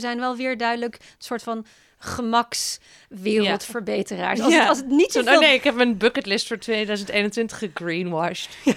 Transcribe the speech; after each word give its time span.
zijn 0.00 0.18
wel 0.18 0.36
weer 0.36 0.56
duidelijk 0.56 0.94
een 0.94 1.00
soort 1.18 1.42
van 1.42 1.66
gemakswereldverbeteraars. 1.98 4.40
Als, 4.40 4.52
Ja. 4.52 4.58
het, 4.60 4.68
als 4.68 4.78
het 4.78 4.86
niet 4.86 5.12
Zo, 5.12 5.18
zoveel... 5.22 5.34
oh 5.34 5.40
nee, 5.40 5.54
ik 5.54 5.64
heb 5.64 5.74
mijn 5.74 5.96
bucketlist 5.96 6.46
voor 6.46 6.58
2021 6.58 7.58
gegreenwashed. 7.58 8.48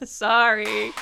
Sorry. 0.00 0.92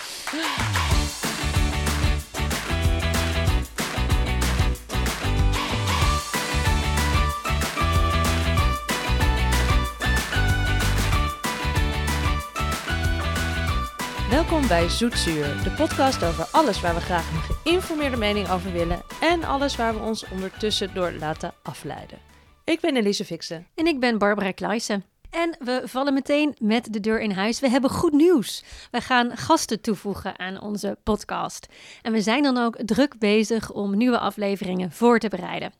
Welkom 14.44 14.68
bij 14.68 14.88
Zoetzuur, 14.88 15.62
de 15.62 15.70
podcast 15.76 16.24
over 16.24 16.44
alles 16.50 16.80
waar 16.80 16.94
we 16.94 17.00
graag 17.00 17.30
een 17.30 17.40
geïnformeerde 17.40 18.16
mening 18.16 18.50
over 18.50 18.72
willen 18.72 19.02
en 19.20 19.44
alles 19.44 19.76
waar 19.76 19.94
we 19.94 20.00
ons 20.00 20.28
ondertussen 20.28 20.94
door 20.94 21.12
laten 21.12 21.54
afleiden. 21.62 22.18
Ik 22.64 22.80
ben 22.80 22.96
Elise 22.96 23.24
Fixen. 23.24 23.66
En 23.74 23.86
ik 23.86 24.00
ben 24.00 24.18
Barbara 24.18 24.50
Kluijsen. 24.50 25.04
En 25.30 25.56
we 25.58 25.82
vallen 25.84 26.14
meteen 26.14 26.54
met 26.58 26.92
de 26.92 27.00
deur 27.00 27.20
in 27.20 27.30
huis. 27.30 27.60
We 27.60 27.68
hebben 27.68 27.90
goed 27.90 28.12
nieuws. 28.12 28.64
We 28.90 29.00
gaan 29.00 29.36
gasten 29.36 29.80
toevoegen 29.80 30.38
aan 30.38 30.60
onze 30.60 30.98
podcast. 31.02 31.66
En 32.02 32.12
we 32.12 32.20
zijn 32.20 32.42
dan 32.42 32.58
ook 32.58 32.76
druk 32.76 33.18
bezig 33.18 33.72
om 33.72 33.96
nieuwe 33.96 34.18
afleveringen 34.18 34.92
voor 34.92 35.18
te 35.18 35.28
bereiden. 35.28 35.72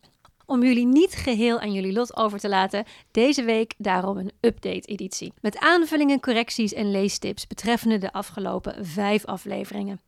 Om 0.47 0.62
jullie 0.62 0.87
niet 0.87 1.15
geheel 1.15 1.61
aan 1.61 1.73
jullie 1.73 1.93
lot 1.93 2.16
over 2.16 2.39
te 2.39 2.48
laten, 2.48 2.84
deze 3.11 3.45
week 3.45 3.75
daarom 3.79 4.16
een 4.16 4.33
update-editie. 4.41 5.33
Met 5.41 5.59
aanvullingen, 5.59 6.20
correcties 6.20 6.73
en 6.73 6.91
leestips 6.91 7.47
betreffende 7.47 7.98
de 7.98 8.12
afgelopen 8.12 8.87
vijf 8.87 9.25
afleveringen. 9.25 10.01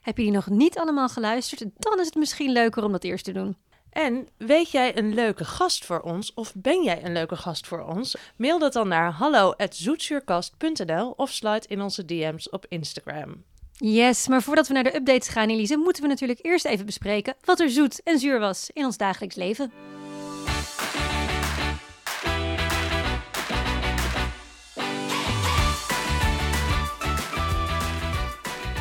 Heb 0.00 0.16
je 0.16 0.22
die 0.22 0.32
nog 0.32 0.48
niet 0.48 0.78
allemaal 0.78 1.08
geluisterd? 1.08 1.64
Dan 1.76 2.00
is 2.00 2.06
het 2.06 2.14
misschien 2.14 2.52
leuker 2.52 2.84
om 2.84 2.92
dat 2.92 3.04
eerst 3.04 3.24
te 3.24 3.32
doen. 3.32 3.56
En 3.90 4.28
weet 4.36 4.70
jij 4.70 4.98
een 4.98 5.14
leuke 5.14 5.44
gast 5.44 5.84
voor 5.84 6.00
ons 6.00 6.34
of 6.34 6.52
ben 6.56 6.82
jij 6.82 7.04
een 7.04 7.12
leuke 7.12 7.36
gast 7.36 7.66
voor 7.66 7.82
ons? 7.84 8.16
Mail 8.36 8.58
dat 8.58 8.72
dan 8.72 8.88
naar 8.88 9.12
hallo@zoetzuurkast.nl 9.12 11.10
of 11.10 11.30
slide 11.30 11.66
in 11.66 11.80
onze 11.80 12.04
DM's 12.04 12.52
op 12.52 12.66
Instagram. 12.68 13.44
Yes, 13.80 14.28
maar 14.28 14.42
voordat 14.42 14.68
we 14.68 14.74
naar 14.74 14.84
de 14.84 14.94
updates 14.94 15.28
gaan, 15.28 15.48
Elise, 15.48 15.76
moeten 15.76 16.02
we 16.02 16.08
natuurlijk 16.08 16.38
eerst 16.42 16.64
even 16.64 16.86
bespreken 16.86 17.34
wat 17.44 17.60
er 17.60 17.70
zoet 17.70 18.02
en 18.02 18.18
zuur 18.18 18.40
was 18.40 18.70
in 18.72 18.84
ons 18.84 18.96
dagelijks 18.96 19.34
leven. 19.34 19.72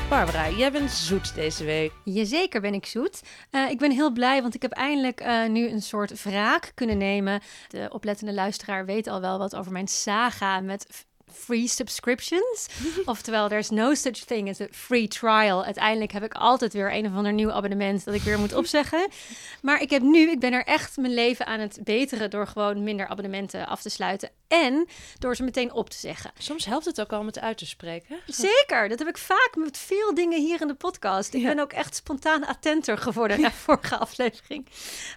Barbara, 0.10 0.50
jij 0.50 0.72
bent 0.72 0.92
zoet 0.92 1.36
deze 1.36 1.64
week. 1.64 1.92
Jazeker 2.04 2.62
ben 2.62 2.74
ik 2.74 2.86
zoet. 2.86 3.22
Eh, 3.50 3.70
ik 3.70 3.78
ben 3.78 3.92
heel 3.92 4.12
blij, 4.12 4.42
want 4.42 4.56
ik 4.56 4.62
heb 4.62 4.72
eindelijk 4.72 5.20
eh, 5.20 5.48
nu 5.48 5.70
een 5.70 5.82
soort 5.82 6.24
wraak 6.24 6.72
kunnen 6.76 6.98
nemen. 6.98 7.42
De 7.68 7.90
oplettende 7.92 8.34
luisteraar 8.34 8.86
weet 8.86 9.08
al 9.08 9.22
wel 9.22 9.38
wat 9.38 9.56
over 9.56 9.72
mijn 9.72 9.88
saga 9.88 10.60
met 10.60 11.06
free 11.34 11.68
subscriptions. 11.68 12.68
Oftewel, 13.06 13.48
there's 13.50 13.70
no 13.70 13.94
such 13.94 14.24
thing 14.26 14.50
as 14.50 14.62
a 14.62 14.68
free 14.72 15.08
trial. 15.08 15.64
Uiteindelijk 15.66 16.12
heb 16.12 16.24
ik 16.24 16.34
altijd 16.34 16.74
weer 16.74 16.94
een 16.94 17.06
of 17.06 17.14
ander 17.16 17.34
nieuw 17.34 17.52
abonnement 17.52 18.06
dat 18.06 18.14
ik 18.14 18.22
weer 18.22 18.40
moet 18.40 18.54
opzeggen. 18.54 19.08
Maar 19.62 19.82
ik 19.82 19.90
heb 19.90 20.02
nu, 20.02 20.30
ik 20.32 20.40
ben 20.40 20.54
er 20.54 20.64
echt 20.66 20.98
mijn 20.98 21.14
leven 21.14 21.46
aan 21.46 21.60
het 21.60 21.80
beteren 21.84 22.30
door 22.30 22.48
gewoon 22.48 22.84
minder 22.84 23.08
abonnementen 23.08 23.68
af 23.68 23.82
te 23.82 23.90
sluiten. 23.90 24.30
En 24.48 24.88
door 25.20 25.36
ze 25.36 25.44
meteen 25.44 25.72
op 25.74 25.90
te 25.90 25.98
zeggen. 25.98 26.32
Soms 26.38 26.66
helpt 26.66 26.86
het 26.86 27.02
ook 27.02 27.14
al 27.14 27.20
om 27.20 27.26
het 27.26 27.40
uit 27.40 27.58
te 27.58 27.66
spreken. 27.66 28.20
Zeker, 28.26 28.90
dat 28.90 29.00
heb 29.00 29.08
ik 29.08 29.18
vaak 29.18 29.50
met 29.56 29.78
veel 29.78 30.14
dingen 30.14 30.42
hier 30.42 30.62
in 30.62 30.68
de 30.68 30.74
podcast. 30.74 31.34
Ik 31.34 31.42
Ja. 31.42 31.48
ben 31.48 31.60
ook 31.60 31.74
echt 31.74 31.96
spontaan 31.96 32.46
attenter 32.46 32.98
geworden 32.98 33.42
na 33.42 33.52
vorige 33.66 33.98
aflevering. 33.98 34.68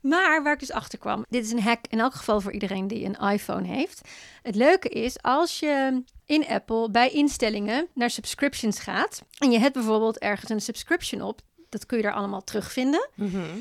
Maar 0.02 0.42
waar 0.42 0.52
ik 0.52 0.58
dus 0.60 0.72
achter 0.72 0.98
kwam, 0.98 1.24
dit 1.28 1.44
is 1.44 1.52
een 1.52 1.62
hack 1.62 1.84
in 1.88 2.00
elk 2.00 2.14
geval 2.14 2.40
voor 2.40 2.52
iedereen 2.52 2.86
die 2.88 3.04
een 3.04 3.30
iPhone 3.32 3.66
heeft. 3.66 4.00
Het 4.42 4.54
leuke 4.54 4.88
is 4.88 5.22
als 5.22 5.58
je 5.58 6.02
in 6.26 6.46
Apple 6.46 6.90
bij 6.90 7.10
instellingen 7.10 7.88
naar 7.94 8.10
subscriptions 8.10 8.78
gaat 8.78 9.22
en 9.38 9.50
je 9.50 9.58
hebt 9.58 9.74
bijvoorbeeld 9.74 10.18
ergens 10.18 10.50
een 10.50 10.60
subscription 10.60 11.22
op, 11.22 11.40
dat 11.68 11.86
kun 11.86 11.96
je 11.96 12.02
daar 12.02 12.12
allemaal 12.12 12.44
terugvinden. 12.44 13.08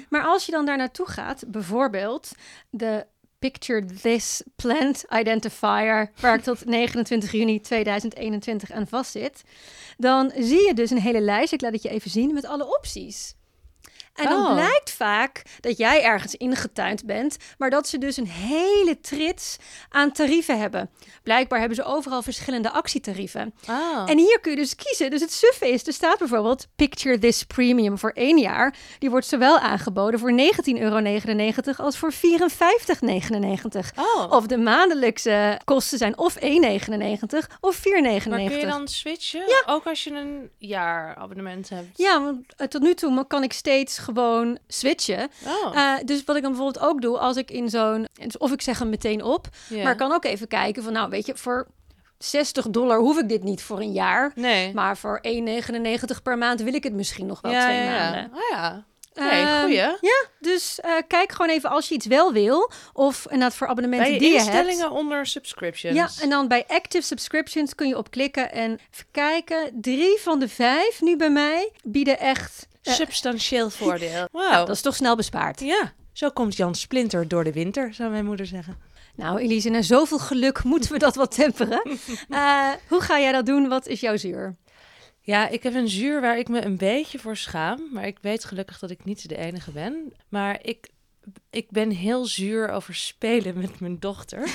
Maar 0.10 0.24
als 0.24 0.46
je 0.46 0.52
dan 0.52 0.66
daar 0.66 0.78
naartoe 0.78 1.08
gaat, 1.08 1.44
bijvoorbeeld 1.48 2.32
de 2.70 3.06
Picture 3.40 3.86
This 3.86 4.44
Plant 4.56 5.06
Identifier, 5.10 6.12
waar 6.20 6.36
ik 6.36 6.44
tot 6.44 6.66
29 6.80 7.32
juni 7.32 7.62
2021 7.62 8.72
aan 8.72 8.88
vastzit, 8.88 9.44
dan 9.98 10.32
zie 10.38 10.68
je 10.68 10.74
dus 10.74 10.90
een 10.90 11.00
hele 11.02 11.22
lijst, 11.22 11.54
ik 11.54 11.62
laat 11.62 11.74
het 11.74 11.84
je 11.84 11.90
even 11.90 12.12
zien, 12.12 12.34
met 12.34 12.46
alle 12.46 12.78
opties. 12.78 13.36
En 14.20 14.30
dan 14.30 14.46
Oh. 14.46 14.54
blijkt 14.54 14.92
vaak 14.92 15.42
dat 15.60 15.78
jij 15.78 16.04
ergens 16.04 16.36
ingetuind 16.36 17.06
bent, 17.06 17.38
maar 17.58 17.70
dat 17.70 17.88
ze 17.88 17.98
dus 17.98 18.18
een 18.18 18.28
hele 18.28 19.00
trits 19.02 19.58
aan 19.90 20.12
tarieven 20.12 20.60
hebben. 20.60 20.90
Blijkbaar 21.24 21.60
hebben 21.60 21.78
ze 21.78 21.84
overal 21.84 22.22
verschillende 22.22 22.72
actietarieven. 22.72 23.54
Ah. 23.66 24.10
En 24.10 24.18
hier 24.18 24.40
kun 24.40 24.52
je 24.52 24.58
dus 24.58 24.76
kiezen. 24.76 25.10
Dus 25.10 25.22
het 25.22 25.34
suffe 25.34 25.70
is, 25.70 25.88
er 25.88 25.94
staat 25.94 26.18
bijvoorbeeld 26.20 26.68
Picture 26.76 27.20
This 27.20 27.44
Premium 27.44 27.98
voor 27.98 28.12
één 28.12 28.38
jaar. 28.38 28.76
Die 29.00 29.10
wordt 29.10 29.26
zowel 29.26 29.60
aangeboden 29.60 30.20
voor 30.20 30.32
19,99 30.32 30.80
euro 30.80 31.84
als 31.84 31.98
voor 31.98 32.14
54,99. 32.14 32.20
Oh. 33.96 34.32
Of 34.32 34.48
de 34.48 34.58
maandelijkse 34.58 35.60
kosten 35.66 35.98
zijn 35.98 36.18
of 36.18 36.36
1,99 36.40 36.48
of 37.60 37.78
4,99. 37.78 37.84
Maar 38.30 38.40
kun 38.40 38.58
je 38.58 38.66
dan 38.66 38.88
switchen? 38.88 39.40
Ja. 39.48 39.64
Ook 39.66 39.86
als 39.86 40.04
je 40.04 40.12
een 40.12 40.50
jaarabonnement 40.58 41.70
hebt? 41.70 41.98
Ja, 41.98 42.24
want 42.24 42.40
eh, 42.58 42.68
tot 42.68 42.82
nu 42.82 42.94
toe 42.94 43.28
kan 43.28 43.44
ik 43.44 43.54
steeds 43.54 43.98
gewoon 44.14 44.58
switchen. 44.68 45.30
Oh. 45.46 45.76
Eh, 45.78 45.94
dus 46.06 46.24
wat 46.24 46.36
ik 46.36 46.42
dan 46.42 46.52
bijvoorbeeld 46.52 46.86
ook 46.86 47.02
doe, 47.02 47.18
als 47.18 47.38
ik 47.38 47.52
in 47.52 47.70
zo'n... 47.70 48.08
dus 48.14 48.38
Of 48.38 48.52
ik 48.52 48.62
zeg 48.62 48.80
hem 48.80 48.90
meteen 48.90 49.24
op, 49.24 49.48
Ja. 49.70 49.84
maar 49.84 49.92
ik 49.92 49.98
kan 49.98 50.12
ook 50.12 50.26
even 50.26 50.48
kijken 50.48 50.84
van... 50.84 50.94
Nou, 50.94 51.10
weet 51.10 51.26
je, 51.26 51.36
voor 51.36 51.68
60 52.18 52.70
dollar 52.70 53.00
hoef 53.00 53.20
ik 53.20 53.30
dit 53.30 53.44
niet 53.44 53.62
voor 53.62 53.80
een 53.80 53.92
jaar. 53.92 54.32
Nee. 54.36 54.74
Maar 54.74 54.98
voor 54.98 55.22
1,99 55.28 56.22
per 56.24 56.38
maand 56.38 56.62
wil 56.62 56.74
ik 56.74 56.84
het 56.84 56.94
misschien 56.94 57.26
nog 57.26 57.42
wel 57.42 57.52
ja, 57.52 57.64
twee 57.66 57.76
ja, 57.78 57.84
ja. 57.84 58.00
maanden. 58.12 58.32
Oh 58.34 58.50
ja. 58.52 58.84
Nee, 59.14 59.44
Ehm, 59.44 59.60
goeie. 59.60 59.76
Ja, 60.02 60.26
dus 60.40 60.80
eh, 60.80 60.92
kijk 61.08 61.32
gewoon 61.32 61.50
even 61.50 61.70
als 61.70 61.88
je 61.88 61.96
iets 61.96 62.06
wel 62.06 62.34
wil. 62.34 62.72
Of 62.94 63.24
inderdaad 63.24 63.56
voor 63.56 63.68
abonnementen 63.68 64.10
Bij 64.10 64.20
die 64.20 64.30
je 64.30 64.36
instellingen 64.36 64.80
hebt. 64.80 64.92
onder 64.92 65.26
subscriptions. 65.26 65.96
Ja, 65.96 66.10
en 66.24 66.30
dan 66.30 66.48
bij 66.48 66.64
active 66.68 67.06
subscriptions 67.06 67.76
kun 67.76 67.88
je 67.88 67.98
op 67.98 68.12
klikken. 68.12 68.52
En 68.52 68.72
even 68.72 69.06
kijken, 69.12 69.72
drie 69.82 70.18
van 70.20 70.40
de 70.40 70.48
vijf 70.50 71.02
nu 71.02 71.16
bij 71.18 71.30
mij 71.30 71.72
bieden 71.84 72.20
echt... 72.20 72.68
eh, 72.90 72.96
Substantieel 72.96 73.70
voordeel. 73.80 74.28
Wauw. 74.32 74.66
dat 74.66 74.76
is 74.76 74.82
toch 74.82 74.96
snel 74.96 75.16
bespaard. 75.16 75.60
Ja, 75.60 75.94
zo 76.14 76.30
komt 76.30 76.56
Jan 76.56 76.76
Splinter 76.76 77.28
door 77.28 77.44
de 77.44 77.52
winter, 77.52 77.94
zou 77.94 78.10
mijn 78.10 78.26
moeder 78.26 78.46
zeggen. 78.46 78.78
Nou, 79.16 79.40
Elise, 79.40 79.70
na 79.70 79.82
zoveel 79.82 80.20
geluk 80.20 80.64
moeten 80.72 80.92
we 80.92 81.00
dat 81.00 81.16
wat 81.16 81.32
temperen. 81.36 81.82
Eh, 82.30 82.70
hoe 82.88 83.02
ga 83.02 83.20
jij 83.20 83.32
dat 83.32 83.46
doen? 83.46 83.68
Wat 83.68 83.88
is 83.88 84.00
jouw 84.00 84.18
zuur? 84.18 84.56
Ja, 85.22 85.48
ik 85.48 85.64
heb 85.64 85.74
een 85.74 85.90
zuur 85.90 86.22
waar 86.22 86.38
ik 86.38 86.48
me 86.48 86.66
een 86.66 86.78
beetje 86.78 87.20
voor 87.20 87.38
schaam. 87.38 87.88
Maar 87.92 88.08
ik 88.08 88.18
weet 88.22 88.46
gelukkig 88.46 88.80
dat 88.80 88.90
ik 88.90 89.06
niet 89.06 89.30
de 89.30 89.38
enige 89.38 89.72
ben. 89.72 90.14
Maar 90.30 90.60
ik, 90.62 90.90
ik 91.50 91.72
ben 91.72 91.90
heel 91.90 92.26
zuur 92.26 92.70
over 92.70 92.96
spelen 92.96 93.58
met 93.58 93.80
mijn 93.80 94.00
dochter. 94.00 94.50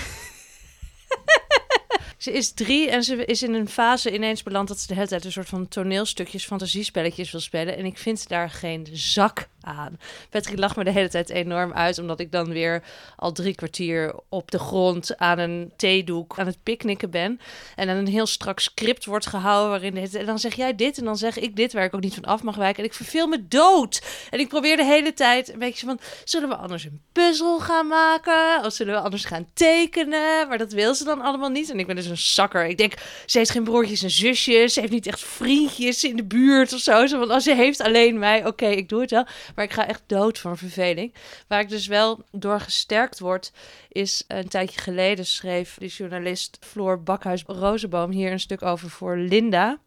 Ze 2.24 2.32
is 2.32 2.52
drie 2.52 2.90
en 2.90 3.02
ze 3.02 3.24
is 3.24 3.42
in 3.42 3.54
een 3.54 3.68
fase 3.68 4.14
ineens 4.14 4.42
beland 4.42 4.68
dat 4.68 4.78
ze 4.80 4.86
de 4.86 4.94
hele 4.94 5.06
tijd 5.06 5.24
een 5.24 5.32
soort 5.32 5.48
van 5.48 5.68
toneelstukjes, 5.68 6.44
fantasiespelletjes 6.44 7.30
wil 7.30 7.40
spelen. 7.40 7.76
En 7.76 7.84
ik 7.84 7.98
vind 7.98 8.28
daar 8.28 8.50
geen 8.50 8.86
zak 8.92 9.48
aan. 9.64 9.98
Patrick 10.30 10.58
lacht 10.58 10.76
me 10.76 10.84
de 10.84 10.90
hele 10.90 11.08
tijd 11.08 11.30
enorm 11.30 11.72
uit, 11.72 11.98
omdat 11.98 12.20
ik 12.20 12.32
dan 12.32 12.48
weer 12.48 12.82
al 13.16 13.32
drie 13.32 13.54
kwartier 13.54 14.14
op 14.28 14.50
de 14.50 14.58
grond 14.58 15.18
aan 15.18 15.38
een 15.38 15.72
theedoek 15.76 16.38
aan 16.38 16.46
het 16.46 16.62
picknicken 16.62 17.10
ben. 17.10 17.40
En 17.76 17.86
dan 17.86 17.96
een 17.96 18.06
heel 18.06 18.26
strak 18.26 18.60
script 18.60 19.04
wordt 19.04 19.26
gehouden 19.26 19.70
waarin 19.70 19.94
tijd- 19.94 20.14
en 20.14 20.26
dan 20.26 20.38
zeg 20.38 20.54
jij 20.54 20.74
dit 20.74 20.98
en 20.98 21.04
dan 21.04 21.16
zeg 21.16 21.38
ik 21.38 21.56
dit 21.56 21.72
waar 21.72 21.84
ik 21.84 21.94
ook 21.94 22.00
niet 22.00 22.14
van 22.14 22.24
af 22.24 22.42
mag 22.42 22.56
wijken. 22.56 22.78
En 22.78 22.88
ik 22.88 22.94
verveel 22.94 23.26
me 23.26 23.48
dood. 23.48 24.02
En 24.30 24.38
ik 24.38 24.48
probeer 24.48 24.76
de 24.76 24.84
hele 24.84 25.12
tijd 25.12 25.52
een 25.52 25.58
beetje 25.58 25.86
van, 25.86 25.98
zullen 26.24 26.48
we 26.48 26.56
anders 26.56 26.84
een 26.84 27.00
puzzel 27.12 27.60
gaan 27.60 27.86
maken? 27.86 28.64
Of 28.64 28.72
zullen 28.72 28.94
we 28.94 29.00
anders 29.00 29.24
gaan 29.24 29.46
tekenen? 29.54 30.48
Maar 30.48 30.58
dat 30.58 30.72
wil 30.72 30.94
ze 30.94 31.04
dan 31.04 31.20
allemaal 31.20 31.48
niet. 31.48 31.70
En 31.70 31.78
ik 31.78 31.86
ben 31.86 31.96
dus 31.96 32.06
een 32.06 32.18
zakker. 32.18 32.66
Ik 32.66 32.78
denk, 32.78 32.94
ze 33.26 33.38
heeft 33.38 33.50
geen 33.50 33.64
broertjes 33.64 34.02
en 34.02 34.10
zusjes. 34.10 34.72
Ze 34.72 34.80
heeft 34.80 34.92
niet 34.92 35.06
echt 35.06 35.20
vriendjes 35.20 36.04
in 36.04 36.16
de 36.16 36.24
buurt 36.24 36.72
of 36.72 36.80
zo. 36.80 37.06
Van, 37.06 37.30
als 37.30 37.44
ze 37.44 37.54
heeft 37.54 37.80
alleen 37.80 38.18
mij, 38.18 38.46
oké, 38.46 38.66
ik 38.66 38.88
doe 38.88 39.00
het 39.00 39.10
wel. 39.10 39.26
Maar 39.54 39.64
ik 39.64 39.72
ga 39.72 39.88
echt 39.88 40.02
dood 40.06 40.38
van 40.38 40.56
verveling. 40.56 41.14
Waar 41.48 41.60
ik 41.60 41.68
dus 41.68 41.86
wel 41.86 42.24
door 42.30 42.60
gesterkt 42.60 43.18
word, 43.18 43.52
is 43.88 44.24
een 44.28 44.48
tijdje 44.48 44.80
geleden 44.80 45.26
schreef 45.26 45.76
de 45.78 45.86
journalist 45.86 46.58
Floor 46.60 47.02
Bakhuis 47.02 47.42
Rozenboom 47.46 48.10
hier 48.10 48.32
een 48.32 48.40
stuk 48.40 48.62
over 48.62 48.90
voor 48.90 49.16
Linda. 49.16 49.78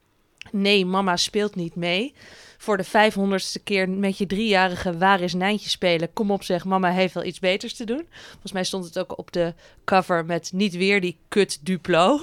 Nee, 0.51 0.85
mama 0.85 1.17
speelt 1.17 1.55
niet 1.55 1.75
mee. 1.75 2.13
voor 2.57 2.77
de 2.77 2.83
vijfhonderdste 2.83 3.59
keer 3.59 3.89
met 3.89 4.17
je 4.17 4.25
driejarige 4.25 4.97
waar 4.97 5.21
is 5.21 5.33
Nijntje 5.33 5.69
spelen. 5.69 6.13
Kom 6.13 6.31
op 6.31 6.43
zeg, 6.43 6.65
mama 6.65 6.91
heeft 6.91 7.13
wel 7.13 7.23
iets 7.23 7.39
beters 7.39 7.73
te 7.73 7.85
doen. 7.85 8.07
Volgens 8.29 8.51
mij 8.51 8.63
stond 8.63 8.85
het 8.85 8.99
ook 8.99 9.17
op 9.17 9.31
de 9.31 9.53
cover 9.85 10.25
met 10.25 10.51
niet 10.53 10.75
weer 10.75 11.01
die 11.01 11.17
kut 11.27 11.65
Duplo. 11.65 12.21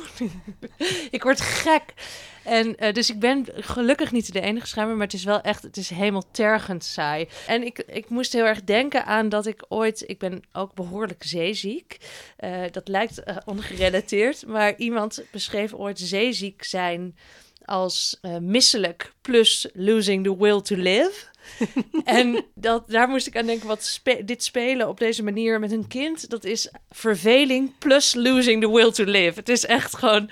ik 1.11 1.23
word 1.23 1.40
gek. 1.40 1.94
En 2.44 2.85
uh, 2.85 2.93
dus 2.93 3.11
ik 3.11 3.19
ben 3.19 3.46
gelukkig 3.55 4.12
niet 4.12 4.32
de 4.32 4.41
enige 4.41 4.67
schrijver, 4.67 4.96
maar 4.96 5.06
het 5.06 5.14
is 5.14 5.25
wel 5.25 5.41
echt, 5.41 5.62
het 5.62 5.76
is 5.76 5.88
helemaal 5.88 6.31
tergend 6.31 6.85
saai. 6.85 7.29
En 7.46 7.62
ik, 7.62 7.79
ik 7.79 8.08
moest 8.08 8.32
heel 8.32 8.44
erg 8.44 8.64
denken 8.64 9.06
aan 9.06 9.29
dat 9.29 9.46
ik 9.46 9.64
ooit, 9.69 10.05
ik 10.06 10.19
ben 10.19 10.43
ook 10.52 10.75
behoorlijk 10.75 11.23
zeeziek. 11.23 11.96
Uh, 12.41 12.62
dat 12.70 12.88
lijkt 12.88 13.23
uh, 13.25 13.37
ongerelateerd, 13.44 14.46
maar 14.46 14.76
iemand 14.76 15.23
beschreef 15.31 15.75
ooit 15.75 15.99
zeeziek 15.99 16.64
zijn 16.64 17.17
als 17.64 18.20
misselijk 18.41 19.12
plus 19.20 19.69
losing 19.73 20.25
the 20.25 20.37
will 20.37 20.61
to 20.61 20.76
live. 20.76 21.32
en 22.05 22.44
dat, 22.55 22.90
daar 22.90 23.08
moest 23.08 23.26
ik 23.26 23.37
aan 23.37 23.47
denken, 23.47 23.67
wat 23.67 23.85
spe 23.85 24.25
dit 24.25 24.44
spelen 24.44 24.88
op 24.88 24.99
deze 24.99 25.23
manier 25.23 25.61
met 25.61 25.73
een 25.73 25.88
kind, 25.88 26.31
dat 26.31 26.44
is 26.44 26.70
verveling 26.90 27.79
plus 27.79 28.14
losing 28.14 28.62
the 28.62 28.70
will 28.70 28.90
to 28.93 29.05
live. 29.05 29.38
Het 29.38 29.49
is 29.49 29.67
echt 29.67 29.97
gewoon 29.97 30.31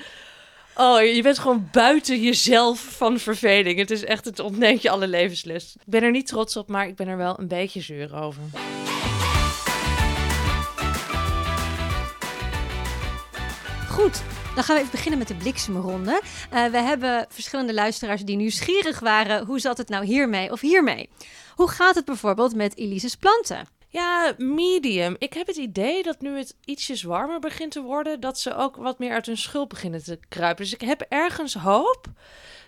Oh, 0.77 1.03
je 1.03 1.23
bent 1.23 1.39
gewoon 1.39 1.69
buiten 1.73 2.21
jezelf 2.21 2.81
van 2.81 3.19
verveling. 3.19 3.79
Het 3.79 3.91
is 3.91 4.05
echt, 4.05 4.25
het 4.25 4.39
ontneemt 4.39 4.83
je 4.83 4.91
alle 4.91 5.09
levenslust. 5.09 5.75
Ik 5.75 5.83
ben 5.85 6.03
er 6.03 6.11
niet 6.11 6.27
trots 6.27 6.57
op, 6.57 6.69
maar 6.69 6.87
ik 6.87 6.97
ben 6.97 7.09
er 7.09 7.17
wel 7.17 7.39
een 7.39 7.49
beetje 7.49 7.81
zuur 7.81 8.15
over. 8.15 8.43
Goed, 13.89 14.23
dan 14.55 14.65
gaan 14.65 14.75
we 14.75 14.81
even 14.81 14.91
beginnen 14.91 15.19
met 15.19 15.29
de 15.29 15.35
bliksemronde. 15.35 16.21
Uh, 16.53 16.65
we 16.65 16.79
hebben 16.79 17.27
verschillende 17.29 17.75
luisteraars 17.75 18.23
die 18.23 18.37
nieuwsgierig 18.37 19.01
waren. 19.01 19.47
Hoe 19.47 19.61
zat 19.61 19.79
het 19.79 19.89
nou 19.89 20.05
hiermee 20.05 20.53
of 20.53 20.61
hiermee? 20.61 21.09
Hoe 21.55 21.69
gaat 21.69 21.95
het 21.95 22.05
bijvoorbeeld 22.05 22.55
met 22.55 22.77
Elise's 22.77 23.17
planten? 23.17 23.67
Ja, 23.93 24.35
medium. 24.39 25.17
Ik 25.19 25.33
heb 25.33 25.47
het 25.47 25.57
idee 25.57 26.03
dat 26.03 26.21
nu 26.21 26.37
het 26.37 26.57
ietsjes 26.65 27.03
warmer 27.03 27.41
begint 27.41 27.73
te 27.73 27.83
worden, 27.83 28.21
dat 28.21 28.39
ze 28.39 28.55
ook 28.55 28.77
wat 28.77 28.99
meer 28.99 29.13
uit 29.13 29.27
hun 29.27 29.37
schulp 29.37 29.69
beginnen 29.69 30.05
te 30.05 30.19
kruipen. 30.29 30.65
Dus 30.65 30.75
ik 30.75 30.81
heb 30.81 31.07
ergens 31.09 31.55
hoop 31.55 32.07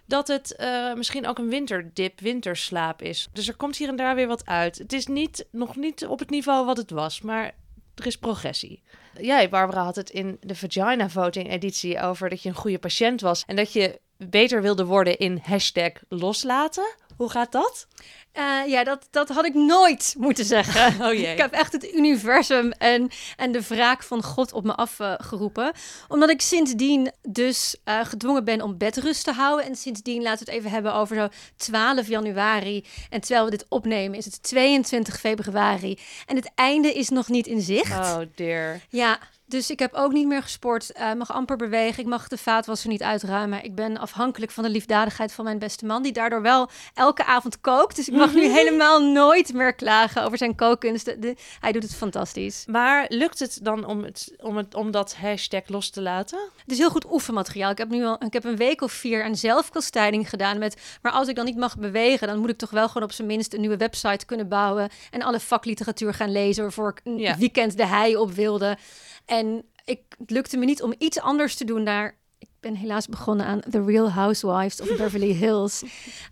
dat 0.07 0.29
het 0.29 0.57
uh, 0.61 0.95
misschien 0.95 1.27
ook 1.27 1.39
een 1.39 1.49
winterdip, 1.49 2.21
winterslaap 2.21 3.03
is. 3.03 3.29
Dus 3.33 3.49
er 3.49 3.57
komt 3.57 3.77
hier 3.77 3.89
en 3.89 3.97
daar 3.97 4.15
weer 4.15 4.27
wat 4.27 4.47
uit. 4.47 4.79
Het 4.79 4.93
is 4.93 5.07
niet, 5.07 5.47
nog 5.51 5.77
niet 5.77 6.07
op 6.07 6.19
het 6.19 6.31
niveau 6.31 6.67
wat 6.67 6.77
het 6.77 6.91
was, 6.91 7.21
maar 7.21 7.55
er 7.95 8.07
is 8.07 8.19
progressie. 8.19 8.83
Jij, 9.21 9.49
Barbara, 9.49 9.85
had 9.85 9.97
het 9.97 10.11
in 10.11 10.37
de 10.41 10.55
Vagina 10.55 11.09
Voting 11.09 11.51
editie 11.51 12.01
over 12.01 12.29
dat 12.29 12.43
je 12.43 12.49
een 12.49 12.55
goede 12.55 12.79
patiënt 12.79 13.21
was 13.21 13.45
en 13.47 13.57
dat 13.57 13.73
je 13.73 14.01
beter 14.17 14.63
wilde 14.63 14.85
worden 14.85 15.19
in 15.19 15.41
hashtag 15.43 15.93
loslaten. 16.09 16.95
Hoe 17.17 17.31
gaat 17.31 17.53
dat? 17.53 17.87
Uh, 18.39 18.67
ja, 18.67 18.85
dat, 18.85 19.09
dat 19.11 19.29
had 19.29 19.45
ik 19.45 19.55
nooit 19.55 20.15
moeten 20.19 20.45
zeggen. 20.45 20.83
Oh 21.05 21.13
jee. 21.13 21.33
Ik 21.33 21.39
heb 21.39 21.53
echt 21.53 21.73
het 21.73 21.95
universum 21.95 22.73
en, 22.73 23.11
en 23.37 23.53
de 23.53 23.63
wraak 23.69 24.03
van 24.03 24.23
God 24.23 24.53
op 24.53 24.65
me 24.65 24.75
afgeroepen. 24.75 25.73
Omdat 26.09 26.31
ik 26.31 26.41
sindsdien 26.41 27.13
dus 27.23 27.77
uh, 27.85 28.05
gedwongen 28.05 28.45
ben 28.45 28.63
om 28.63 28.79
bedrust 28.79 29.25
te 29.25 29.33
houden. 29.33 29.67
En 29.67 29.77
sindsdien, 29.77 30.23
laten 30.23 30.45
we 30.45 30.51
het 30.51 30.61
even 30.61 30.71
hebben 30.71 30.95
over 30.95 31.17
zo 31.17 31.29
12 31.57 32.09
januari. 32.09 32.85
En 33.11 33.21
terwijl 33.21 33.45
we 33.45 33.51
dit 33.51 33.67
opnemen, 33.69 34.19
is 34.19 34.25
het 34.25 34.43
22 34.43 35.21
februari. 35.21 35.99
En 36.27 36.37
het 36.37 36.51
einde 36.55 36.93
is 36.93 37.09
nog 37.09 37.29
niet 37.29 37.47
in 37.47 37.61
zicht. 37.61 37.93
Oh 37.93 38.19
dear. 38.35 38.81
Ja, 38.89 39.19
dus 39.55 39.71
ik 39.71 39.79
heb 39.79 39.95
ook 39.95 40.13
niet 40.13 40.27
meer 40.27 40.43
gesport. 40.43 40.91
Uh, 40.99 41.13
mag 41.13 41.33
amper 41.33 41.57
bewegen. 41.57 42.03
Ik 42.03 42.09
mag 42.09 42.29
de 42.29 42.39
vaatwasser 42.39 42.89
niet 42.89 43.03
uitruimen. 43.03 43.65
Ik 43.65 43.75
ben 43.75 43.99
afhankelijk 43.99 44.53
van 44.53 44.65
de 44.65 44.71
liefdadigheid 44.71 45.33
van 45.33 45.45
mijn 45.45 45.59
beste 45.59 45.87
man, 45.87 46.03
die 46.03 46.13
daardoor 46.13 46.43
wel 46.43 46.71
elke 46.95 47.25
avond 47.25 47.61
kookt. 47.61 47.97
Dus 47.97 48.09
ik 48.09 48.15
mag 48.15 48.35
nu 48.35 48.49
helemaal 48.59 49.03
nooit 49.03 49.53
meer 49.53 49.75
klagen 49.75 50.25
over 50.25 50.39
zijn 50.39 50.55
kookkunsten. 50.55 51.37
hij 51.61 51.73
doet 51.73 51.83
het 51.83 51.95
fantastisch. 51.95 52.65
Maar 52.67 53.07
lukt 53.09 53.39
het 53.39 53.59
dan 53.63 53.87
om, 53.87 54.03
het, 54.03 54.35
om, 54.41 54.57
het, 54.57 54.75
om 54.75 54.91
dat 54.91 55.17
hashtag 55.17 55.69
los 55.69 55.91
te 55.91 56.01
laten? 56.01 56.39
Het 56.57 56.73
is 56.73 56.79
heel 56.79 56.91
goed 56.91 57.13
oefenmateriaal. 57.13 57.71
Ik 57.71 57.79
heb 57.79 57.89
nu 57.89 58.05
al 58.05 58.23
ik 58.25 58.33
heb 58.33 58.45
een 58.45 58.57
week 58.57 58.81
of 58.81 58.93
vier 58.93 59.25
aan 59.25 59.37
zelfkastijding 59.37 60.29
gedaan. 60.29 60.59
Met, 60.59 60.99
maar 61.03 61.13
als 61.13 61.29
ik 61.29 61.35
dan 61.35 61.45
niet 61.45 61.57
mag 61.57 61.79
bewegen, 61.79 62.27
dan 62.27 62.39
moet 62.39 62.51
ik 62.51 62.59
toch 62.59 62.71
wel 62.71 62.87
gewoon 62.87 63.03
op 63.03 63.13
zijn 63.13 63.29
minst 63.29 63.55
een 63.55 63.61
nieuwe 63.61 63.77
website 63.77 64.27
kunnen 64.27 64.49
bouwen. 64.49 64.89
En 65.11 65.23
alle 65.23 65.41
vakliteratuur 65.41 66.15
gaan 66.15 66.33
lezen 66.33 66.63
waarvoor 66.63 66.89
ik 66.89 67.01
een 67.05 67.19
ja. 67.19 67.37
weekend 67.37 67.77
de 67.77 67.87
hei 67.87 68.17
op 68.17 68.33
wilde. 68.33 68.77
En 69.25 69.65
ik, 69.85 70.01
het 70.19 70.31
lukte 70.31 70.57
me 70.57 70.65
niet 70.65 70.83
om 70.83 70.95
iets 70.99 71.21
anders 71.21 71.57
te 71.57 71.65
doen 71.65 71.85
daar. 71.85 72.17
Ik 72.39 72.49
ben 72.61 72.75
helaas 72.75 73.07
begonnen 73.07 73.47
aan 73.47 73.61
The 73.71 73.85
Real 73.85 74.11
Housewives 74.11 74.81
of 74.81 74.97
Beverly 74.97 75.33
Hills. 75.45 75.83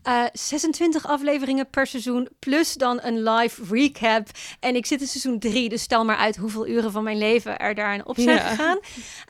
Uh, 0.08 0.24
26 0.32 1.06
afleveringen 1.06 1.70
per 1.70 1.86
seizoen, 1.86 2.28
plus 2.38 2.74
dan 2.74 3.00
een 3.02 3.22
live 3.22 3.62
recap. 3.70 4.28
En 4.60 4.76
ik 4.76 4.86
zit 4.86 5.00
in 5.00 5.06
seizoen 5.06 5.38
3, 5.38 5.68
dus 5.68 5.82
stel 5.82 6.04
maar 6.04 6.16
uit 6.16 6.36
hoeveel 6.36 6.66
uren 6.66 6.92
van 6.92 7.04
mijn 7.04 7.18
leven 7.18 7.58
er 7.58 7.74
daarin 7.74 8.06
op 8.06 8.18
zijn 8.18 8.36
ja. 8.36 8.48
gegaan. 8.48 8.78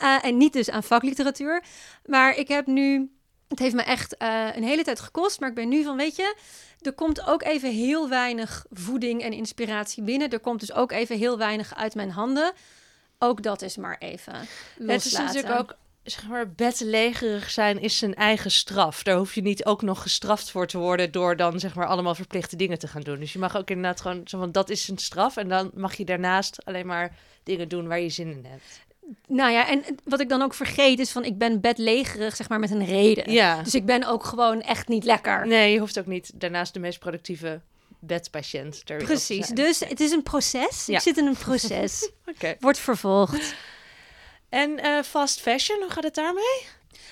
Uh, 0.03 0.25
en 0.25 0.37
niet 0.37 0.53
dus 0.53 0.71
aan 0.71 0.83
vakliteratuur. 0.83 1.63
Maar 2.07 2.37
ik 2.37 2.49
heb 2.49 2.67
nu, 2.67 3.11
het 3.49 3.59
heeft 3.59 3.75
me 3.75 3.83
echt 3.83 4.15
uh, 4.19 4.49
een 4.55 4.65
hele 4.65 4.85
tijd 4.85 5.01
gekost, 5.01 5.41
maar 5.41 5.49
ik 5.49 5.55
ben 5.55 5.69
nu 5.69 5.83
van, 5.83 5.97
weet 5.97 6.17
je, 6.17 6.37
er 6.81 6.93
komt 6.93 7.27
ook 7.27 7.43
even 7.43 7.71
heel 7.71 8.09
weinig 8.09 8.67
voeding 8.71 9.23
en 9.23 9.33
inspiratie 9.33 10.03
binnen. 10.03 10.29
Er 10.29 10.41
komt 10.41 10.61
dus 10.61 10.73
ook 10.73 10.93
even 10.93 11.19
heel 11.19 11.39
weinig 11.39 11.75
uit 11.75 11.95
mijn 11.95 12.11
handen 12.11 12.53
ook 13.23 13.43
dat 13.43 13.63
is 13.63 13.77
maar 13.77 13.97
even 13.99 14.33
loslaten. 14.33 14.95
Het 14.95 15.05
is 15.05 15.13
natuurlijk 15.13 15.59
ook, 15.59 15.77
zeg 16.03 16.29
maar, 16.29 16.51
bedlegerig 16.51 17.51
zijn 17.51 17.81
is 17.81 17.99
zijn 17.99 18.15
eigen 18.15 18.51
straf. 18.51 19.03
Daar 19.03 19.17
hoef 19.17 19.35
je 19.35 19.43
niet 19.43 19.65
ook 19.65 19.83
nog 19.83 20.03
gestraft 20.03 20.51
voor 20.51 20.67
te 20.67 20.79
worden 20.79 21.13
door 21.13 21.37
dan, 21.37 21.61
zeg 21.61 21.75
maar, 21.75 21.87
allemaal 21.87 22.15
verplichte 22.15 22.57
dingen 22.57 22.79
te 22.79 22.89
gaan 22.89 23.03
doen. 23.03 23.19
Dus 23.19 23.33
je 23.33 23.39
mag 23.39 23.57
ook 23.57 23.71
inderdaad 23.71 24.01
gewoon, 24.01 24.21
zo 24.25 24.39
van, 24.39 24.53
dat 24.53 24.71
is 24.71 24.89
een 24.89 24.99
straf. 24.99 25.37
En 25.37 25.49
dan 25.49 25.71
mag 25.75 25.95
je 25.95 26.05
daarnaast 26.05 26.65
alleen 26.65 26.87
maar 26.87 27.17
dingen 27.43 27.69
doen 27.69 27.89
waar 27.89 28.01
je 28.01 28.09
zin 28.09 28.31
in 28.31 28.45
hebt. 28.49 28.81
Nou 29.27 29.53
ja, 29.53 29.69
en 29.69 29.85
wat 30.05 30.21
ik 30.21 30.29
dan 30.29 30.43
ook 30.43 30.55
vergeet 30.55 30.99
is 30.99 31.11
van 31.11 31.25
ik 31.25 31.39
ben 31.39 31.61
bedlegerig, 31.61 32.37
zeg 32.37 32.49
maar, 32.49 32.59
met 32.59 32.71
een 32.71 32.85
reden. 32.85 33.33
Ja. 33.33 33.63
Dus 33.63 33.75
ik 33.75 33.87
ben 33.87 34.09
ook 34.09 34.25
gewoon 34.25 34.61
echt 34.61 34.89
niet 34.89 35.05
lekker. 35.05 35.47
Nee, 35.47 35.73
je 35.73 35.79
hoeft 35.79 35.99
ook 35.99 36.07
niet 36.07 36.31
daarnaast 36.35 36.75
de 36.75 36.81
meest 36.81 36.99
productieve 36.99 37.61
bedpatiënt. 38.03 38.85
Precies, 38.85 39.49
dus 39.49 39.81
het 39.81 40.01
is 40.01 40.11
een 40.11 40.23
proces. 40.23 40.87
Ja. 40.87 40.97
Ik 40.97 41.03
zit 41.03 41.17
in 41.17 41.27
een 41.27 41.37
proces. 41.37 42.11
okay. 42.35 42.57
Wordt 42.61 42.79
vervolgd. 42.79 43.55
En 44.49 44.85
uh, 44.85 45.03
fast 45.03 45.41
fashion, 45.41 45.81
hoe 45.81 45.91
gaat 45.91 46.05
het 46.05 46.15
daarmee? 46.15 46.67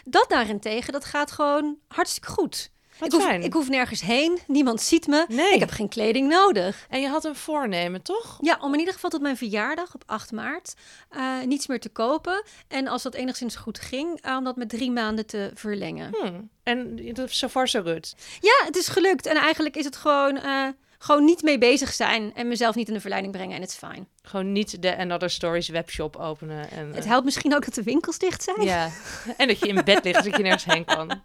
Dat 0.04 0.28
daarentegen, 0.28 0.92
dat 0.92 1.04
gaat 1.04 1.30
gewoon 1.30 1.76
hartstikke 1.88 2.28
goed. 2.28 2.70
Ik 3.04 3.12
hoef, 3.12 3.28
ik 3.28 3.52
hoef, 3.52 3.68
nergens 3.68 4.00
heen, 4.00 4.38
niemand 4.46 4.80
ziet 4.80 5.06
me. 5.06 5.24
Nee. 5.28 5.54
Ik 5.54 5.60
heb 5.60 5.70
geen 5.70 5.88
kleding 5.88 6.28
nodig. 6.28 6.86
En 6.88 7.00
je 7.00 7.08
had 7.08 7.24
een 7.24 7.36
voornemen, 7.36 8.02
toch? 8.02 8.38
Ja, 8.40 8.58
om 8.60 8.72
in 8.72 8.78
ieder 8.78 8.94
geval 8.94 9.10
tot 9.10 9.20
mijn 9.20 9.36
verjaardag 9.36 9.94
op 9.94 10.02
8 10.06 10.32
maart 10.32 10.74
uh, 11.16 11.40
niets 11.46 11.66
meer 11.66 11.80
te 11.80 11.88
kopen. 11.88 12.44
En 12.68 12.88
als 12.88 13.02
dat 13.02 13.14
enigszins 13.14 13.56
goed 13.56 13.78
ging, 13.78 14.26
uh, 14.26 14.36
om 14.36 14.44
dat 14.44 14.56
met 14.56 14.68
drie 14.68 14.90
maanden 14.90 15.26
te 15.26 15.50
verlengen. 15.54 16.10
Hmm. 16.20 16.50
En 16.62 17.12
so 17.26 17.48
far 17.48 17.68
so 17.68 17.82
good? 17.82 18.14
Ja, 18.40 18.64
het 18.64 18.76
is 18.76 18.88
gelukt. 18.88 19.26
En 19.26 19.36
eigenlijk 19.36 19.76
is 19.76 19.84
het 19.84 19.96
gewoon... 19.96 20.36
Uh, 20.36 20.68
gewoon 21.02 21.24
niet 21.24 21.42
mee 21.42 21.58
bezig 21.58 21.92
zijn 21.92 22.34
en 22.34 22.48
mezelf 22.48 22.74
niet 22.74 22.88
in 22.88 22.94
de 22.94 23.00
verleiding 23.00 23.32
brengen 23.32 23.54
en 23.54 23.60
het 23.60 23.70
is 23.70 23.76
fijn. 23.76 24.08
Gewoon 24.22 24.52
niet 24.52 24.82
de 24.82 24.96
Another 24.96 25.30
Stories 25.30 25.68
webshop 25.68 26.16
openen. 26.16 26.70
En, 26.70 26.94
het 26.94 27.04
helpt 27.04 27.24
misschien 27.24 27.54
ook 27.54 27.64
dat 27.64 27.74
de 27.74 27.82
winkels 27.82 28.18
dicht 28.18 28.42
zijn. 28.42 28.62
Ja, 28.62 28.90
en 29.36 29.48
dat 29.48 29.58
je 29.58 29.68
in 29.68 29.84
bed 29.84 30.04
ligt, 30.04 30.24
dat 30.24 30.36
je 30.36 30.42
nergens 30.42 30.64
heen 30.64 30.84
kan. 30.84 31.10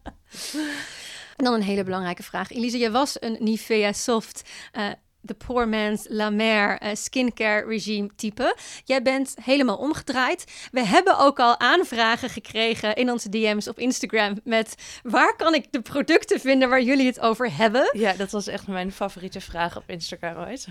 En 1.35 1.45
dan 1.45 1.53
een 1.53 1.61
hele 1.61 1.83
belangrijke 1.83 2.23
vraag. 2.23 2.51
Elise, 2.51 2.77
je 2.77 2.91
was 2.91 3.17
een 3.19 3.37
Nivea 3.39 3.93
Soft 3.93 4.49
uh, 4.73 4.91
de 5.25 5.33
poor 5.33 5.67
man's 5.67 6.05
La 6.09 6.29
Mer 6.29 6.81
uh, 6.83 6.89
skincare 6.93 7.65
regime 7.67 8.09
type. 8.15 8.55
Jij 8.83 9.01
bent 9.01 9.35
helemaal 9.41 9.77
omgedraaid. 9.77 10.45
We 10.71 10.85
hebben 10.85 11.17
ook 11.17 11.39
al 11.39 11.59
aanvragen 11.59 12.29
gekregen 12.29 12.95
in 12.95 13.11
onze 13.11 13.29
DM's 13.29 13.67
op 13.67 13.79
Instagram 13.79 14.39
met 14.43 14.75
waar 15.03 15.35
kan 15.35 15.53
ik 15.53 15.65
de 15.71 15.81
producten 15.81 16.39
vinden 16.39 16.69
waar 16.69 16.81
jullie 16.81 17.05
het 17.05 17.19
over 17.19 17.55
hebben? 17.57 17.89
Ja, 17.93 18.13
dat 18.13 18.31
was 18.31 18.47
echt 18.47 18.67
mijn 18.67 18.91
favoriete 18.91 19.41
vraag 19.41 19.77
op 19.77 19.83
Instagram 19.87 20.37
ooit. 20.37 20.67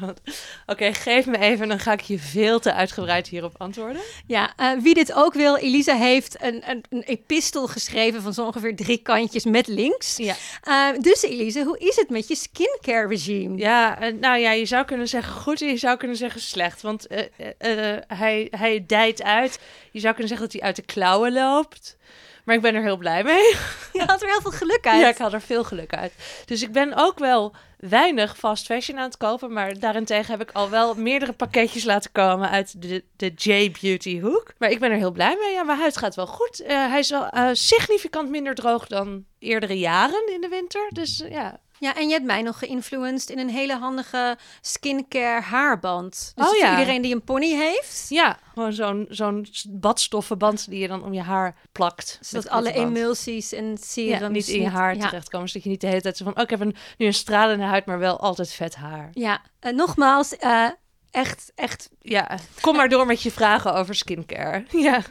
Oké, 0.67 0.93
geef 0.93 1.27
me 1.27 1.39
even, 1.39 1.69
dan 1.69 1.79
ga 1.79 1.93
ik 1.93 2.01
je 2.01 2.19
veel 2.19 2.61
te 2.61 2.73
uitgebreid 2.73 3.29
hierop 3.29 3.55
antwoorden. 3.57 4.03
Ja, 4.27 4.53
uh, 4.61 4.83
wie 4.83 4.95
dit 4.95 5.13
ook 5.13 5.35
wil, 5.35 5.57
Elisa 5.57 5.97
heeft 5.97 6.43
een, 6.43 6.71
een, 6.71 6.85
een, 6.91 7.03
epistel 7.03 7.67
geschreven 7.67 8.23
van 8.23 8.35
zo 8.35 8.45
ongeveer 8.45 8.77
drie 8.77 8.99
kantjes 8.99 9.45
met 9.45 9.67
links. 9.67 10.17
Ja. 10.17 10.35
Uh, 10.69 11.01
dus 11.01 11.23
Elise, 11.23 11.63
hoe 11.65 11.79
is 11.79 11.97
het 11.97 12.11
met 12.11 12.29
je 12.29 12.37
skincare 12.37 13.09
regime? 13.09 13.57
Ja, 13.57 13.99
nou 14.21 14.39
ja 14.39 14.44
ja, 14.45 14.53
je 14.53 14.67
zou 14.67 14.85
kunnen 14.85 15.09
zeggen 15.09 15.33
goed 15.33 15.61
en 15.61 15.69
je 15.69 15.77
zou 15.77 15.97
kunnen 15.97 16.17
zeggen 16.17 16.41
slecht. 16.41 16.83
Want 16.83 17.07
uh, 17.11 17.19
uh, 17.19 17.97
hij, 18.07 18.49
hij 18.51 18.85
dijt 18.87 19.23
uit. 19.23 19.61
Je 19.91 20.01
zou 20.01 20.13
kunnen 20.13 20.29
zeggen 20.29 20.47
dat 20.47 20.61
hij 20.61 20.69
uit 20.69 20.77
de 20.77 20.83
klauwen 20.83 21.33
loopt. 21.33 21.97
Maar 22.45 22.55
ik 22.55 22.61
ben 22.61 22.75
er 22.75 22.83
heel 22.83 22.97
blij 22.97 23.25
mee. 23.25 23.55
Je 23.93 24.03
had 24.07 24.23
er 24.23 24.29
heel 24.29 24.41
veel 24.41 24.51
geluk 24.51 24.87
uit. 24.87 25.01
Ja, 25.01 25.09
ik 25.09 25.17
had 25.17 25.33
er 25.33 25.41
veel 25.41 25.65
geluk 25.65 25.95
uit. 25.95 26.13
Dus 26.45 26.63
ik 26.63 26.73
ben 26.73 26.95
ook 26.95 27.19
wel 27.19 27.55
weinig 27.79 28.37
fast 28.37 28.67
fashion 28.67 28.99
aan 28.99 29.05
het 29.05 29.17
kopen. 29.17 29.53
Maar 29.53 29.79
daarentegen 29.79 30.31
heb 30.31 30.49
ik 30.49 30.55
al 30.55 30.71
wel 30.71 30.95
meerdere 30.95 31.33
pakketjes 31.33 31.85
laten 31.85 32.13
komen 32.13 32.51
uit 32.51 32.83
de, 32.83 33.05
de 33.17 33.33
J-Beauty 33.37 34.21
hoek. 34.21 34.53
Maar 34.59 34.71
ik 34.71 34.79
ben 34.79 34.91
er 34.91 34.97
heel 34.97 35.11
blij 35.11 35.37
mee. 35.41 35.53
Ja, 35.53 35.63
mijn 35.63 35.79
huid 35.79 35.97
gaat 35.97 36.15
wel 36.15 36.27
goed. 36.27 36.61
Uh, 36.61 36.69
hij 36.69 36.99
is 36.99 37.11
wel 37.11 37.29
uh, 37.35 37.49
significant 37.53 38.29
minder 38.29 38.55
droog 38.55 38.87
dan 38.87 39.25
eerdere 39.39 39.79
jaren 39.79 40.33
in 40.33 40.41
de 40.41 40.49
winter. 40.49 40.87
Dus 40.93 41.21
uh, 41.21 41.31
ja, 41.31 41.61
Ja, 41.85 41.95
en 41.97 42.07
je 42.07 42.13
hebt 42.13 42.25
mij 42.27 42.43
nog 42.43 42.59
geïnfluenced 42.59 43.31
in 43.31 43.39
een 43.39 43.49
hele 43.49 43.79
handige 43.79 44.37
skincare 44.61 45.41
haarband. 45.41 46.33
Dus 46.35 46.45
Oh 46.45 46.51
voor 46.51 46.61
ja. 46.61 46.79
iedereen 46.79 47.03
die 47.03 47.15
een 47.15 47.25
pony 47.25 47.51
heeft, 47.51 48.07
Ja, 48.09 48.39
gewoon 48.55 48.73
zo'n 48.73 49.07
zo'n 49.09 49.47
badstoffenband 49.69 50.71
die 50.71 50.81
je 50.81 50.89
dan 50.89 51.05
om 51.05 51.13
je 51.13 51.21
haar 51.23 51.57
plakt. 51.73 52.19
zodat 52.21 52.49
alle 52.49 52.73
emulsies 52.73 53.53
en 53.53 53.77
serums 53.81 54.21
ja, 54.21 54.29
niet 54.29 54.49
in 54.49 54.61
je 54.61 54.69
haar 54.69 54.97
ja. 54.97 55.01
terechtkomen. 55.01 55.49
Zodat 55.49 55.63
je 55.63 55.71
niet 55.71 55.81
de 55.81 55.87
hele 55.87 56.01
tijd 56.01 56.17
zo 56.17 56.25
van, 56.25 56.37
oh, 56.37 56.43
ik 56.43 56.51
heb 56.51 56.61
een, 56.61 56.77
nu 56.99 57.07
een 57.07 57.15
stralende 57.15 57.65
huid, 57.65 57.87
maar 57.87 57.99
wel 57.99 58.21
altijd 58.21 58.53
vet 58.53 58.75
haar. 58.75 59.09
Ja, 59.13 59.43
eh, 59.61 59.73
nogmaals, 59.73 60.37
eh, 60.37 60.69
echt, 61.11 61.53
echt 61.55 61.91
Ja, 62.01 62.39
kom 62.61 62.77
maar 62.77 62.89
door 62.89 63.07
met 63.07 63.23
je 63.23 63.31
vragen 63.31 63.75
over 63.75 63.95
skincare. 63.95 64.65
Ja. 64.87 65.03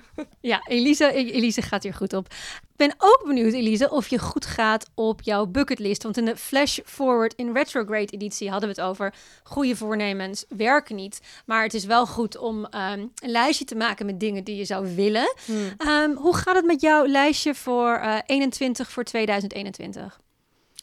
Ja, 0.41 0.61
Elise, 0.67 1.13
Elise 1.13 1.61
gaat 1.61 1.83
hier 1.83 1.93
goed 1.93 2.13
op. 2.13 2.27
Ik 2.73 2.79
ben 2.79 2.95
ook 2.97 3.23
benieuwd, 3.25 3.53
Elise, 3.53 3.89
of 3.89 4.07
je 4.07 4.19
goed 4.19 4.45
gaat 4.45 4.89
op 4.95 5.21
jouw 5.21 5.45
bucketlist. 5.45 6.03
Want 6.03 6.17
in 6.17 6.25
de 6.25 6.37
Flash 6.37 6.79
Forward 6.85 7.33
in 7.35 7.53
Retrograde 7.53 8.11
editie 8.11 8.49
hadden 8.49 8.69
we 8.69 8.75
het 8.75 8.89
over 8.89 9.13
goede 9.43 9.75
voornemens 9.75 10.45
werken 10.49 10.95
niet. 10.95 11.21
Maar 11.45 11.63
het 11.63 11.73
is 11.73 11.85
wel 11.85 12.05
goed 12.05 12.37
om 12.37 12.65
ehm, 12.65 12.99
een 12.99 13.31
lijstje 13.31 13.65
te 13.65 13.75
maken 13.75 14.05
met 14.05 14.19
dingen 14.19 14.43
die 14.43 14.55
je 14.55 14.65
zou 14.65 14.95
willen. 14.95 15.33
Ehm, 15.77 16.11
hoe 16.13 16.35
gaat 16.35 16.55
het 16.55 16.65
met 16.65 16.81
jouw 16.81 17.05
lijstje 17.05 17.55
voor 17.55 17.95
eh 17.95 18.17
21 18.25 18.91
voor 18.91 19.03
2021? 19.03 20.21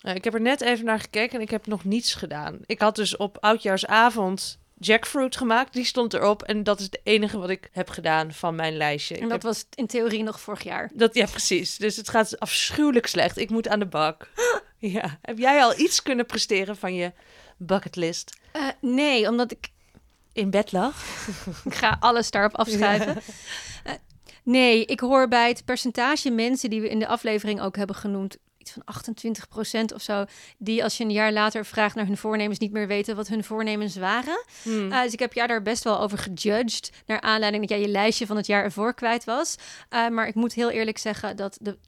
Nou, 0.03 0.17
ik 0.17 0.25
heb 0.25 0.35
er 0.35 0.41
net 0.41 0.61
even 0.61 0.85
naar 0.85 1.01
gekeken 1.01 1.37
en 1.37 1.41
ik 1.41 1.51
heb 1.51 1.67
nog 1.67 1.85
niets 1.85 2.15
gedaan. 2.15 2.59
Ik 2.67 2.81
had 2.81 2.97
dus 2.97 3.17
op 3.17 3.37
oudjaarsavond 3.41 4.59
jackfruit 4.83 5.37
gemaakt. 5.37 5.73
Die 5.73 5.85
stond 5.85 6.15
erop 6.15 6.43
en 6.43 6.63
dat 6.63 6.79
is 6.79 6.85
het 6.85 7.01
enige 7.03 7.39
wat 7.39 7.49
ik 7.49 7.69
heb 7.73 7.89
gedaan 7.89 8.33
van 8.33 8.55
mijn 8.55 8.77
lijstje. 8.77 9.15
En 9.15 9.21
dat 9.21 9.31
heb- 9.31 9.43
was 9.43 9.67
in 9.75 9.87
theorie 9.87 10.23
nog 10.23 10.41
vorig 10.41 10.63
jaar. 10.63 10.91
dat, 10.95 11.15
ja, 11.15 11.27
precies. 11.27 11.77
Dus 11.77 11.97
het 11.97 12.09
gaat 12.09 12.39
afschuwelijk 12.41 13.07
slecht. 13.07 13.39
Ik 13.39 13.51
moet 13.51 13.69
aan 13.69 13.79
de 13.79 13.87
bak. 13.87 14.29
ja. 14.79 15.19
Heb 15.23 15.39
jij 15.39 15.63
al 15.63 15.79
iets 15.79 16.03
kunnen 16.03 16.27
presteren 16.27 16.77
van 16.77 16.95
je 16.95 17.13
bucketlist? 17.57 18.37
Eh, 18.53 18.63
nee, 18.81 19.29
omdat 19.29 19.51
ik 19.53 19.69
In 20.33 20.51
bed 20.51 20.73
lag? 20.73 21.05
Ik 21.65 21.75
ga 21.75 21.97
alles 22.01 22.31
daarop 22.31 22.55
afschuiven. 22.57 23.17
Eh, 23.85 23.93
nee, 24.43 24.85
ik 24.85 25.01
hoor 25.01 25.29
bij 25.29 25.49
het 25.49 25.65
percentage 25.65 26.31
mensen 26.31 26.71
die 26.71 26.81
we 26.81 26.89
in 26.89 26.99
de 26.99 27.07
aflevering 27.07 27.61
ook 27.61 27.77
hebben 27.77 27.97
genoemd, 27.97 28.37
iets 28.71 28.79
van 29.05 29.83
28% 29.91 29.95
of 29.95 30.03
zo, 30.03 30.25
die 30.59 30.83
als 30.85 30.97
je 30.97 31.05
een 31.05 31.11
jaar 31.11 31.33
later 31.33 31.65
vraagt 31.67 31.95
naar 31.95 32.07
hun 32.07 32.17
voornemens 32.17 32.59
niet 32.59 32.73
meer 32.73 32.87
weten 32.87 33.17
wat 33.17 33.29
hun 33.29 33.45
voornemens 33.45 33.97
waren. 33.97 34.45
Hmm. 34.63 34.93
Eh, 34.93 35.03
dus 35.03 35.13
ik 35.13 35.19
heb 35.19 35.33
jou 35.33 35.49
daar 35.49 35.63
best 35.63 35.85
wel 35.85 36.01
over 36.01 36.19
gejudged, 36.19 36.91
naar 37.07 37.21
aanleiding 37.21 37.63
dat 37.69 37.79
jij 37.79 37.87
je 37.87 37.93
lijstje 37.93 38.27
van 38.27 38.37
het 38.37 38.47
jaar 38.47 38.65
ervoor 38.65 38.95
kwijt 38.95 39.25
was. 39.25 39.55
Eh, 39.89 40.09
maar 40.09 40.27
ik 40.29 40.35
moet 40.35 40.53
heel 40.53 40.71
eerlijk 40.71 40.99
zeggen 40.99 41.37
dat 41.37 41.59
de, 41.61 41.79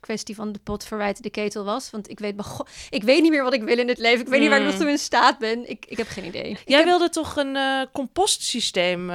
kwestie 0.00 0.34
van 0.34 0.52
de 0.52 0.58
pot 0.58 0.84
verwijt 0.84 1.22
de 1.22 1.30
ketel 1.30 1.64
was. 1.64 1.90
Want 1.90 2.10
ik 2.10 2.18
weet, 2.18 2.34
ik 2.90 3.02
weet 3.02 3.22
niet 3.22 3.30
meer 3.30 3.42
wat 3.42 3.54
ik 3.54 3.62
wil 3.62 3.78
in 3.78 3.88
het 3.88 3.98
leven. 3.98 4.20
Ik 4.20 4.28
weet 4.28 4.40
niet 4.40 4.48
waar 4.48 4.58
ik 4.58 4.64
nog 4.64 4.72
Hmm. 4.74 4.82
toe 4.82 4.90
in 4.90 4.98
staat 4.98 5.38
ben. 5.38 5.70
Ik, 5.70 5.86
ik 5.88 5.96
heb 5.96 6.08
geen 6.08 6.24
idee. 6.24 6.56
Jij 6.64 6.76
heb- 6.78 6.86
wilde 6.86 7.08
toch 7.08 7.36
een 7.36 7.56
eh, 7.56 7.82
compostsysteem? 7.92 9.10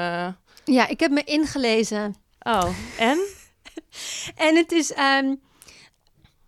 ja, 0.66 0.88
ik 0.88 1.00
heb 1.00 1.12
me 1.12 1.24
ingelezen. 1.24 2.16
Oh, 2.40 2.70
en? 3.00 3.20
En 4.36 4.56
het 4.56 4.72
is, 4.72 4.94
ehm, 4.94 5.36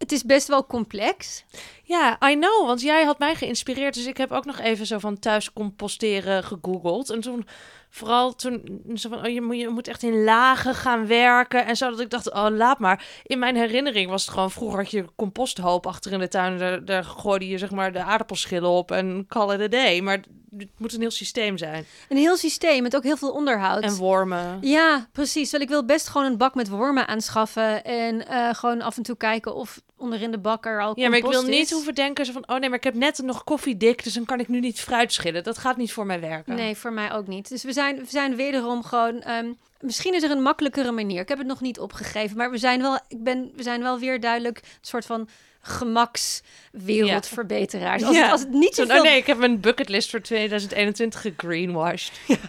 het 0.07 0.15
is 0.15 0.23
best 0.23 0.47
wel 0.47 0.65
complex. 0.65 1.43
Ja, 1.83 2.17
I 2.29 2.35
know, 2.35 2.65
want 2.65 2.81
jij 2.81 3.03
had 3.03 3.19
mij 3.19 3.35
geïnspireerd. 3.35 3.93
Dus 3.93 4.05
ik 4.05 4.17
heb 4.17 4.31
ook 4.31 4.45
nog 4.45 4.59
even 4.59 4.85
zo 4.85 4.97
van 4.97 5.19
thuis 5.19 5.53
composteren 5.53 6.43
gegoogeld. 6.43 7.09
En 7.09 7.21
toen, 7.21 7.47
vooral 7.89 8.35
toen, 8.35 8.81
zo 8.95 9.09
van, 9.09 9.25
oh, 9.25 9.33
je, 9.33 9.41
moet, 9.41 9.57
je 9.57 9.69
moet 9.69 9.87
echt 9.87 10.03
in 10.03 10.23
lagen 10.23 10.75
gaan 10.75 11.07
werken. 11.07 11.65
En 11.65 11.75
zo, 11.75 11.89
dat 11.89 11.99
ik 11.99 12.09
dacht, 12.09 12.33
oh, 12.33 12.47
laat 12.49 12.79
maar. 12.79 13.05
In 13.23 13.39
mijn 13.39 13.55
herinnering 13.55 14.09
was 14.09 14.21
het 14.21 14.33
gewoon, 14.33 14.51
vroeger 14.51 14.79
had 14.79 14.91
je 14.91 15.05
composthoop 15.15 15.87
achter 15.87 16.11
in 16.11 16.19
de 16.19 16.27
tuin. 16.27 16.51
en 16.51 16.59
Daar, 16.59 16.85
daar 16.85 17.03
gooide 17.03 17.47
je 17.47 17.57
zeg 17.57 17.71
maar 17.71 17.91
de 17.91 18.03
aardappelschillen 18.03 18.69
op 18.69 18.91
en 18.91 19.25
call 19.27 19.53
it 19.53 19.61
a 19.61 19.67
day. 19.67 20.01
Maar 20.01 20.19
het 20.57 20.69
moet 20.77 20.93
een 20.93 21.01
heel 21.01 21.11
systeem 21.11 21.57
zijn. 21.57 21.85
Een 22.09 22.17
heel 22.17 22.37
systeem 22.37 22.83
met 22.83 22.95
ook 22.95 23.03
heel 23.03 23.17
veel 23.17 23.31
onderhoud. 23.31 23.83
En 23.83 23.95
wormen. 23.95 24.57
ja, 24.61 25.07
precies. 25.11 25.51
Want 25.51 25.63
ik 25.63 25.69
wil 25.69 25.85
best 25.85 26.07
gewoon 26.07 26.27
een 26.27 26.37
bak 26.37 26.55
met 26.55 26.69
wormen 26.69 27.07
aanschaffen. 27.07 27.83
En 27.83 28.27
eh, 28.27 28.53
gewoon 28.53 28.81
af 28.81 28.97
en 28.97 29.03
toe 29.03 29.17
kijken 29.17 29.55
of 29.55 29.81
onderin 29.97 30.31
de 30.31 30.37
bak 30.37 30.65
er 30.65 30.81
al 30.81 30.99
Ja, 30.99 31.09
maar 31.09 31.17
ik 31.17 31.25
wil 31.25 31.43
niet 31.43 31.71
hoeven 31.71 31.95
denken 31.95 32.25
zo 32.25 32.31
van, 32.31 32.43
oh 32.49 32.59
nee, 32.59 32.69
maar 32.69 32.77
ik 32.77 32.83
heb 32.83 32.93
net 32.93 33.17
nog 33.23 33.43
koffiedik, 33.43 34.03
dus 34.03 34.13
dan 34.13 34.25
kan 34.25 34.39
ik 34.39 34.47
nu 34.47 34.59
niet 34.59 34.79
fruit 34.79 35.13
schillen. 35.13 35.43
Dat 35.43 35.57
gaat 35.57 35.77
niet 35.77 35.93
voor 35.93 36.05
mij 36.05 36.19
werken. 36.19 36.55
Nee, 36.55 36.75
voor 36.75 36.93
mij 36.93 37.13
ook 37.13 37.27
niet. 37.27 37.49
Dus 37.49 37.63
we 37.63 37.73
zijn, 37.73 37.95
we 37.95 38.05
zijn 38.07 38.35
wederom 38.35 38.83
gewoon... 38.83 39.21
ehm, 39.21 39.47
misschien 39.79 40.13
is 40.13 40.23
er 40.23 40.31
een 40.31 40.41
makkelijkere 40.41 40.91
manier. 40.91 41.21
Ik 41.21 41.29
heb 41.29 41.37
het 41.37 41.47
nog 41.47 41.61
niet 41.61 41.79
opgegeven. 41.79 42.37
Maar 42.37 42.51
we 42.51 42.57
zijn 42.57 42.81
wel, 42.81 42.99
ik 43.07 43.23
ben, 43.23 43.51
we 43.55 43.63
zijn 43.63 43.81
wel 43.81 43.99
weer 43.99 44.19
duidelijk 44.19 44.57
een 44.57 44.63
soort 44.81 45.05
van 45.05 45.29
gemakswereldverbeteraars. 45.61 48.03
Als, 48.03 48.15
Ja. 48.15 48.21
het, 48.21 48.31
als 48.31 48.41
het 48.41 48.51
niet 48.51 48.75
Zo, 48.75 48.81
zoveel... 48.81 48.97
oh 48.97 49.03
nee, 49.03 49.17
ik 49.17 49.27
heb 49.27 49.37
mijn 49.37 49.59
bucketlist 49.59 50.09
voor 50.09 50.21
2021 50.21 51.21
gegreenwashed. 51.21 52.11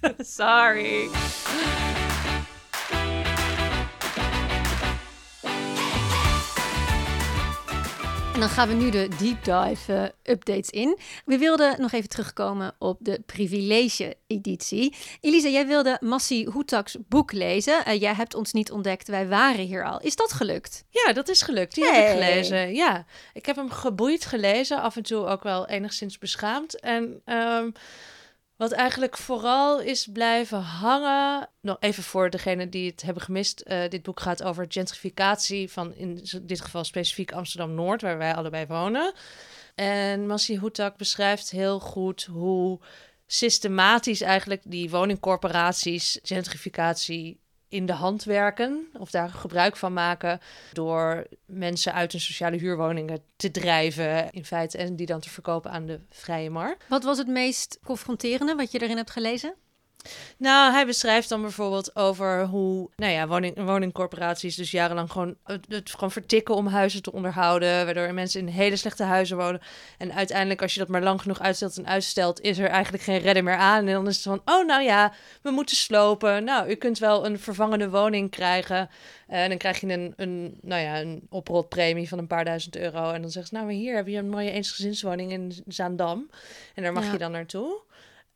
Sorry. 0.18 1.08
En 8.38 8.44
dan 8.44 8.52
gaan 8.52 8.68
we 8.68 8.74
nu 8.74 8.90
de 8.90 9.08
deep 9.18 9.44
dive 9.44 10.12
eh, 10.24 10.32
updates 10.32 10.70
in. 10.70 10.98
We 11.24 11.38
wilden 11.38 11.80
nog 11.80 11.92
even 11.92 12.08
terugkomen 12.08 12.74
op 12.78 12.96
de 13.00 13.22
privilege-editie. 13.26 14.96
Elisa, 15.20 15.48
jij 15.48 15.66
wilde 15.66 15.96
Massi 16.00 16.46
Hoetaks 16.46 16.96
boek 17.08 17.32
lezen. 17.32 17.84
Eh, 17.84 18.00
jij 18.00 18.14
hebt 18.14 18.34
ons 18.34 18.52
niet 18.52 18.72
ontdekt, 18.72 19.08
wij 19.08 19.28
waren 19.28 19.64
hier 19.64 19.84
al. 19.84 20.00
Is 20.00 20.16
dat 20.16 20.32
gelukt? 20.32 20.84
Ja, 20.90 21.12
dat 21.12 21.28
is 21.28 21.42
gelukt. 21.42 21.74
Die 21.74 21.84
heb 21.84 22.04
ik 22.04 22.10
gelezen. 22.10 22.74
Ja, 22.74 23.04
ik 23.32 23.46
heb 23.46 23.56
hem 23.56 23.70
geboeid 23.70 24.24
gelezen. 24.24 24.82
Af 24.82 24.96
en 24.96 25.02
toe 25.02 25.26
ook 25.26 25.42
wel 25.42 25.68
enigszins 25.68 26.18
beschaamd. 26.18 26.80
En 26.80 27.20
ehm, 27.24 27.70
wat 28.58 28.72
eigenlijk 28.72 29.16
vooral 29.16 29.80
is 29.80 30.06
blijven 30.12 30.60
hangen... 30.60 31.48
Nog 31.60 31.76
even 31.80 32.02
voor 32.02 32.30
degenen 32.30 32.70
die 32.70 32.90
het 32.90 33.02
hebben 33.02 33.22
gemist. 33.22 33.60
eh, 33.60 33.88
dit 33.88 34.02
boek 34.02 34.20
gaat 34.20 34.42
over 34.42 34.64
gentrificatie 34.68 35.70
van 35.70 35.94
in 35.94 36.20
dit 36.42 36.60
geval 36.60 36.84
specifiek 36.84 37.32
Amsterdam-Noord... 37.32 38.02
waar 38.02 38.18
wij 38.18 38.34
allebei 38.34 38.66
wonen. 38.66 39.12
En 39.74 40.26
Massi 40.26 40.58
Hoetak 40.58 40.96
beschrijft 40.96 41.50
heel 41.50 41.80
goed 41.80 42.24
hoe 42.24 42.80
systematisch 43.26 44.20
eigenlijk 44.20 44.62
die 44.64 44.90
woningcorporaties 44.90 46.18
gentrificatie 46.22 47.40
in 47.68 47.86
de 47.86 47.92
hand 47.92 48.24
werken 48.24 48.88
of 48.98 49.10
daar 49.10 49.28
gebruik 49.28 49.76
van 49.76 49.92
maken 49.92 50.40
door 50.72 51.26
mensen 51.46 51.92
uit 51.92 52.12
hun 52.12 52.20
sociale 52.20 52.56
huurwoningen 52.56 53.20
te 53.36 53.50
drijven 53.50 54.30
in 54.30 54.44
feite 54.44 54.78
en 54.78 54.96
die 54.96 55.06
dan 55.06 55.20
te 55.20 55.30
verkopen 55.30 55.70
aan 55.70 55.86
de 55.86 56.00
vrije 56.10 56.50
markt. 56.50 56.84
Wat 56.88 57.04
was 57.04 57.18
het 57.18 57.28
meest 57.28 57.78
confronterende 57.84 58.54
wat 58.54 58.72
je 58.72 58.82
erin 58.82 58.96
hebt 58.96 59.10
gelezen? 59.10 59.54
Nou, 60.36 60.72
hij 60.72 60.86
beschrijft 60.86 61.28
dan 61.28 61.40
bijvoorbeeld 61.42 61.96
over 61.96 62.44
hoe, 62.46 62.88
nou 62.96 63.12
ja, 63.12 63.26
woning, 63.26 63.64
woningcorporaties 63.64 64.56
dus 64.56 64.70
jarenlang 64.70 65.10
gewoon 65.10 65.36
het, 65.44 65.64
het 65.68 65.90
gewoon 65.90 66.10
vertikken 66.10 66.54
om 66.54 66.66
huizen 66.66 67.02
te 67.02 67.12
onderhouden, 67.12 67.84
waardoor 67.84 68.14
mensen 68.14 68.40
in 68.40 68.46
hele 68.46 68.76
slechte 68.76 69.02
huizen 69.02 69.36
wonen. 69.36 69.60
En 69.98 70.12
uiteindelijk, 70.12 70.62
als 70.62 70.72
je 70.74 70.80
dat 70.80 70.88
maar 70.88 71.02
lang 71.02 71.20
genoeg 71.20 71.40
uitstelt 71.40 71.76
en 71.76 71.86
uitstelt, 71.86 72.40
is 72.40 72.58
er 72.58 72.68
eigenlijk 72.68 73.02
geen 73.02 73.18
redder 73.18 73.44
meer 73.44 73.56
aan. 73.56 73.86
En 73.86 73.92
dan 73.92 74.06
is 74.08 74.14
het 74.14 74.24
van, 74.24 74.42
oh 74.44 74.66
nou 74.66 74.82
ja, 74.82 75.12
we 75.42 75.50
moeten 75.50 75.76
slopen. 75.76 76.44
Nou, 76.44 76.70
u 76.70 76.74
kunt 76.74 76.98
wel 76.98 77.26
een 77.26 77.38
vervangende 77.38 77.90
woning 77.90 78.30
krijgen. 78.30 78.90
Eh, 79.28 79.42
en 79.42 79.48
dan 79.48 79.58
krijg 79.58 79.80
je 79.80 79.86
een, 79.92 80.12
een, 80.16 80.58
nou 80.62 80.82
ja, 80.82 81.00
een 81.00 81.26
oprotpremie 81.30 82.08
van 82.08 82.18
een 82.18 82.26
paar 82.26 82.44
duizend 82.44 82.76
euro. 82.76 83.10
En 83.10 83.20
dan 83.22 83.30
zeggen 83.30 83.46
ze, 83.46 83.54
nou, 83.54 83.66
maar 83.66 83.74
hier 83.74 83.96
heb 83.96 84.06
je 84.06 84.16
een 84.18 84.28
mooie 84.30 84.50
eensgezinswoning 84.50 85.32
in 85.32 85.52
Zaandam. 85.66 86.30
En 86.74 86.82
daar 86.82 86.92
mag 86.92 87.04
Ja. 87.04 87.12
je 87.12 87.18
dan 87.18 87.32
naartoe. 87.32 87.86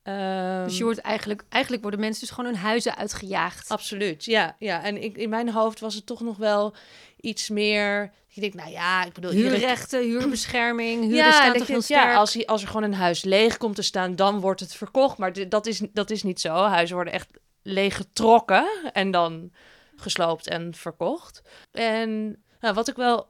Ehm, 0.02 0.64
Dus 0.64 0.78
je 0.78 0.84
wordt 0.84 0.98
eigenlijk, 0.98 1.42
eigenlijk 1.48 1.82
worden 1.82 2.00
mensen 2.00 2.20
dus 2.20 2.30
gewoon 2.34 2.50
hun 2.52 2.60
huizen 2.60 2.96
uitgejaagd. 2.96 3.68
Absoluut, 3.68 4.24
ja. 4.24 4.56
ja. 4.58 4.82
En 4.82 5.02
ik, 5.02 5.16
in 5.16 5.28
mijn 5.28 5.50
hoofd 5.50 5.80
was 5.80 5.94
het 5.94 6.06
toch 6.06 6.20
nog 6.20 6.36
wel 6.36 6.74
iets 7.20 7.48
meer... 7.48 8.12
Je 8.34 8.40
denkt, 8.40 8.56
nou 8.56 8.70
ja, 8.70 9.04
ik 9.04 9.12
bedoel... 9.12 9.30
Huurrechten, 9.30 10.00
huurbescherming, 10.02 11.02
huren 11.02 11.16
ja, 11.16 11.32
staan 11.32 11.52
toch 11.52 11.62
ik 11.62 11.68
heel 11.68 11.82
sterk. 11.82 12.02
ja 12.10 12.16
als, 12.16 12.34
hij- 12.34 12.46
als 12.46 12.62
er 12.62 12.66
gewoon 12.68 12.82
een 12.82 12.94
huis 12.94 13.24
leeg 13.24 13.56
komt 13.56 13.74
te 13.74 13.82
staan, 13.82 14.16
dan 14.16 14.40
wordt 14.40 14.60
het 14.60 14.74
verkocht. 14.74 15.18
Maar 15.18 15.32
dit- 15.32 15.50
dat 15.50 15.66
is, 15.66 15.80
dat 15.92 16.10
is 16.10 16.22
niet 16.22 16.40
zo. 16.40 16.54
Huizen 16.54 16.94
worden 16.94 17.12
echt 17.12 17.28
leeggetrokken 17.62 18.90
en 18.92 19.10
dan 19.10 19.52
gesloopt 19.96 20.48
en 20.48 20.74
verkocht. 20.74 21.42
En 21.72 22.42
nou, 22.60 22.74
wat 22.74 22.88
ik 22.88 22.96
wel 22.96 23.26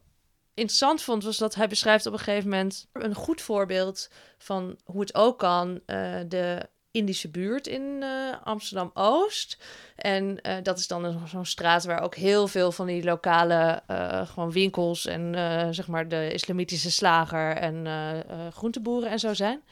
interessant 0.63 1.03
vond, 1.03 1.25
was 1.25 1.39
dat 1.39 1.55
hij 1.55 1.69
beschrijft 1.69 2.07
op 2.07 2.13
een 2.13 2.19
gegeven 2.19 2.51
moment 2.51 2.89
een 2.93 3.15
goed 3.15 3.41
voorbeeld 3.41 4.11
van 4.39 4.79
hoe 4.85 5.01
het 5.01 5.15
ook 5.15 5.39
kan. 5.39 5.81
eh, 5.87 6.21
de 6.29 6.71
Indische 6.91 7.31
buurt 7.31 7.67
in 7.67 8.03
eh, 8.03 8.09
Amsterdam-Oost. 8.45 9.59
En 9.97 10.41
eh, 10.41 10.57
dat 10.63 10.79
is 10.79 10.87
dan 10.87 11.29
zo'n 11.29 11.45
straat 11.45 11.85
waar 11.85 12.03
ook 12.03 12.15
heel 12.15 12.49
veel 12.49 12.73
van 12.73 12.87
die 12.87 13.05
lokale 13.05 13.83
gewoon 14.33 14.53
winkels 14.53 15.07
en 15.07 15.35
zeg 15.75 15.87
maar 15.89 16.09
de 16.09 16.33
islamitische 16.33 16.91
slager 16.91 17.57
en 17.57 17.87
groenteboeren 18.53 19.11
en 19.11 19.19
zo 19.19 19.35
zijn. 19.35 19.63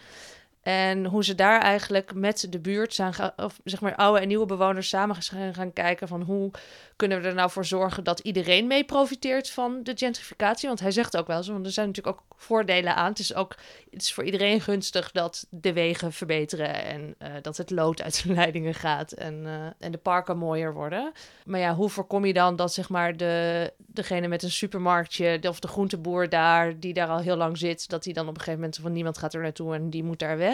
En 0.62 1.04
hoe 1.04 1.24
ze 1.24 1.34
daar 1.34 1.60
eigenlijk 1.60 2.14
met 2.14 2.46
de 2.50 2.58
buurt 2.58 2.94
zijn, 2.94 3.14
of 3.36 3.60
zeg 3.64 3.80
maar 3.80 3.94
oude 3.94 4.20
en 4.20 4.28
nieuwe 4.28 4.46
bewoners 4.46 4.88
samen 4.88 5.16
gaan, 5.52 5.72
kijken 5.72 6.08
van 6.08 6.22
hoe 6.22 6.50
kunnen 6.96 7.22
we 7.22 7.28
er 7.28 7.34
nou 7.34 7.50
voor 7.50 7.64
zorgen 7.64 8.04
dat 8.04 8.18
iedereen 8.18 8.66
mee 8.66 8.84
profiteert 8.84 9.50
van 9.50 9.82
de 9.82 9.92
gentrificatie? 9.96 10.68
Want 10.68 10.80
hij 10.80 10.90
zegt 10.90 11.16
ook 11.16 11.26
wel 11.26 11.42
zo, 11.42 11.52
want 11.52 11.66
er 11.66 11.72
zijn 11.72 11.86
natuurlijk 11.86 12.16
ook 12.16 12.24
voordelen 12.36 12.94
aan. 12.94 13.08
Het 13.08 13.18
is 13.18 13.34
ook 13.34 13.56
het 13.90 14.02
is 14.02 14.12
voor 14.12 14.24
iedereen 14.24 14.60
gunstig 14.60 15.12
dat 15.12 15.46
de 15.50 15.72
wegen 15.72 16.12
verbeteren 16.12 16.84
en 16.84 17.14
eh, 17.18 17.32
dat 17.42 17.56
het 17.56 17.70
lood 17.70 18.02
uit 18.02 18.22
de 18.22 18.32
leidingen 18.40 18.74
gaat 18.74 19.12
en, 19.12 19.42
uh, 19.44 19.66
en 19.78 19.92
de 19.92 19.98
parken 19.98 20.38
mooier 20.38 20.74
worden. 20.74 21.12
Maar 21.44 21.60
ja, 21.60 21.74
hoe 21.74 21.88
voorkom 21.88 22.24
je 22.24 22.32
dan 22.32 22.56
dat 22.56 22.72
zeg 22.72 22.88
maar 22.88 23.16
de, 23.16 23.72
degene 23.76 24.28
met 24.28 24.42
een 24.42 24.50
supermarktje 24.50 25.40
of 25.48 25.60
de 25.60 25.68
groenteboer 25.68 26.28
daar, 26.28 26.78
die 26.78 26.92
daar 26.92 27.08
al 27.08 27.18
heel 27.18 27.36
lang 27.36 27.58
zit, 27.58 27.88
dat 27.88 28.02
die 28.02 28.14
dan 28.14 28.28
op 28.28 28.34
een 28.34 28.40
gegeven 28.40 28.60
moment 28.60 28.78
van 28.82 28.92
niemand 28.92 29.18
gaat 29.18 29.34
er 29.34 29.42
naartoe 29.42 29.74
en 29.74 29.90
die 29.90 30.04
moet 30.04 30.18
daar 30.18 30.38
weg. 30.38 30.49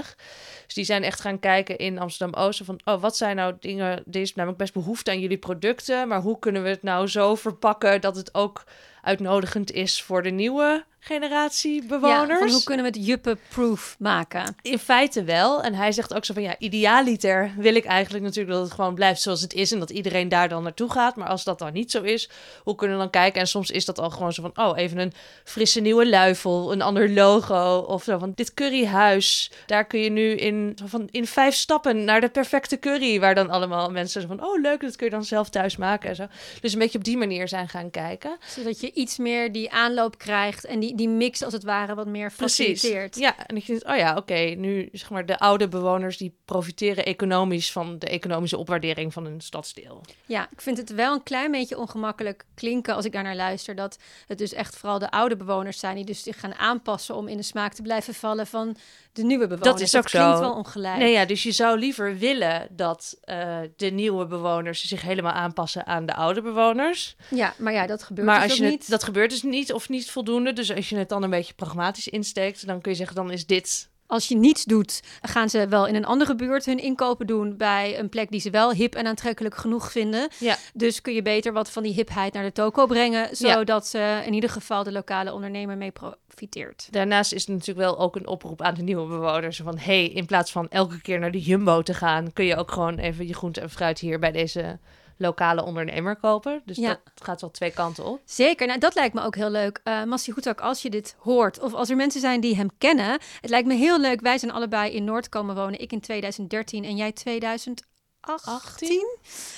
Dus 0.65 0.75
die 0.75 0.85
zijn 0.85 1.03
echt 1.03 1.21
gaan 1.21 1.39
kijken 1.39 1.79
in 1.79 1.99
Amsterdam-Oosten 1.99 2.65
van, 2.65 2.81
oh, 2.85 3.01
wat 3.01 3.17
zijn 3.17 3.37
nou 3.37 3.55
dingen, 3.61 4.05
er 4.11 4.21
is 4.21 4.35
namelijk 4.35 4.61
best 4.61 4.73
behoefte 4.73 5.11
aan 5.11 5.21
jullie 5.21 5.39
producten, 5.39 6.09
maar 6.09 6.21
hoe 6.21 6.39
kunnen 6.39 6.63
we 6.63 6.69
het 6.69 6.83
nou 6.83 7.07
zo 7.07 7.35
verpakken 7.35 8.01
dat 8.01 8.17
het 8.17 8.35
ook 8.35 8.65
uitnodigend 9.07 9.73
is 9.73 10.03
voor 10.03 10.23
de 10.23 10.31
nieuwe 10.31 10.85
generatie 11.07 11.85
bewoners. 11.87 12.41
Ja, 12.41 12.49
hoe 12.49 12.65
kunnen 12.65 12.85
we 12.85 12.99
het 12.99 13.07
juppen-proof 13.07 13.97
maken? 13.99 14.57
In 14.63 14.79
feite 14.79 15.25
wel. 15.25 15.63
En 15.63 15.75
hij 15.75 15.93
zegt 15.93 16.15
ook 16.15 16.25
zo 16.25 16.35
van 16.35 16.43
ja, 16.43 16.55
idealiter 16.59 17.53
wil 17.57 17.75
ik 17.75 17.85
eigenlijk 17.85 18.25
natuurlijk 18.25 18.55
dat 18.55 18.65
het 18.65 18.73
gewoon 18.73 18.95
blijft 18.95 19.21
zoals 19.21 19.41
het 19.41 19.53
is 19.53 19.73
en 19.73 19.79
dat 19.79 19.91
iedereen 19.91 20.29
daar 20.29 20.49
dan 20.49 20.63
naartoe 20.63 20.91
gaat. 20.91 21.17
Maar 21.17 21.29
als 21.29 21.45
dat 21.45 21.59
dan 21.59 21.73
niet 21.73 21.91
zo 21.91 22.03
is, 22.03 22.31
hoe 22.63 22.75
kunnen 22.75 22.97
we 22.97 23.03
dan 23.03 23.11
kijken? 23.11 23.41
En 23.41 23.47
soms 23.47 23.71
is 23.71 23.85
dat 23.85 23.99
al 23.99 24.11
gewoon 24.11 24.33
zo 24.33 24.43
van 24.43 24.67
oh, 24.67 24.79
even 24.79 24.99
een 24.99 25.13
frisse 25.45 25.81
nieuwe 25.81 26.09
luifel, 26.09 26.73
een 26.73 26.83
ander 26.83 27.11
logo 27.11 27.79
of 27.79 28.03
zo 28.03 28.19
van 28.19 28.33
dit 28.35 28.55
curryhuis. 28.55 29.51
Daar 29.67 29.87
kun 29.87 30.01
je 30.01 30.11
nu 30.11 30.31
in, 30.31 30.79
van, 30.85 31.09
in 31.11 31.27
vijf 31.27 31.55
stappen 31.55 32.05
naar 32.05 32.21
de 32.21 32.29
perfecte 32.29 32.79
curry, 32.79 33.21
waar 33.21 33.35
dan 33.35 33.51
allemaal 33.51 33.91
mensen 33.91 34.21
zo 34.21 34.27
van 34.27 34.45
oh 34.45 34.61
leuk, 34.61 34.81
dat 34.81 34.97
kun 34.97 35.07
je 35.07 35.13
dan 35.13 35.25
zelf 35.25 35.49
thuis 35.49 35.77
maken 35.77 36.09
en 36.09 36.17
zo. 36.17 36.27
Dus 36.61 36.73
een 36.73 36.79
beetje 36.79 36.99
op 36.99 37.05
die 37.05 37.17
manier 37.17 37.49
zijn 37.49 37.69
gaan 37.69 37.91
kijken. 37.91 38.37
Zodat 38.47 38.81
je 38.81 38.91
iets 38.97 39.19
meer 39.19 39.53
die 39.53 39.71
aanloop 39.71 40.19
krijgt 40.19 40.65
en 40.65 40.81
die 40.81 40.95
die 40.95 41.09
mix 41.09 41.43
als 41.43 41.53
het 41.53 41.65
ware 41.65 41.95
wat 41.95 42.07
meer 42.07 42.31
faciliteert. 42.31 43.11
Precies. 43.11 43.23
Ja, 43.37 43.47
en 43.47 43.57
ik 43.57 43.65
vind, 43.65 43.85
oh 43.85 43.97
ja, 43.97 44.17
oké, 44.17 44.35
nu 44.35 44.89
zeg 44.93 45.11
maar 45.11 45.27
de 45.27 45.39
oude 45.39 45.69
bewoners 45.69 46.17
die 46.17 46.35
profiteren 46.45 47.05
economisch 47.05 47.73
van 47.73 47.99
de 47.99 48.07
economische 48.07 48.57
opwaardering 48.57 49.13
van 49.13 49.27
een 49.27 49.41
stadsdeel. 49.41 50.01
Ja, 50.27 50.49
ik 50.51 50.61
vind 50.61 50.79
het 50.79 50.91
wel 50.91 51.15
een 51.15 51.23
klein 51.23 51.51
beetje 51.51 51.79
ongemakkelijk 51.79 52.45
klinken 52.55 52.95
als 52.95 53.05
ik 53.05 53.13
daar 53.13 53.23
naar 53.23 53.37
luister 53.37 53.75
dat 53.75 53.99
het 54.27 54.39
dus 54.39 54.53
echt 54.53 54.77
vooral 54.77 54.99
de 54.99 55.11
oude 55.11 55.37
bewoners 55.37 55.79
zijn 55.79 55.97
die 55.97 56.05
dus 56.05 56.23
zich 56.23 56.41
gaan 56.41 56.55
aanpassen 56.55 57.15
om 57.15 57.29
in 57.29 57.37
de 57.37 57.43
smaak 57.43 57.73
te 57.73 57.83
blijven 57.83 58.15
vallen 58.15 58.47
van 58.47 58.77
de 59.17 59.25
nieuwe 59.25 59.47
bewoners. 59.47 59.71
Dat 59.71 59.81
is 59.81 59.97
ook 59.97 60.03
dat 60.03 60.11
klinkt 60.11 60.39
wel 60.39 60.53
ongelijk. 60.53 60.97
Nee, 60.97 61.13
ja, 61.13 61.25
dus 61.25 61.43
je 61.43 61.53
zou 61.53 61.79
liever 61.79 62.19
willen 62.19 62.69
dat 62.71 63.19
uh, 63.25 63.59
de 63.77 63.91
nieuwe 63.91 64.27
bewoners 64.27 64.85
zich 64.85 65.03
helemaal 65.03 65.33
aanpassen 65.33 65.87
aan 65.87 66.07
de 66.07 66.15
oude 66.15 66.43
bewoners. 66.43 67.17
Ja, 67.31 67.55
maar 67.59 67.73
ja, 67.73 67.87
dat 67.87 68.03
gebeurt 68.03 68.27
maar 68.27 68.41
dus 68.41 68.51
als 68.51 68.59
je 68.59 68.65
niet. 68.65 68.81
Het, 68.81 68.91
dat 68.91 69.05
gebeurt 69.05 69.31
dus 69.31 69.43
niet 69.43 69.73
of 69.73 69.89
niet 69.89 70.11
voldoende. 70.11 70.53
Dus 70.53 70.75
als 70.75 70.89
je 70.89 70.97
het 70.97 71.09
dan 71.09 71.23
een 71.23 71.31
beetje 71.31 71.55
pragmatisch 71.55 72.09
insteekt, 72.09 72.67
dan 72.67 72.81
kun 72.81 72.91
je 72.91 72.97
zeggen, 72.97 73.17
dan 73.17 73.31
is 73.31 73.47
dit 73.47 73.89
als 74.07 74.29
je 74.29 74.37
niets 74.37 74.65
doet, 74.65 75.03
gaan 75.23 75.51
ze 75.51 75.69
wel 75.69 75.87
in 75.87 75.95
een 75.95 76.05
andere 76.05 76.35
buurt 76.35 76.65
hun 76.65 76.79
inkopen 76.79 77.27
doen 77.27 77.57
bij 77.57 77.99
een 77.99 78.09
plek 78.09 78.31
die 78.31 78.41
ze 78.41 78.51
wel 78.51 78.73
hip 78.73 78.95
en 78.95 79.07
aantrekkelijk 79.07 79.55
genoeg 79.55 79.93
vinden. 79.93 80.29
Ja. 80.39 80.57
Dus 80.75 81.01
kun 81.01 81.15
je 81.15 81.23
beter 81.23 81.53
wat 81.53 81.71
van 81.71 81.83
die 81.83 81.93
hipheid 81.93 82.33
naar 82.33 82.45
de 82.45 82.53
toko 82.53 82.87
brengen, 82.87 83.37
zodat 83.37 83.87
ze 83.87 84.23
in 84.27 84.33
ieder 84.33 84.51
geval 84.51 84.83
de 84.83 84.93
lokale 84.93 85.33
ondernemer 85.33 85.77
mee 85.77 85.93
profiteert. 85.93 86.89
Daarnaast 86.91 87.33
is 87.33 87.41
het 87.41 87.51
natuurlijk 87.51 87.87
wel 87.87 87.99
ook 87.99 88.17
een 88.17 88.27
oproep 88.27 88.63
aan 88.63 88.75
de 88.75 88.83
nieuwe 88.83 89.09
bewoners 89.09 89.57
van 89.57 89.79
hey, 89.79 90.07
in 90.07 90.27
plaats 90.27 90.53
van 90.53 90.69
elke 90.69 91.01
keer 91.01 91.19
naar 91.19 91.31
de 91.31 91.41
Jumbo 91.41 91.83
te 91.83 91.95
gaan, 91.95 92.33
kun 92.33 92.45
je 92.45 92.57
ook 92.57 92.71
gewoon 92.71 92.99
even 92.99 93.27
je 93.27 93.35
groente 93.35 93.61
en 93.61 93.71
fruit 93.71 93.99
hier 93.99 94.19
bij 94.19 94.33
deze 94.33 94.79
lokale 95.17 95.65
ondernemer 95.65 96.17
kopen. 96.17 96.63
Dus 96.65 96.77
Ja. 96.77 96.89
dat 96.89 97.01
gaat 97.27 97.41
wel 97.41 97.51
twee 97.51 97.71
kanten 97.71 98.05
op. 98.05 98.21
Zeker, 98.25 98.67
nou 98.67 98.79
dat 98.79 98.95
lijkt 98.95 99.15
me 99.15 99.23
ook 99.23 99.35
heel 99.37 99.51
leuk. 99.51 99.81
Eh 99.85 100.03
Massi 100.05 100.33
Hoetak, 100.33 100.61
als 100.61 100.83
je 100.83 100.91
dit 100.91 101.17
hoort, 101.19 101.61
of 101.61 101.73
als 101.75 101.91
er 101.91 101.97
mensen 101.97 102.21
zijn 102.21 102.41
die 102.41 102.57
hem 102.57 102.69
kennen, 102.79 103.19
het 103.41 103.51
lijkt 103.51 103.69
me 103.69 103.75
heel 103.75 104.01
leuk. 104.01 104.21
Wij 104.21 104.39
zijn 104.39 104.53
allebei 104.53 104.93
in 104.93 105.05
Noord 105.05 105.29
komen 105.29 105.55
wonen. 105.55 105.81
Ik 105.81 105.93
in 105.93 106.01
2013 106.01 106.85
en 106.85 106.97
jij 106.97 107.13
2018. 107.13 107.85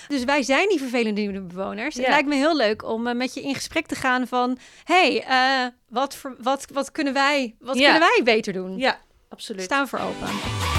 Dus 0.08 0.24
wij 0.24 0.42
zijn 0.42 0.68
die 0.68 0.78
vervelende 0.78 1.20
nieuwe 1.20 1.40
bewoners. 1.40 1.94
Het 1.94 2.08
lijkt 2.08 2.28
me 2.28 2.34
heel 2.34 2.56
leuk 2.56 2.84
om 2.84 3.06
eh, 3.06 3.14
met 3.14 3.34
je 3.34 3.42
in 3.42 3.54
gesprek 3.54 3.86
te 3.86 3.94
gaan 3.94 4.26
van... 4.26 4.58
hey, 4.84 5.24
eh, 5.24 5.66
wat, 5.88 6.14
voor, 6.14 6.36
wat, 6.42 6.66
wat, 6.72 6.92
kunnen 6.92 7.12
wij, 7.12 7.56
wat 7.58 7.76
kunnen 7.76 8.00
wij 8.00 8.20
beter 8.24 8.52
doen? 8.52 8.78
Ja, 8.78 8.98
absoluut. 9.28 9.62
Staan 9.62 9.88
voor 9.88 9.98
open. 9.98 10.77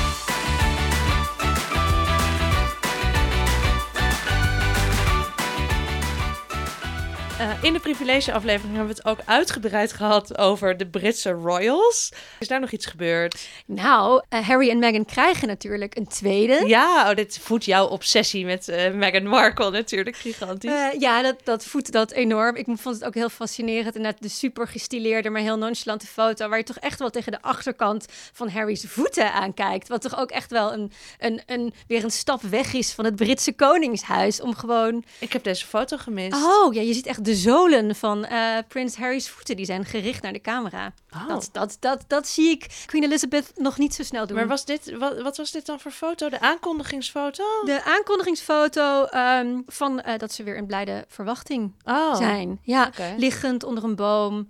Eh, 7.40 7.64
in 7.64 7.74
de 7.74 7.80
privilege-aflevering 7.80 8.75
hebben 8.75 8.96
we 8.96 9.02
het 9.02 9.06
ook 9.06 9.25
uitgebreid 9.25 9.94
gehad 9.94 10.38
over 10.38 10.78
de 10.78 10.88
Britse 10.88 11.32
royals. 11.32 12.12
Is 12.40 12.48
daar 12.48 12.60
nog 12.60 12.72
iets 12.72 12.86
gebeurd? 12.86 13.48
Nou, 13.66 14.22
eh, 14.30 14.48
Harry 14.48 14.70
en 14.70 14.80
Meghan 14.80 15.06
krijgen 15.06 15.48
natuurlijk 15.48 15.98
een 15.98 16.08
tweede. 16.08 16.68
Ja, 16.68 17.10
oh, 17.10 17.16
dit 17.16 17.40
voedt 17.42 17.66
jouw 17.66 17.88
obsessie 17.88 18.46
met 18.46 18.68
eh, 18.68 18.94
Meghan 18.94 19.28
Markle 19.28 19.72
natuurlijk 19.72 20.16
gigantisch. 20.16 20.72
Ja, 20.98 21.22
dat, 21.22 21.36
dat 21.44 21.66
voedt 21.66 21.92
dat 21.92 22.12
enorm. 22.12 22.56
Ik 22.56 22.66
vond 22.66 22.96
het 22.96 23.06
ook 23.06 23.14
heel 23.14 23.30
fascinerend. 23.30 23.96
Inderdaad, 23.96 24.22
de 24.22 24.30
super 24.30 24.68
gestileerde, 24.68 25.30
maar 25.30 25.42
heel 25.42 25.58
nonchalante 25.58 26.08
foto... 26.08 26.50
waar 26.50 26.58
je 26.58 26.64
toch 26.64 26.80
echt 26.80 27.00
wel 27.00 27.10
tegen 27.10 27.32
de 27.32 27.42
achterkant 27.42 28.06
van 28.34 28.50
Harry's 28.50 28.86
voeten 28.88 29.34
aankijkt. 29.34 29.88
Wat 29.88 30.02
toch 30.02 30.20
ook 30.20 30.32
echt 30.32 30.52
wel 30.52 30.74
een, 30.74 30.92
een, 31.20 31.42
een, 31.46 31.74
weer 31.88 32.04
een 32.04 32.12
stap 32.12 32.42
weg 32.42 32.74
is 32.74 32.92
van 32.92 33.06
het 33.06 33.16
Britse 33.16 33.54
koningshuis. 33.54 34.42
Om 34.42 34.56
gewoon... 34.56 35.04
Ik 35.20 35.34
heb 35.34 35.44
deze 35.44 35.66
foto 35.66 35.98
gemist. 35.98 36.36
Oh, 36.36 36.74
ja, 36.74 36.82
je 36.82 36.94
ziet 36.94 37.06
echt 37.06 37.28
de 37.29 37.35
zolen 37.35 37.96
van 37.96 38.25
eh, 38.25 38.57
prins 38.68 38.96
Harry's 38.96 39.29
voeten. 39.29 39.55
Die 39.55 39.65
zijn 39.65 39.85
gericht 39.85 40.22
naar 40.22 40.33
de 40.33 40.42
camera. 40.42 40.94
Oh. 41.13 41.27
Dat, 41.27 41.50
dat, 41.51 41.77
dat, 41.79 42.03
dat 42.07 42.27
zie 42.27 42.50
ik 42.50 42.83
Queen 42.85 43.03
Elizabeth 43.03 43.51
nog 43.55 43.77
niet 43.77 43.94
zo 43.94 44.03
snel 44.03 44.27
doen. 44.27 44.35
Maar 44.35 44.48
was 44.48 44.65
dit, 44.65 44.98
wat, 44.98 45.22
wat 45.22 45.37
was 45.37 45.51
dit 45.51 45.65
dan 45.65 45.79
voor 45.79 45.92
foto? 45.92 46.29
De 46.29 46.39
aankondigingsfoto? 46.39 47.44
De 47.65 47.83
aankondigingsfoto 47.83 49.03
ehm, 49.05 49.61
van 49.68 50.01
eh, 50.01 50.18
dat 50.18 50.31
ze 50.31 50.44
weer 50.44 50.55
in 50.55 50.65
blijde 50.65 51.05
verwachting 51.07 51.74
Oh. 51.85 52.15
zijn. 52.15 52.59
Ja, 52.63 52.92
liggend 53.18 53.63
onder 53.63 53.83
een 53.83 53.96
boom. 53.96 54.50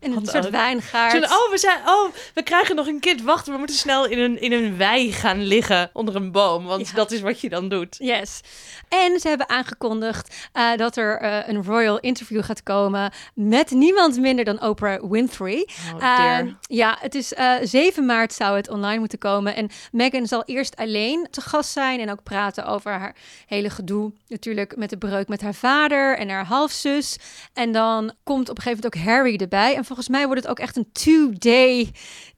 In 0.00 0.12
een 0.12 0.26
soort 0.26 0.50
wijngaard. 0.50 1.14
Oh, 1.24 1.50
we 1.50 1.58
zijn, 1.58 1.78
oh, 1.86 2.10
we 2.34 2.42
krijgen 2.42 2.76
nog 2.76 2.86
een 2.86 3.00
kind. 3.00 3.22
Wacht, 3.22 3.46
we 3.46 3.56
moeten 3.56 3.76
snel 3.76 4.06
in 4.06 4.18
een, 4.18 4.40
in 4.40 4.52
een 4.52 4.76
wei 4.76 5.12
gaan 5.12 5.42
liggen 5.42 5.90
onder 5.92 6.16
een 6.16 6.32
boom. 6.32 6.64
Want 6.64 6.88
Ja. 6.88 6.94
dat 6.94 7.10
is 7.10 7.20
wat 7.20 7.40
je 7.40 7.48
dan 7.48 7.68
doet. 7.68 7.96
Yes. 7.98 8.40
En 8.88 9.20
ze 9.20 9.28
hebben 9.28 9.48
aangekondigd 9.48 10.48
eh, 10.52 10.76
dat 10.76 10.96
er 10.96 11.18
eh, 11.20 11.48
een 11.48 11.64
royal 11.64 11.98
interview 12.00 12.42
gaat 12.44 12.62
komen 12.62 13.12
met 13.34 13.70
niemand 13.70 14.18
minder 14.18 14.44
dan 14.44 14.62
Oprah 14.62 15.10
Winfrey. 15.10 15.68
Oh, 15.94 16.02
Eh, 16.02 16.16
dear. 16.16 16.56
ja, 16.60 16.96
het 17.00 17.14
is 17.14 17.34
eh 17.34 17.54
7 17.62 18.06
maart 18.06 18.32
zou 18.32 18.56
het 18.56 18.68
online 18.68 18.98
moeten 18.98 19.18
komen. 19.18 19.54
En 19.56 19.68
Meghan 19.92 20.26
zal 20.26 20.42
eerst 20.46 20.76
alleen 20.76 21.26
te 21.30 21.40
gast 21.40 21.70
zijn 21.72 22.00
en 22.00 22.10
ook 22.10 22.22
praten 22.22 22.64
over 22.66 22.92
haar 22.92 23.14
hele 23.46 23.70
gedoe. 23.70 24.12
Natuurlijk 24.28 24.76
met 24.76 24.90
de 24.90 24.98
breuk 24.98 25.28
met 25.28 25.40
haar 25.40 25.54
vader 25.54 26.18
en 26.18 26.28
haar 26.28 26.44
halfzus. 26.46 27.16
En 27.54 27.72
dan 27.72 28.12
komt 28.24 28.48
op 28.48 28.56
een 28.56 28.62
gegeven 28.62 28.82
moment 28.84 29.06
ook 29.08 29.14
Harry 29.14 29.36
erbij. 29.36 29.74
En 29.76 29.84
volgens 29.94 30.08
mij 30.08 30.26
wordt 30.26 30.42
het 30.42 30.50
ook 30.50 30.58
echt 30.58 30.76
een 30.76 30.92
two-day 30.92 31.90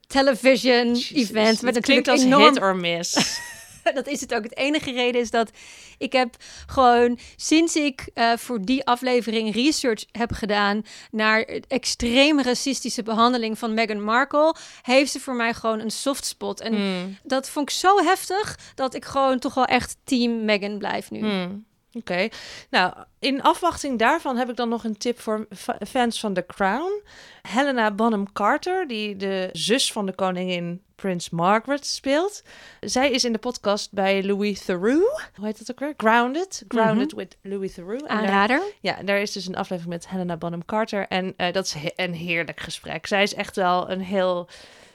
television 0.07 0.87
Jezus, 0.87 1.11
event. 1.11 1.61
Met 1.61 1.73
natuurlijk 1.73 1.83
klinkt 1.83 2.07
als 2.07 2.21
enorm 2.23 2.43
hit 2.43 2.61
or 2.61 2.75
miss. 2.75 3.39
dat 3.93 4.07
is 4.07 4.21
het 4.21 4.33
ook. 4.33 4.43
Het 4.43 4.57
enige 4.57 4.91
reden 4.91 5.21
is 5.21 5.29
dat 5.29 5.51
ik 5.97 6.11
heb 6.13 6.35
gewoon 6.65 7.19
sinds 7.35 7.75
ik 7.75 8.09
eh, 8.13 8.31
voor 8.37 8.61
die 8.61 8.85
aflevering 8.85 9.53
research 9.53 10.05
heb 10.11 10.31
gedaan 10.31 10.85
naar 11.11 11.41
extreem 11.67 12.41
racistische 12.41 13.03
behandeling 13.03 13.59
van 13.59 13.73
Meghan 13.73 14.03
Markle, 14.03 14.55
heeft 14.81 15.11
ze 15.11 15.19
voor 15.19 15.35
mij 15.35 15.53
gewoon 15.53 15.79
een 15.79 15.91
soft 15.91 16.25
spot. 16.25 16.61
En 16.61 16.73
Hmm. 16.73 17.17
dat 17.23 17.49
vond 17.49 17.69
ik 17.69 17.75
zo 17.75 17.97
heftig 18.03 18.57
dat 18.75 18.93
ik 18.93 19.05
gewoon 19.05 19.39
toch 19.39 19.53
wel 19.53 19.65
echt 19.65 19.97
team 20.03 20.45
Meghan 20.45 20.77
blijf 20.77 21.11
nu. 21.11 21.19
Hmm. 21.19 21.65
Oké. 21.93 22.27
Nou, 22.69 22.93
in 23.19 23.41
afwachting 23.41 23.99
daarvan 23.99 24.37
heb 24.37 24.49
ik 24.49 24.55
dan 24.55 24.69
nog 24.69 24.83
een 24.83 24.97
tip 24.97 25.19
voor 25.19 25.47
fa- 25.55 25.77
fans 25.87 26.19
van 26.19 26.33
The 26.33 26.45
Crown. 26.45 27.01
Helena 27.41 27.91
Bonham 27.91 28.31
Carter, 28.33 28.87
die 28.87 29.15
de 29.15 29.49
zus 29.51 29.91
van 29.91 30.05
de 30.05 30.13
koningin 30.15 30.81
Prins 30.95 31.29
Margaret 31.29 31.85
speelt. 31.85 32.43
Zij 32.79 33.11
is 33.11 33.23
in 33.25 33.31
de 33.33 33.39
podcast 33.39 33.91
bij 33.91 34.23
Louis 34.23 34.65
Theroux. 34.65 35.23
Hoe 35.35 35.45
heet 35.45 35.57
dat 35.57 35.71
ook 35.71 35.79
weer? 35.79 35.93
Grounded. 35.97 36.63
Grounded 36.67 37.13
with 37.13 37.37
Louis 37.41 37.73
Theroux. 37.73 38.01
Daar- 38.01 38.09
Aanrader. 38.17 38.61
ja, 38.81 38.97
en 38.97 39.05
daar 39.05 39.21
is 39.21 39.31
dus 39.31 39.47
een 39.47 39.55
aflevering 39.55 39.93
met 39.93 40.09
Helena 40.09 40.37
Bonham 40.37 40.65
Carter. 40.65 41.07
En 41.07 41.33
eh, 41.37 41.53
dat 41.53 41.65
is 41.65 41.73
he- 41.73 41.93
een 42.03 42.13
heerlijk 42.13 42.59
gesprek. 42.59 43.07
Zij 43.07 43.23
is 43.23 43.33
echt 43.33 43.55
wel 43.55 43.89
een 43.89 44.01
heel 44.01 44.47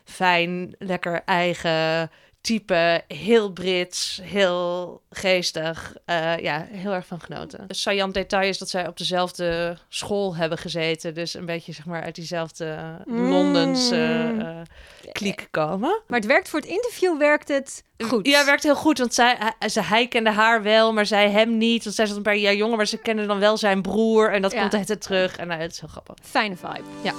fijn, 0.04 0.74
lekker 0.78 1.22
eigen 1.24 2.10
type, 2.48 3.02
heel 3.08 3.52
Brits, 3.52 4.20
heel 4.22 5.00
geestig. 5.10 5.94
Eh, 6.04 6.38
ja, 6.38 6.66
heel 6.70 6.92
erg 6.92 7.06
van 7.06 7.20
genoten. 7.20 7.64
Een 7.68 7.74
saillant 7.74 8.14
detail 8.14 8.48
is 8.48 8.58
dat 8.58 8.68
zij 8.70 8.86
op 8.86 8.96
dezelfde 8.96 9.76
school 9.88 10.36
hebben 10.36 10.58
gezeten. 10.58 11.14
Dus 11.14 11.34
een 11.34 11.46
beetje 11.46 11.72
zeg 11.72 11.86
maar 11.86 12.02
uit 12.02 12.14
diezelfde 12.14 12.96
Mm. 13.04 13.28
Londense 13.28 14.34
eh, 14.38 15.12
kliek 15.12 15.48
komen. 15.50 16.00
Maar 16.06 16.18
het 16.18 16.28
werkt 16.28 16.48
voor 16.48 16.60
het 16.60 16.68
interview, 16.68 17.18
werkt 17.18 17.48
het 17.48 17.84
goed. 17.98 18.26
Ja, 18.26 18.44
werkt 18.44 18.62
heel 18.62 18.76
goed, 18.76 18.98
want 18.98 19.14
zij, 19.14 19.36
hij, 19.58 19.70
hij 19.84 20.08
kende 20.08 20.30
haar 20.30 20.62
wel, 20.62 20.92
maar 20.92 21.06
zij 21.06 21.30
hem 21.30 21.56
niet. 21.58 21.84
Want 21.84 21.96
zij 21.96 22.06
zat 22.06 22.16
een 22.16 22.22
paar 22.22 22.36
jaar 22.36 22.54
jonger, 22.54 22.76
maar 22.76 22.86
ze 22.86 22.98
kende 22.98 23.26
dan 23.26 23.38
wel 23.38 23.56
zijn 23.56 23.82
broer. 23.82 24.32
En 24.32 24.42
dat 24.42 24.52
Ja. 24.52 24.60
komt 24.60 24.74
altijd 24.74 25.00
terug. 25.02 25.36
En 25.36 25.46
nou, 25.48 25.60
het 25.60 25.72
is 25.72 25.80
heel 25.80 25.88
grappig. 25.88 26.14
Fijne 26.22 26.56
vibe. 26.56 26.82
Ja. 27.02 27.12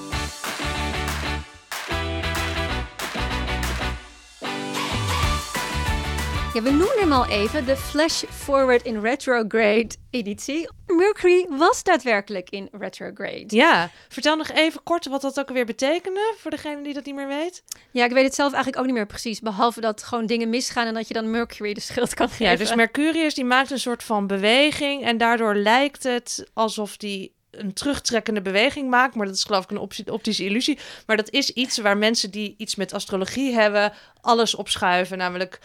We 6.63 6.69
noemen 6.69 6.99
hem 6.99 7.11
al 7.11 7.27
even 7.27 7.65
de 7.65 7.77
Flash 7.77 8.23
Forward 8.29 8.83
in 8.83 9.01
Retrograde 9.01 9.89
editie. 10.09 10.69
Mercury 10.87 11.45
was 11.49 11.83
daadwerkelijk 11.83 12.49
in 12.49 12.69
retrograde. 12.71 13.55
Ja, 13.55 13.89
vertel 14.09 14.35
nog 14.35 14.49
even 14.49 14.83
kort 14.83 15.07
wat 15.07 15.21
dat 15.21 15.39
ook 15.39 15.47
alweer 15.47 15.65
betekende, 15.65 16.33
voor 16.37 16.51
degene 16.51 16.81
die 16.81 16.93
dat 16.93 17.05
niet 17.05 17.15
meer 17.15 17.27
weet. 17.27 17.63
Ja, 17.91 18.05
ik 18.05 18.11
weet 18.11 18.23
het 18.23 18.35
zelf 18.35 18.53
eigenlijk 18.53 18.81
ook 18.81 18.87
niet 18.87 18.95
meer 18.97 19.05
precies. 19.05 19.39
Behalve 19.39 19.81
dat 19.81 20.03
gewoon 20.03 20.25
dingen 20.25 20.49
misgaan 20.49 20.87
en 20.87 20.93
dat 20.93 21.07
je 21.07 21.13
dan 21.13 21.31
Mercury 21.31 21.73
de 21.73 21.79
schuld 21.79 22.13
kan 22.13 22.29
geven. 22.29 22.45
Ja, 22.45 22.55
dus 22.55 22.75
Mercurius 22.75 23.33
die 23.33 23.45
maakt 23.45 23.71
een 23.71 23.79
soort 23.79 24.03
van 24.03 24.27
beweging 24.27 25.03
en 25.03 25.17
daardoor 25.17 25.55
lijkt 25.55 26.03
het 26.03 26.49
alsof 26.53 26.97
die 26.97 27.33
een 27.51 27.73
terugtrekkende 27.73 28.41
beweging 28.41 28.89
maakt, 28.89 29.15
maar 29.15 29.25
dat 29.25 29.35
is 29.35 29.43
geloof 29.43 29.63
ik 29.63 29.71
een 29.71 29.77
opti- 29.77 30.03
optische 30.11 30.43
illusie. 30.45 30.79
Maar 31.05 31.17
dat 31.17 31.29
is 31.29 31.49
iets 31.49 31.77
waar 31.77 31.97
mensen 31.97 32.31
die 32.31 32.55
iets 32.57 32.75
met 32.75 32.93
astrologie 32.93 33.53
hebben, 33.53 33.93
alles 34.21 34.55
opschuiven, 34.55 35.17
namelijk 35.17 35.59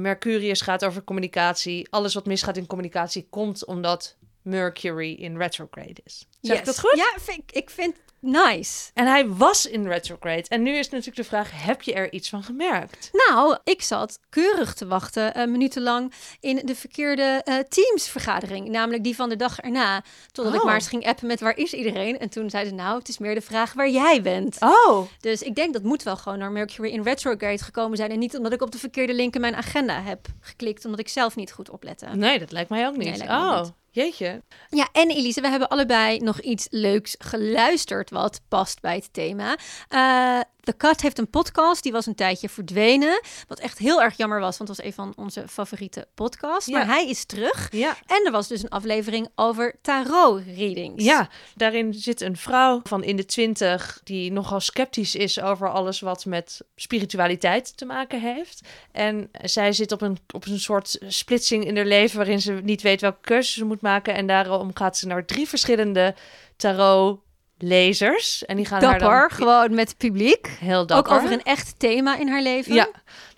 Mercurius 0.00 0.60
gaat 0.60 0.84
over 0.84 1.04
communicatie. 1.04 1.86
Alles 1.90 2.14
wat 2.14 2.26
misgaat 2.26 2.56
in 2.56 2.66
communicatie 2.66 3.26
komt 3.30 3.64
omdat 3.64 4.16
Mercury 4.42 5.12
in 5.12 5.36
retrograde 5.36 6.00
is. 6.04 6.26
Zeg 6.42 6.58
ik 6.58 6.64
dat 6.64 6.78
goed? 6.80 6.96
Ja, 6.96 7.12
vind 7.20 7.38
ik, 7.38 7.52
ik 7.52 7.70
vind 7.70 7.94
nice. 8.20 8.90
En 8.94 9.06
hij 9.06 9.28
was 9.28 9.66
in 9.66 9.86
retrograde. 9.86 10.44
En 10.48 10.62
nu 10.62 10.70
is 10.76 10.88
natuurlijk 10.88 11.16
de 11.16 11.24
vraag, 11.24 11.50
heb 11.54 11.82
je 11.82 11.92
er 11.92 12.12
iets 12.12 12.28
van 12.28 12.42
gemerkt? 12.42 13.10
Nou, 13.12 13.56
ik 13.64 13.82
zat 13.82 14.18
keurig 14.28 14.74
te 14.74 14.86
wachten, 14.86 15.38
uh, 15.38 15.46
minutenlang, 15.46 16.12
in 16.40 16.60
de 16.64 16.74
verkeerde 16.74 17.42
uh, 17.48 17.54
Teams-vergadering. 17.68 18.68
Namelijk 18.68 19.04
die 19.04 19.16
van 19.16 19.28
de 19.28 19.36
dag 19.36 19.60
erna. 19.60 20.02
Totdat 20.32 20.54
ik 20.54 20.60
Oh. 20.60 20.66
maar 20.66 20.74
eens 20.74 20.88
ging 20.88 21.06
appen 21.06 21.26
met 21.26 21.40
waar 21.40 21.56
is 21.56 21.72
iedereen? 21.72 22.18
En 22.18 22.28
toen 22.28 22.50
zeiden 22.50 22.72
ze, 22.72 22.82
nou, 22.82 22.98
het 22.98 23.08
is 23.08 23.18
meer 23.18 23.34
de 23.34 23.40
vraag 23.40 23.72
waar 23.72 23.88
jij 23.90 24.22
bent. 24.22 24.56
Oh, 24.60 25.06
Dus 25.20 25.42
ik 25.42 25.54
denk 25.54 25.72
dat 25.72 25.82
moet 25.82 26.02
wel 26.02 26.16
gewoon 26.16 26.38
naar 26.38 26.50
Mercury 26.52 26.90
in 26.90 27.02
retrograde 27.02 27.58
gekomen 27.64 27.96
zijn. 27.96 28.10
En 28.10 28.18
niet 28.18 28.36
omdat 28.36 28.52
ik 28.52 28.62
op 28.62 28.70
de 28.70 28.78
verkeerde 28.78 29.14
link 29.14 29.34
in 29.34 29.40
mijn 29.40 29.56
agenda 29.56 30.02
heb 30.02 30.26
geklikt. 30.40 30.84
Omdat 30.84 31.00
ik 31.00 31.08
zelf 31.08 31.36
niet 31.36 31.52
goed 31.52 31.70
oplette. 31.70 32.06
nee, 32.06 32.38
dat 32.38 32.52
lijkt 32.52 32.70
mij 32.70 32.86
ook 32.86 32.96
niet. 32.96 33.18
Nee, 33.18 33.28
oh, 33.28 33.62
jeetje. 33.90 34.42
Ja, 34.70 34.88
en 34.92 35.10
Elise, 35.10 35.40
we 35.40 35.48
hebben 35.48 35.68
allebei 35.68 36.18
nog 36.18 36.31
iets 36.40 36.66
leuks 36.70 37.14
geluisterd 37.18 38.10
wat 38.10 38.40
past 38.48 38.80
bij 38.80 38.94
het 38.94 39.12
thema. 39.12 39.56
Eh 39.88 40.40
The 40.62 40.76
Cut 40.76 41.00
heeft 41.00 41.18
een 41.18 41.30
podcast, 41.30 41.82
die 41.82 41.92
was 41.92 42.06
een 42.06 42.14
tijdje 42.14 42.48
verdwenen. 42.48 43.20
Wat 43.48 43.58
echt 43.58 43.78
heel 43.78 44.02
erg 44.02 44.16
jammer 44.16 44.40
was, 44.40 44.58
want 44.58 44.68
het 44.68 44.78
was 44.78 44.86
een 44.86 44.92
van 44.92 45.12
onze 45.16 45.48
favoriete 45.48 46.06
podcasts. 46.14 46.66
Ja. 46.66 46.78
Maar 46.78 46.86
hij 46.86 47.08
is 47.08 47.24
terug. 47.24 47.68
Ja. 47.72 47.96
En 48.06 48.26
er 48.26 48.32
was 48.32 48.48
dus 48.48 48.62
een 48.62 48.68
aflevering 48.68 49.28
over 49.34 49.74
tarot-readings. 49.80 51.04
Ja, 51.04 51.28
daarin 51.54 51.94
zit 51.94 52.20
een 52.20 52.36
vrouw 52.36 52.80
van 52.82 53.04
in 53.04 53.16
de 53.16 53.24
twintig 53.24 54.00
die 54.04 54.32
nogal 54.32 54.60
sceptisch 54.60 55.14
is 55.14 55.40
over 55.40 55.70
alles 55.70 56.00
wat 56.00 56.24
met 56.24 56.60
spiritualiteit 56.76 57.76
te 57.76 57.84
maken 57.84 58.20
heeft. 58.20 58.60
En 58.92 59.30
zij 59.42 59.72
zit 59.72 59.92
op 59.92 60.00
een, 60.00 60.18
op 60.34 60.46
een 60.46 60.60
soort 60.60 60.98
splitsing 61.06 61.64
in 61.64 61.76
haar 61.76 61.86
leven 61.86 62.16
waarin 62.16 62.40
ze 62.40 62.52
niet 62.52 62.82
weet 62.82 63.00
welke 63.00 63.20
keuze 63.20 63.52
ze 63.52 63.64
moet 63.64 63.80
maken. 63.80 64.14
En 64.14 64.26
daarom 64.26 64.70
gaat 64.74 64.96
ze 64.96 65.06
naar 65.06 65.24
drie 65.24 65.48
verschillende 65.48 66.14
tarotlezers. 67.68 68.44
En 68.44 68.56
die 68.56 68.66
gaan 68.66 68.82
haar 68.82 68.98
Dapper, 68.98 69.28
dan 69.28 69.30
gewoon 69.30 69.74
met 69.74 69.88
het 69.88 69.98
publiek. 69.98 70.56
heel 70.60 70.86
dapper. 70.86 71.12
Ook 71.12 71.18
over 71.18 71.32
een 71.32 71.42
echt 71.42 71.74
thema 71.78 72.18
in 72.18 72.28
haar 72.28 72.42
leven. 72.42 72.74
Ja, 72.74 72.88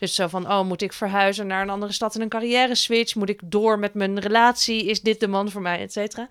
dus 0.04 0.14
zo 0.14 0.28
van, 0.28 0.52
oh, 0.52 0.64
moet 0.64 0.82
ik 0.82 0.92
verhuizen 0.92 1.46
naar 1.46 1.62
een 1.62 1.70
andere 1.70 1.92
stad 1.92 2.14
en 2.14 2.20
een 2.20 2.28
carrière 2.28 2.74
switch? 2.74 3.14
Moet 3.14 3.28
ik 3.28 3.40
door 3.44 3.78
met 3.78 3.94
mijn 3.94 4.20
relatie? 4.20 4.84
Is 4.84 5.00
dit 5.00 5.20
de 5.20 5.28
man 5.28 5.50
voor 5.50 5.62
mij, 5.62 5.80
et 5.80 5.92
cetera? 5.92 6.28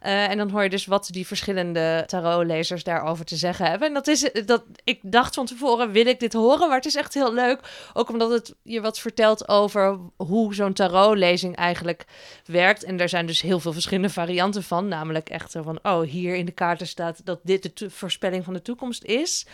Eh, 0.00 0.30
en 0.30 0.36
dan 0.36 0.50
hoor 0.50 0.62
je 0.62 0.68
dus 0.68 0.86
wat 0.86 1.08
die 1.10 1.26
verschillende 1.26 2.04
tarotlezers 2.06 2.84
daarover 2.84 3.24
te 3.24 3.36
zeggen 3.36 3.66
hebben. 3.66 3.88
En 3.88 3.94
dat 3.94 4.06
is, 4.06 4.30
dat, 4.44 4.64
ik 4.84 5.00
dacht 5.02 5.34
van 5.34 5.46
tevoren, 5.46 5.90
wil 5.90 6.06
ik 6.06 6.20
dit 6.20 6.32
horen? 6.32 6.68
Maar 6.68 6.76
het 6.76 6.86
is 6.86 6.94
echt 6.94 7.14
heel 7.14 7.32
leuk, 7.32 7.90
ook 7.92 8.08
omdat 8.08 8.30
het 8.30 8.54
je 8.62 8.80
wat 8.80 8.98
vertelt 8.98 9.48
over 9.48 9.98
hoe 10.16 10.54
zo'n 10.54 10.72
tarotlezing 10.72 11.56
eigenlijk 11.56 12.04
werkt. 12.44 12.84
En 12.84 13.00
er 13.00 13.08
zijn 13.08 13.26
dus 13.26 13.42
heel 13.42 13.60
veel 13.60 13.72
verschillende 13.72 14.10
varianten 14.10 14.62
van. 14.62 14.88
Namelijk 14.88 15.28
echt 15.28 15.52
van, 15.62 15.78
oh, 15.82 16.00
hier 16.00 16.34
in 16.34 16.46
de 16.46 16.52
kaarten 16.52 16.86
staat 16.86 17.20
dat 17.24 17.40
dit 17.42 17.78
de 17.78 17.90
voorspelling 17.90 18.44
van 18.44 18.54
de 18.54 18.62
toekomst 18.62 19.04
is. 19.04 19.46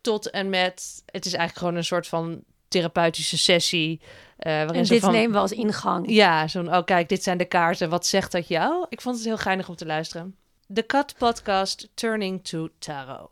Tot 0.00 0.30
en 0.30 0.50
met, 0.50 1.02
het 1.06 1.24
is 1.26 1.32
eigenlijk 1.32 1.58
gewoon 1.58 1.74
een 1.74 1.84
soort 1.84 2.08
van 2.08 2.42
therapeutische 2.72 3.38
sessie. 3.38 4.00
eh 4.36 4.52
waarin 4.52 4.74
En 4.74 4.86
ze 4.86 4.92
dit 4.92 5.02
van, 5.02 5.12
nemen 5.12 5.32
we 5.32 5.38
als 5.38 5.52
ingang. 5.52 6.10
Ja, 6.10 6.48
zo'n, 6.48 6.74
oh 6.74 6.84
kijk, 6.84 7.08
dit 7.08 7.22
zijn 7.22 7.38
de 7.38 7.44
kaarten. 7.44 7.88
Wat 7.90 8.06
zegt 8.06 8.32
dat 8.32 8.48
jou? 8.48 8.86
Ik 8.88 9.00
vond 9.00 9.16
het 9.16 9.24
heel 9.24 9.36
geinig 9.38 9.68
om 9.68 9.76
te 9.76 9.86
luisteren. 9.86 10.36
The 10.74 10.86
Cut 10.86 11.14
Podcast 11.18 11.88
Turning 11.94 12.44
to 12.44 12.68
Tarot. 12.78 13.30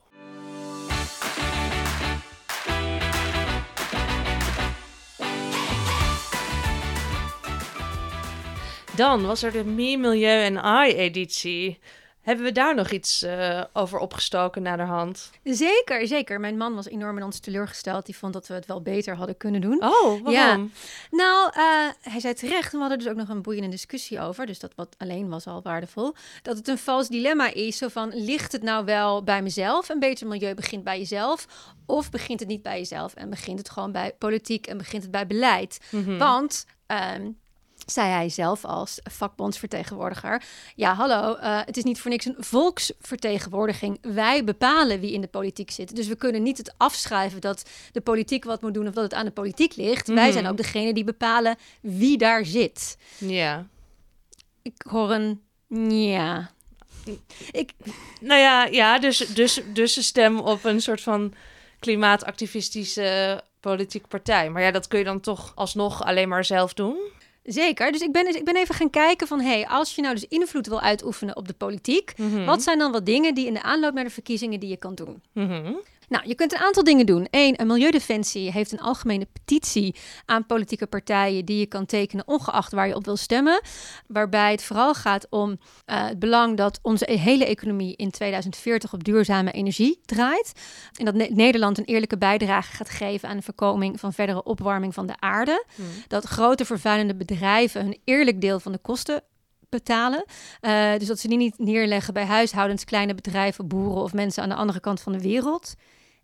Dan 8.96 9.26
was 9.26 9.42
er 9.42 9.52
de 9.52 9.64
Me, 9.64 9.96
Milieu 9.96 10.42
en 10.42 10.56
I 10.86 10.94
editie. 10.94 11.78
Hebben 12.20 12.44
we 12.44 12.52
daar 12.52 12.74
nog 12.74 12.90
iets 12.90 13.22
eh, 13.22 13.64
over 13.72 13.98
opgestoken 13.98 14.62
naar 14.62 14.76
de 14.76 14.82
hand? 14.82 15.30
Zeker, 15.44 16.06
zeker. 16.06 16.40
Mijn 16.40 16.56
man 16.56 16.74
was 16.74 16.88
enorm 16.88 17.16
in 17.16 17.24
ons 17.24 17.38
teleurgesteld. 17.38 18.06
Die 18.06 18.16
vond 18.16 18.32
dat 18.32 18.46
we 18.46 18.54
het 18.54 18.66
wel 18.66 18.82
beter 18.82 19.16
hadden 19.16 19.36
kunnen 19.36 19.60
doen. 19.60 19.82
Oh, 19.84 20.22
waarom? 20.22 20.72
Nou, 21.10 21.50
eh, 21.54 21.62
hij 22.00 22.20
zei 22.20 22.34
terecht, 22.34 22.72
en 22.72 22.72
we 22.72 22.78
hadden 22.78 22.98
dus 22.98 23.08
ook 23.08 23.16
nog 23.16 23.28
een 23.28 23.42
boeiende 23.42 23.68
discussie 23.68 24.20
over, 24.20 24.46
dus 24.46 24.58
dat 24.58 24.72
wat 24.74 24.94
alleen 24.98 25.28
was 25.28 25.46
al 25.46 25.62
waardevol, 25.62 26.14
dat 26.42 26.56
het 26.56 26.68
een 26.68 26.78
vals 26.78 27.08
dilemma 27.08 27.52
is, 27.54 27.76
zo 27.76 27.88
van, 27.88 28.10
ligt 28.14 28.52
het 28.52 28.62
nou 28.62 28.84
wel 28.84 29.24
bij 29.24 29.42
mezelf? 29.42 29.88
Een 29.88 29.98
beter 29.98 30.26
milieu 30.26 30.54
begint 30.54 30.84
bij 30.84 30.98
jezelf, 30.98 31.46
of 31.86 32.10
begint 32.10 32.40
het 32.40 32.48
niet 32.48 32.62
bij 32.62 32.78
jezelf 32.78 33.14
en 33.14 33.30
begint 33.30 33.58
het 33.58 33.70
gewoon 33.70 33.92
bij 33.92 34.14
politiek 34.18 34.66
en 34.66 34.78
begint 34.78 35.02
het 35.02 35.10
bij 35.10 35.26
beleid? 35.26 35.78
Mhm. 35.90 36.18
Want... 36.18 36.66
ehm, 36.86 37.30
zei 37.86 38.08
hij 38.10 38.28
zelf 38.28 38.64
als 38.64 38.98
vakbondsvertegenwoordiger. 39.10 40.42
Ja, 40.74 40.94
hallo, 40.94 41.34
eh, 41.34 41.60
het 41.64 41.76
is 41.76 41.82
niet 41.84 42.00
voor 42.00 42.10
niks 42.10 42.24
een 42.24 42.34
volksvertegenwoordiging. 42.38 43.98
Wij 44.00 44.44
bepalen 44.44 45.00
wie 45.00 45.12
in 45.12 45.20
de 45.20 45.26
politiek 45.28 45.70
zit. 45.70 45.96
Dus 45.96 46.06
we 46.06 46.16
kunnen 46.16 46.42
niet 46.42 46.58
het 46.58 46.74
afschrijven 46.76 47.40
dat 47.40 47.68
de 47.92 48.00
politiek 48.00 48.44
wat 48.44 48.62
moet 48.62 48.74
doen 48.74 48.86
of 48.88 48.94
dat 48.94 49.04
het 49.04 49.14
aan 49.14 49.24
de 49.24 49.30
politiek 49.30 49.76
ligt. 49.76 50.08
Wij 50.08 50.24
Mhm. 50.24 50.32
zijn 50.32 50.46
ook 50.46 50.56
degene 50.56 50.92
die 50.94 51.04
bepalen 51.04 51.56
wie 51.80 52.18
daar 52.18 52.44
zit. 52.44 52.96
Ja. 53.18 53.66
Ik 54.62 54.82
hoor 54.90 55.10
een 55.10 55.40
ja. 55.88 56.50
Ik, 57.52 57.72
Nou 58.20 58.40
ja, 58.40 58.64
ja 58.64 58.98
dus, 58.98 59.18
dus, 59.18 59.60
dus 59.72 59.96
een 59.96 60.02
stem 60.02 60.38
op 60.40 60.64
een 60.64 60.80
soort 60.80 61.00
van 61.00 61.34
klimaatactivistische 61.78 63.42
politieke 63.60 64.06
partij. 64.08 64.50
Maar 64.50 64.62
ja, 64.62 64.70
dat 64.70 64.88
kun 64.88 64.98
je 64.98 65.04
dan 65.04 65.20
toch 65.20 65.52
alsnog 65.54 66.04
alleen 66.04 66.28
maar 66.28 66.44
zelf 66.44 66.74
doen. 66.74 66.96
Zeker. 67.42 67.92
Dus 67.92 68.00
ik 68.00 68.12
ben, 68.12 68.36
ik 68.36 68.44
ben 68.44 68.56
even 68.56 68.74
gaan 68.74 68.90
kijken 68.90 69.26
van... 69.26 69.40
hey, 69.40 69.66
als 69.66 69.94
je 69.94 70.02
nou 70.02 70.14
dus 70.14 70.28
invloed 70.28 70.66
wil 70.66 70.80
uitoefenen 70.80 71.36
op 71.36 71.48
de 71.48 71.54
politiek... 71.54 72.12
Mhm. 72.16 72.44
wat 72.44 72.62
zijn 72.62 72.78
dan 72.78 72.92
wat 72.92 73.06
dingen 73.06 73.34
die 73.34 73.46
in 73.46 73.54
de 73.54 73.62
aanloop 73.62 73.94
naar 73.94 74.04
de 74.04 74.10
verkiezingen 74.10 74.60
die 74.60 74.68
je 74.68 74.76
kan 74.76 74.94
doen? 74.94 75.22
Mhm. 75.32 75.72
Nou, 76.10 76.28
je 76.28 76.34
kunt 76.34 76.52
een 76.52 76.58
aantal 76.58 76.84
dingen 76.84 77.06
doen. 77.06 77.26
Eén, 77.30 77.60
een 77.60 77.66
Milieudefensie 77.66 78.52
heeft 78.52 78.72
een 78.72 78.80
algemene 78.80 79.26
petitie 79.32 79.94
aan 80.24 80.46
politieke 80.46 80.86
partijen 80.86 81.44
die 81.44 81.58
je 81.58 81.66
kan 81.66 81.86
tekenen, 81.86 82.28
ongeacht 82.28 82.72
waar 82.72 82.86
je 82.88 82.94
op 82.94 83.04
wil 83.04 83.16
stemmen. 83.16 83.60
Waarbij 84.06 84.50
het 84.50 84.62
vooral 84.62 84.94
gaat 84.94 85.26
om 85.28 85.58
eh, 85.84 86.06
het 86.06 86.18
belang 86.18 86.56
dat 86.56 86.78
onze 86.82 87.10
hele 87.10 87.46
economie 87.46 87.96
in 87.96 88.10
2040 88.10 88.92
op 88.92 89.04
duurzame 89.04 89.52
energie 89.52 90.00
draait. 90.04 90.52
En 90.96 91.04
dat 91.04 91.14
Ne- 91.14 91.28
Nederland 91.30 91.78
een 91.78 91.84
eerlijke 91.84 92.18
bijdrage 92.18 92.72
gaat 92.76 92.90
geven 92.90 93.28
aan 93.28 93.36
de 93.36 93.42
voorkoming 93.42 94.00
van 94.00 94.12
verdere 94.12 94.42
opwarming 94.42 94.94
van 94.94 95.06
de 95.06 95.20
aarde. 95.20 95.64
Mhm. 95.74 95.88
Dat 96.08 96.24
grote 96.24 96.64
vervuilende 96.64 97.14
bedrijven 97.16 97.82
hun 97.82 97.98
eerlijk 98.04 98.40
deel 98.40 98.60
van 98.60 98.72
de 98.72 98.78
kosten 98.78 99.22
betalen. 99.68 100.24
Eh, 100.60 100.92
dus 100.98 101.06
dat 101.06 101.18
ze 101.18 101.28
die 101.28 101.36
niet 101.36 101.58
neerleggen 101.58 102.14
bij 102.14 102.24
huishoudens, 102.24 102.84
kleine 102.84 103.14
bedrijven, 103.14 103.68
boeren 103.68 104.02
of 104.02 104.12
mensen 104.12 104.42
aan 104.42 104.48
de 104.48 104.54
andere 104.54 104.80
kant 104.80 105.00
van 105.00 105.12
de 105.12 105.20
wereld. 105.20 105.74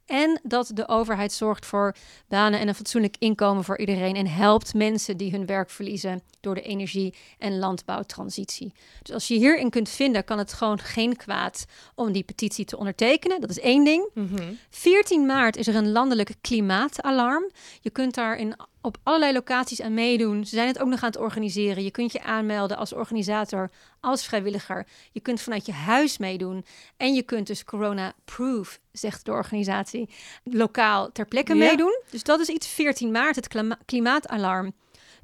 En 0.06 0.40
dat 0.42 0.70
de 0.74 0.88
overheid 0.88 1.32
zorgt 1.32 1.66
voor 1.66 1.94
banen 2.28 2.60
en 2.60 2.68
een 2.68 2.74
fatsoenlijk 2.74 3.16
inkomen 3.18 3.64
voor 3.64 3.78
iedereen. 3.78 4.16
En 4.16 4.26
helpt 4.26 4.74
mensen 4.74 5.16
die 5.16 5.30
hun 5.30 5.46
werk 5.46 5.70
verliezen 5.70 6.22
door 6.40 6.54
de 6.54 6.62
energie- 6.62 7.14
en 7.38 7.58
landbouwtransitie. 7.58 8.72
Dus 9.02 9.14
als 9.14 9.28
je 9.28 9.34
hierin 9.34 9.70
kunt 9.70 9.88
vinden, 9.88 10.24
kan 10.24 10.38
het 10.38 10.52
gewoon 10.52 10.78
geen 10.78 11.16
kwaad 11.16 11.66
om 11.94 12.12
die 12.12 12.22
petitie 12.22 12.64
te 12.64 12.76
ondertekenen. 12.76 13.40
Dat 13.40 13.50
is 13.50 13.60
één 13.60 13.84
ding. 13.84 14.10
Mhm. 14.14 14.52
14 14.70 15.26
maart 15.26 15.56
is 15.56 15.66
er 15.66 15.74
een 15.74 15.92
landelijk 15.92 16.34
klimaatalarm. 16.40 17.50
Je 17.80 17.90
kunt 17.90 18.14
daarin 18.14 18.54
op 18.87 18.96
allerlei 19.03 19.33
locaties 19.33 19.81
aan 19.83 19.94
meedoen. 19.94 20.44
Ze 20.44 20.55
zijn 20.55 20.66
het 20.68 20.79
ook 20.79 20.88
nog 20.88 21.03
aan 21.03 21.09
het 21.09 21.18
organiseren. 21.18 21.83
Je 21.85 21.90
kunt 21.90 22.12
je 22.12 22.22
aanmelden 22.22 22.77
als 22.77 22.92
organisator, 22.92 23.70
als 24.01 24.27
vrijwilliger. 24.27 24.87
Je 25.12 25.20
kunt 25.20 25.40
vanuit 25.40 25.66
je 25.66 25.72
huis 25.72 26.18
meedoen. 26.18 26.64
En 26.96 27.14
je 27.14 27.22
kunt 27.22 27.46
dus 27.46 27.64
corona-proof, 27.64 28.81
zegt 28.92 29.25
de 29.25 29.31
organisatie, 29.33 30.09
lokaal 30.44 31.12
ter 31.12 31.27
plekke 31.27 31.53
Ja. 31.55 31.59
meedoen. 31.59 32.01
Dus 32.11 32.22
dat 32.22 32.40
is 32.40 32.49
iets 32.49 32.68
14 32.68 33.11
maart, 33.11 33.37
het 33.37 33.49
klima- 33.49 33.79
klimaatalarm. 33.85 34.72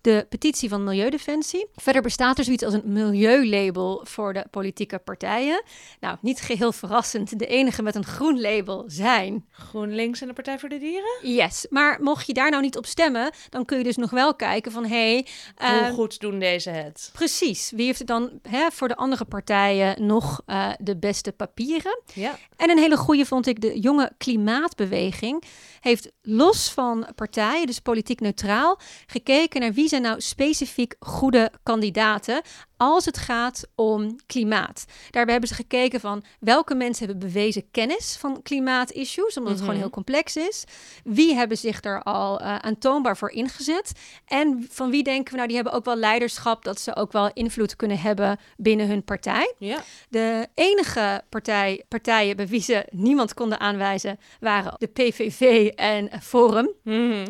De 0.02 0.26
petitie 0.28 0.68
van 0.68 0.84
Milieudefensie. 0.84 1.66
Verder 1.74 2.02
bestaat 2.02 2.38
er 2.38 2.44
zoiets 2.44 2.64
als 2.64 2.74
een 2.74 2.92
milieulabel 2.92 4.00
voor 4.04 4.32
de 4.32 4.44
politieke 4.50 4.98
partijen. 4.98 5.62
Nou, 6.00 6.16
niet 6.20 6.40
geheel 6.40 6.72
verrassend. 6.72 7.38
De 7.38 7.46
enige 7.46 7.82
met 7.82 7.94
een 7.94 8.04
groen 8.04 8.40
label 8.40 8.84
zijn 8.86 9.44
GroenLinks 9.50 10.20
en 10.20 10.26
de 10.26 10.32
Partij 10.32 10.58
voor 10.58 10.68
de 10.68 10.78
Dieren? 10.78 11.34
Yes, 11.34 11.66
maar 11.70 11.98
mocht 12.02 12.26
je 12.26 12.32
daar 12.32 12.50
nou 12.50 12.62
niet 12.62 12.76
op 12.76 12.86
stemmen, 12.86 13.32
dan 13.48 13.64
kun 13.64 13.78
je 13.78 13.84
dus 13.84 13.96
nog 13.96 14.10
wel 14.10 14.34
kijken 14.34 14.72
van 14.72 14.84
hé, 14.84 14.88
hey, 15.12 15.26
Hoe 15.56 15.86
eh, 15.86 15.92
goed 15.92 16.20
doen 16.20 16.38
deze 16.38 16.70
het? 16.70 17.10
precies, 17.12 17.70
wie 17.70 17.86
heeft 17.86 18.00
er 18.00 18.06
dan 18.06 18.30
hè, 18.48 18.70
voor 18.70 18.88
de 18.88 18.96
andere 18.96 19.24
partijen 19.24 20.06
nog 20.06 20.42
eh, 20.46 20.70
de 20.78 20.96
beste 20.96 21.32
papieren? 21.32 22.00
Ja. 22.14 22.38
En 22.56 22.70
een 22.70 22.78
hele 22.78 22.96
goede 22.96 23.26
vond 23.26 23.46
ik 23.46 23.60
de 23.60 23.80
jonge 23.80 24.12
klimaatbeweging 24.18 25.44
heeft 25.80 26.10
los 26.22 26.70
van 26.70 27.06
partijen, 27.14 27.66
dus 27.66 27.78
politiek 27.78 28.20
neutraal, 28.20 28.78
gekeken 29.06 29.60
naar 29.60 29.72
wie 29.72 29.88
zijn 29.92 30.02
nou 30.02 30.20
specifiek 30.20 30.94
goede 31.00 31.52
kandidaten 31.62 32.42
als 32.82 33.04
het 33.04 33.18
gaat 33.18 33.62
om 33.74 34.16
klimaat. 34.26 34.84
Daarbij 35.10 35.32
hebben 35.32 35.48
ze 35.50 35.54
gekeken 35.54 36.00
van 36.00 36.24
welke 36.40 36.74
mensen 36.74 37.06
hebben 37.06 37.28
bewezen 37.32 37.70
kennis 37.70 38.16
van 38.18 38.42
klimaatissues, 38.42 39.36
omdat 39.36 39.52
het 39.52 39.60
Mhm. 39.60 39.64
gewoon 39.68 39.80
heel 39.80 39.90
complex 39.90 40.36
is. 40.36 40.64
Wie 41.04 41.34
hebben 41.34 41.56
zich 41.58 41.84
er 41.84 42.02
al 42.02 42.40
eh, 42.40 42.56
aantoonbaar 42.56 43.16
voor 43.16 43.30
ingezet? 43.30 43.92
En 44.26 44.66
van 44.70 44.90
wie 44.90 45.02
denken 45.02 45.30
we 45.30 45.36
nou, 45.36 45.46
die 45.46 45.56
hebben 45.56 45.74
ook 45.74 45.84
wel 45.84 45.96
leiderschap, 45.96 46.64
dat 46.64 46.80
ze 46.80 46.96
ook 46.96 47.12
wel 47.12 47.30
invloed 47.32 47.76
kunnen 47.76 48.00
hebben 48.00 48.38
binnen 48.56 48.86
hun 48.88 49.04
partij. 49.04 49.54
Ja. 49.58 49.82
De 50.08 50.48
enige 50.54 51.22
partij, 51.28 51.84
partijen 51.88 52.36
bij 52.36 52.46
wie 52.46 52.62
ze 52.62 52.86
niemand 52.90 53.34
konden 53.34 53.60
aanwijzen 53.60 54.18
waren 54.40 54.74
de 54.78 54.86
PVV 54.86 55.66
en 55.74 56.10
Forum. 56.22 56.70
Mhm. 56.84 57.26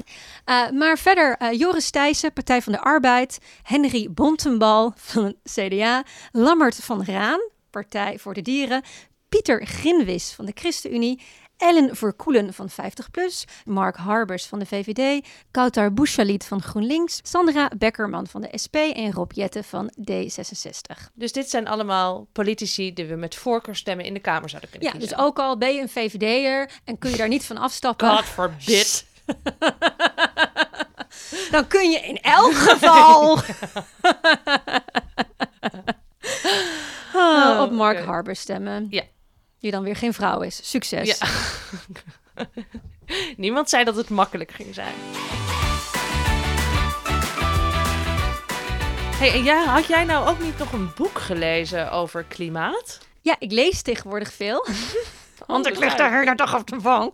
Uh, 0.46 0.70
maar 0.70 0.98
verder 0.98 1.36
uh, 1.42 1.52
Joris 1.52 1.90
Thijssen, 1.90 2.32
Partij 2.32 2.62
van 2.62 2.72
de 2.72 2.80
Arbeid, 2.80 3.38
Henry 3.62 4.08
Bontenbal 4.10 4.92
van 4.96 5.34
CDA, 5.44 6.05
Lammert 6.33 6.76
van 6.76 7.05
Raan, 7.05 7.40
Partij 7.70 8.18
voor 8.18 8.35
de 8.35 8.42
Dieren, 8.42 8.83
Pieter 9.28 9.66
Grinwis 9.66 10.33
van 10.33 10.44
de 10.44 10.52
ChristenUnie, 10.55 11.20
Ellen 11.57 11.96
Verkoelen 11.96 12.55
van 12.55 12.70
50PLUS, 12.70 13.62
Mark 13.64 13.96
Harbers 13.96 14.46
van 14.46 14.59
de 14.59 14.66
VVD, 14.66 15.26
Kautar 15.50 15.92
Bouchalit 15.92 16.44
van 16.44 16.62
GroenLinks, 16.62 17.20
Sandra 17.22 17.70
Beckerman 17.78 18.26
van 18.26 18.40
de 18.40 18.48
SP 18.64 18.74
en 18.76 19.12
Rob 19.12 19.33
Jette 19.33 19.62
van 19.62 19.92
D66. 20.11 21.11
Dus 21.14 21.33
dit 21.33 21.50
zijn 21.50 21.68
allemaal 21.68 22.26
politici 22.33 22.92
die 22.92 23.05
we 23.07 23.14
met 23.14 23.35
voorkeurstemmen 23.35 24.05
in 24.05 24.14
de 24.14 24.20
Kamer 24.20 24.48
zouden 24.48 24.70
kunnen 24.70 24.88
Ja, 24.88 24.94
dus 24.98 25.09
kiezen. 25.09 25.24
ook 25.26 25.38
al 25.38 25.59
ben 25.59 25.74
je 25.74 25.81
een 25.81 25.88
VVD'er 25.88 26.70
en 26.85 26.98
kun 26.98 27.11
je 27.11 27.16
daar 27.16 27.28
niet 27.28 27.44
van 27.44 27.57
afstappen, 27.57 28.11
God 28.16 28.24
forbid. 28.24 29.07
dan 31.50 31.66
kun 31.66 31.90
je 31.90 31.98
in 32.00 32.18
elk 32.20 32.52
geval 32.55 33.38
Ah, 37.14 37.61
op 37.61 37.70
Mark 37.70 37.98
oké. 37.98 38.06
Harbour 38.06 38.37
stemmen. 38.37 38.87
Ja. 38.90 39.02
Die 39.61 39.70
dan 39.70 39.82
weer 39.82 39.96
geen 39.96 40.14
vrouw 40.14 40.40
is. 40.40 40.70
Succes. 40.70 41.18
Ja. 41.18 41.26
Niemand 43.37 43.68
zei 43.68 43.85
dat 43.85 43.96
het 43.96 44.08
makkelijk 44.08 44.50
ging 44.50 44.74
zijn. 44.74 44.94
Hey, 49.18 49.32
en 49.32 49.42
jij, 49.42 49.64
had 49.64 49.87
jij 49.87 50.04
nou 50.04 50.28
ook 50.28 50.40
niet 50.40 50.58
nog 50.58 50.72
een 50.72 50.90
boek 50.96 51.18
gelezen 51.18 51.90
over 51.90 52.24
klimaat? 52.24 52.98
Ja, 53.20 53.37
ik 53.38 53.52
lees 53.52 53.82
tegenwoordig 53.82 54.32
veel. 54.32 54.66
Want 55.46 55.66
ik 55.66 55.78
lig 55.78 55.94
de 55.94 56.08
hele 56.08 56.35
dag 56.35 56.54
op 56.54 56.66
de 56.66 56.76
bank. 56.76 57.12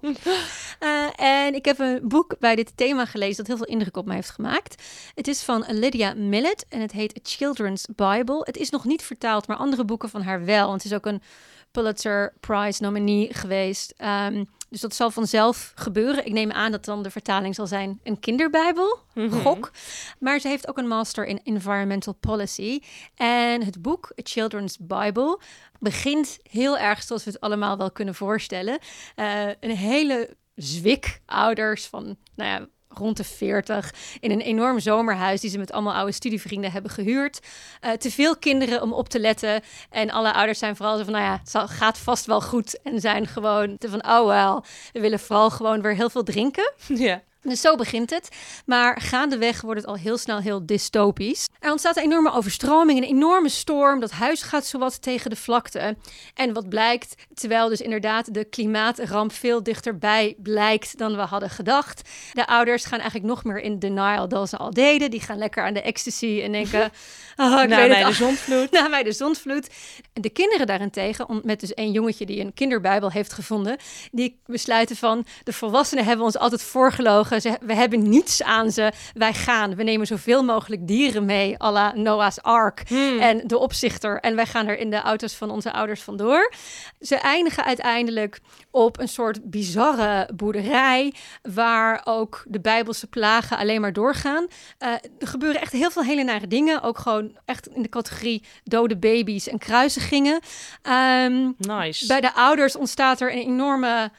Eh, 0.78 1.20
en 1.20 1.54
ik 1.54 1.64
heb 1.64 1.78
een 1.78 2.00
boek 2.02 2.38
bij 2.38 2.54
dit 2.54 2.76
thema 2.76 3.04
gelezen 3.04 3.36
dat 3.36 3.46
heel 3.46 3.56
veel 3.56 3.66
indruk 3.66 3.96
op 3.96 4.06
mij 4.06 4.14
heeft 4.14 4.30
gemaakt. 4.30 4.82
Het 5.14 5.28
is 5.28 5.42
van 5.42 5.64
Lydia 5.68 6.14
Millet 6.14 6.66
en 6.68 6.80
het 6.80 6.92
heet 6.92 7.16
A 7.16 7.20
Children's 7.22 7.86
Bible. 7.94 8.40
Het 8.42 8.56
is 8.56 8.70
nog 8.70 8.84
niet 8.84 9.02
vertaald, 9.02 9.46
maar 9.46 9.56
andere 9.56 9.84
boeken 9.84 10.08
van 10.08 10.22
haar 10.22 10.44
wel. 10.44 10.68
Want 10.68 10.82
het 10.82 10.92
is 10.92 10.96
ook 10.96 11.06
een 11.06 11.22
Pulitzer 11.70 12.34
Prize 12.40 12.82
nominee 12.82 13.34
geweest. 13.34 13.94
Ehm, 13.96 14.44
dus 14.68 14.80
dat 14.80 14.94
zal 14.94 15.10
vanzelf 15.10 15.72
gebeuren. 15.74 16.26
Ik 16.26 16.32
neem 16.32 16.50
aan 16.50 16.70
dat 16.70 16.84
dan 16.84 17.02
de 17.02 17.10
vertaling 17.10 17.54
zal 17.54 17.66
zijn 17.66 18.00
een 18.02 18.20
kinderbijbel, 18.20 18.98
gok. 19.30 19.70
Maar 20.18 20.38
ze 20.38 20.48
heeft 20.48 20.68
ook 20.68 20.78
een 20.78 20.88
master 20.88 21.26
in 21.26 21.40
environmental 21.42 22.12
policy. 22.12 22.80
En 23.14 23.64
het 23.64 23.82
boek 23.82 24.12
A 24.18 24.22
Children's 24.22 24.76
Bible 24.80 25.40
begint 25.80 26.38
heel 26.42 26.78
erg 26.78 27.02
zoals 27.02 27.24
we 27.24 27.30
het 27.30 27.40
allemaal 27.40 27.76
wel 27.76 27.90
kunnen 27.90 28.14
voorstellen. 28.14 28.78
Eh, 29.14 29.46
een 29.60 29.76
hele 29.76 30.36
zwik 30.58 31.20
ouders 31.26 31.86
van, 31.86 32.16
nou 32.34 32.50
ja, 32.50 32.66
rond 32.88 33.16
de 33.16 33.24
40 33.24 33.94
in 34.20 34.30
een 34.30 34.40
enorm 34.40 34.80
zomerhuis 34.80 35.40
die 35.40 35.50
ze 35.50 35.58
met 35.58 35.72
allemaal 35.72 35.94
oude 35.94 36.12
studievrienden 36.12 36.72
hebben 36.72 36.90
gehuurd. 36.90 37.40
Eh, 37.80 37.92
te 37.92 38.10
veel 38.10 38.36
kinderen 38.36 38.82
om 38.82 38.92
op 38.92 39.08
te 39.08 39.20
letten 39.20 39.62
en 39.90 40.10
alle 40.10 40.32
ouders 40.32 40.58
zijn 40.58 40.76
vooral 40.76 40.96
zo 40.96 41.04
van, 41.04 41.12
nou 41.12 41.24
ja, 41.24 41.40
het 41.42 41.70
gaat 41.70 41.98
vast 41.98 42.26
wel 42.26 42.40
goed 42.40 42.82
en 42.82 43.00
zijn 43.00 43.26
gewoon 43.26 43.76
van, 43.78 44.06
oh 44.06 44.26
wel, 44.26 44.64
we 44.92 45.00
willen 45.00 45.20
vooral 45.20 45.50
gewoon 45.50 45.82
weer 45.82 45.94
heel 45.94 46.10
veel 46.10 46.22
drinken. 46.22 46.72
Ja. 46.94 47.22
Dus 47.48 47.60
zo 47.60 47.76
begint 47.76 48.10
het. 48.10 48.28
Maar 48.66 49.00
gaandeweg 49.00 49.60
wordt 49.60 49.80
het 49.80 49.88
al 49.88 49.96
heel 49.96 50.18
snel 50.18 50.38
heel 50.38 50.66
dystopisch. 50.66 51.46
Er 51.58 51.70
ontstaat 51.70 51.96
een 51.96 52.02
enorme 52.02 52.32
overstroming, 52.32 52.98
een 52.98 53.08
enorme 53.08 53.48
storm. 53.48 54.00
Dat 54.00 54.10
huis 54.10 54.42
gaat 54.42 54.66
zowat 54.66 55.02
tegen 55.02 55.30
de 55.30 55.36
vlakte. 55.36 55.96
En 56.34 56.52
wat 56.52 56.68
blijkt, 56.68 57.14
terwijl 57.34 57.68
dus 57.68 57.80
inderdaad 57.80 58.34
de 58.34 58.44
klimaatramp 58.44 59.32
veel 59.32 59.62
dichterbij 59.62 60.34
blijkt 60.38 60.98
dan 60.98 61.16
we 61.16 61.22
hadden 61.22 61.50
gedacht. 61.50 62.08
De 62.32 62.46
ouders 62.46 62.84
gaan 62.84 62.98
eigenlijk 62.98 63.28
nog 63.28 63.44
meer 63.44 63.60
in 63.60 63.78
denial 63.78 64.28
dan 64.28 64.48
ze 64.48 64.56
al 64.56 64.70
deden. 64.70 65.10
Die 65.10 65.20
gaan 65.20 65.38
lekker 65.38 65.64
aan 65.64 65.74
de 65.74 65.82
ecstasy 65.82 66.40
en 66.44 66.52
denken... 66.52 66.90
Oh, 67.40 67.62
ik 67.62 67.68
Na 67.68 67.76
weet 67.76 67.88
mij 67.88 67.98
het 67.98 68.08
de 68.08 68.14
zondvloed. 68.14 68.70
Na 68.80 68.88
mij 68.88 69.02
de 69.02 69.12
zondvloed. 69.12 69.70
De 70.12 70.30
kinderen 70.30 70.66
daarentegen, 70.66 71.40
met 71.44 71.60
dus 71.60 71.72
een 71.74 71.90
jongetje 71.90 72.26
die 72.26 72.40
een 72.40 72.54
kinderbijbel 72.54 73.10
heeft 73.10 73.32
gevonden, 73.32 73.76
die 74.12 74.40
besluiten 74.46 74.96
van 74.96 75.26
de 75.44 75.52
volwassenen 75.52 76.04
hebben 76.04 76.24
ons 76.24 76.38
altijd 76.38 76.62
voorgelogen. 76.62 77.37
Ze, 77.40 77.58
we 77.60 77.74
hebben 77.74 78.08
niets 78.08 78.42
aan 78.42 78.70
ze. 78.70 78.92
Wij 79.14 79.32
gaan. 79.34 79.74
We 79.74 79.82
nemen 79.82 80.06
zoveel 80.06 80.42
mogelijk 80.44 80.86
dieren 80.86 81.24
mee, 81.24 81.62
à 81.62 81.70
la 81.72 81.92
Noah's 81.94 82.38
Ark 82.40 82.82
Hmm. 82.88 83.18
en 83.18 83.40
de 83.46 83.58
opzichter. 83.58 84.20
En 84.20 84.36
wij 84.36 84.46
gaan 84.46 84.66
er 84.66 84.78
in 84.78 84.90
de 84.90 85.00
auto's 85.00 85.34
van 85.34 85.50
onze 85.50 85.72
ouders 85.72 86.02
vandoor. 86.02 86.52
Ze 87.00 87.16
eindigen 87.16 87.64
uiteindelijk 87.64 88.40
op 88.70 88.98
een 88.98 89.08
soort 89.08 89.50
bizarre 89.50 90.28
boerderij, 90.34 91.14
waar 91.42 92.00
ook 92.04 92.44
de 92.46 92.60
Bijbelse 92.60 93.06
plagen 93.06 93.56
alleen 93.58 93.80
maar 93.80 93.92
doorgaan. 93.92 94.46
Eh, 94.78 94.92
er 95.18 95.26
gebeuren 95.26 95.60
echt 95.60 95.72
heel 95.72 95.90
veel 95.90 96.02
hele 96.04 96.22
nare 96.22 96.46
dingen. 96.46 96.82
Ook 96.82 96.98
gewoon 96.98 97.36
echt 97.44 97.66
in 97.68 97.82
de 97.82 97.88
categorie 97.88 98.42
dode 98.64 98.96
baby's 98.96 99.48
en 99.48 99.58
kruisigingen. 99.58 100.40
Ehm, 100.82 101.50
Nice. 101.58 102.06
bij 102.06 102.20
de 102.20 102.34
ouders 102.34 102.76
ontstaat 102.76 103.20
er 103.20 103.32
een 103.32 103.38
enorme 103.46 104.10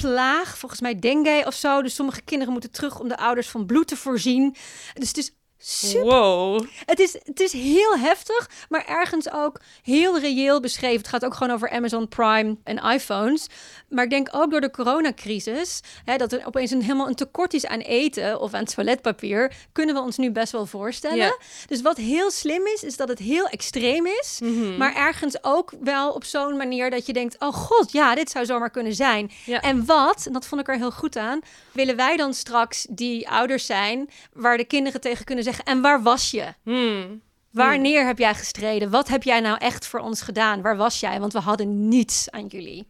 plaag, 0.00 0.58
volgens 0.58 0.80
mij 0.80 0.98
dengue 0.98 1.46
of 1.46 1.54
zo. 1.54 1.82
Dus 1.82 1.94
sommige 1.94 2.22
kinderen 2.22 2.52
moeten 2.52 2.70
terug 2.70 3.00
om 3.00 3.08
de 3.08 3.16
ouders 3.16 3.48
van 3.48 3.66
bloed 3.66 3.88
te 3.88 3.96
voorzien. 3.96 4.56
Dus 4.94 5.08
het 5.08 5.16
is 5.16 5.32
super 5.62 6.04
Wow. 6.04 6.64
het 6.86 6.98
is, 6.98 7.12
het 7.24 7.40
is 7.40 7.52
heel 7.52 7.98
heftig, 7.98 8.50
maar 8.68 8.84
ergens 8.86 9.32
ook 9.32 9.60
heel 9.82 10.18
reëel 10.18 10.60
beschreven. 10.60 10.96
Het 10.98 11.08
gaat 11.08 11.24
ook 11.24 11.34
gewoon 11.34 11.52
over 11.54 11.70
Amazon 11.70 12.08
Prime 12.08 12.56
en 12.64 12.76
iPhones. 12.78 13.46
Maar 13.88 14.04
ik 14.04 14.10
denk 14.10 14.28
ook 14.32 14.50
door 14.50 14.60
de 14.60 14.70
coronacrisis, 14.70 15.80
hè, 16.04 16.16
dat 16.16 16.32
er 16.32 16.46
opeens 16.46 16.70
een, 16.70 16.82
helemaal 16.82 17.08
een 17.08 17.14
tekort 17.14 17.54
is 17.54 17.66
aan 17.66 17.78
eten 17.80 18.40
of 18.40 18.54
aan 18.54 18.64
toiletpapier, 18.64 19.52
kunnen 19.72 19.94
we 19.94 20.00
ons 20.00 20.16
nu 20.16 20.30
best 20.30 20.52
wel 20.52 20.66
voorstellen. 20.66 21.16
Ja. 21.16 21.36
Dus 21.66 21.82
wat 21.82 21.96
heel 21.96 22.30
slim 22.30 22.66
is, 22.66 22.82
is 22.82 22.96
dat 22.96 23.08
het 23.08 23.18
heel 23.18 23.46
extreem 23.48 24.06
is, 24.06 24.38
Mhm. 24.42 24.76
maar 24.76 24.94
ergens 24.94 25.44
ook 25.44 25.72
wel 25.80 26.10
op 26.12 26.24
zo'n 26.24 26.56
manier 26.56 26.90
dat 26.90 27.06
je 27.06 27.12
denkt, 27.12 27.36
oh 27.38 27.52
god, 27.54 27.92
ja, 27.92 28.14
dit 28.14 28.30
zou 28.30 28.44
zomaar 28.44 28.70
kunnen 28.70 28.94
zijn. 28.94 29.30
Ja. 29.44 29.60
En 29.60 29.84
wat, 29.86 30.26
en 30.26 30.32
dat 30.32 30.46
vond 30.46 30.60
ik 30.60 30.68
er 30.68 30.76
heel 30.76 30.90
goed 30.90 31.16
aan, 31.16 31.40
willen 31.72 31.96
wij 31.96 32.16
dan 32.16 32.34
straks 32.34 32.86
die 32.90 33.28
ouders 33.28 33.66
zijn 33.66 34.10
waar 34.32 34.56
de 34.56 34.64
kinderen 34.64 35.00
tegen 35.00 35.24
kunnen 35.24 35.44
zeggen, 35.44 35.64
en 35.64 35.80
waar 35.80 36.02
was 36.02 36.30
je? 36.30 36.54
Hmm. 36.62 37.22
Wanneer 37.50 38.06
heb 38.06 38.18
jij 38.18 38.34
gestreden? 38.34 38.90
Wat 38.90 39.08
heb 39.08 39.22
jij 39.22 39.40
nou 39.40 39.58
echt 39.58 39.86
voor 39.86 40.00
ons 40.00 40.22
gedaan? 40.22 40.62
Waar 40.62 40.76
was 40.76 41.00
jij? 41.00 41.20
Want 41.20 41.32
we 41.32 41.38
hadden 41.38 41.88
niets 41.88 42.30
aan 42.30 42.46
jullie. 42.46 42.86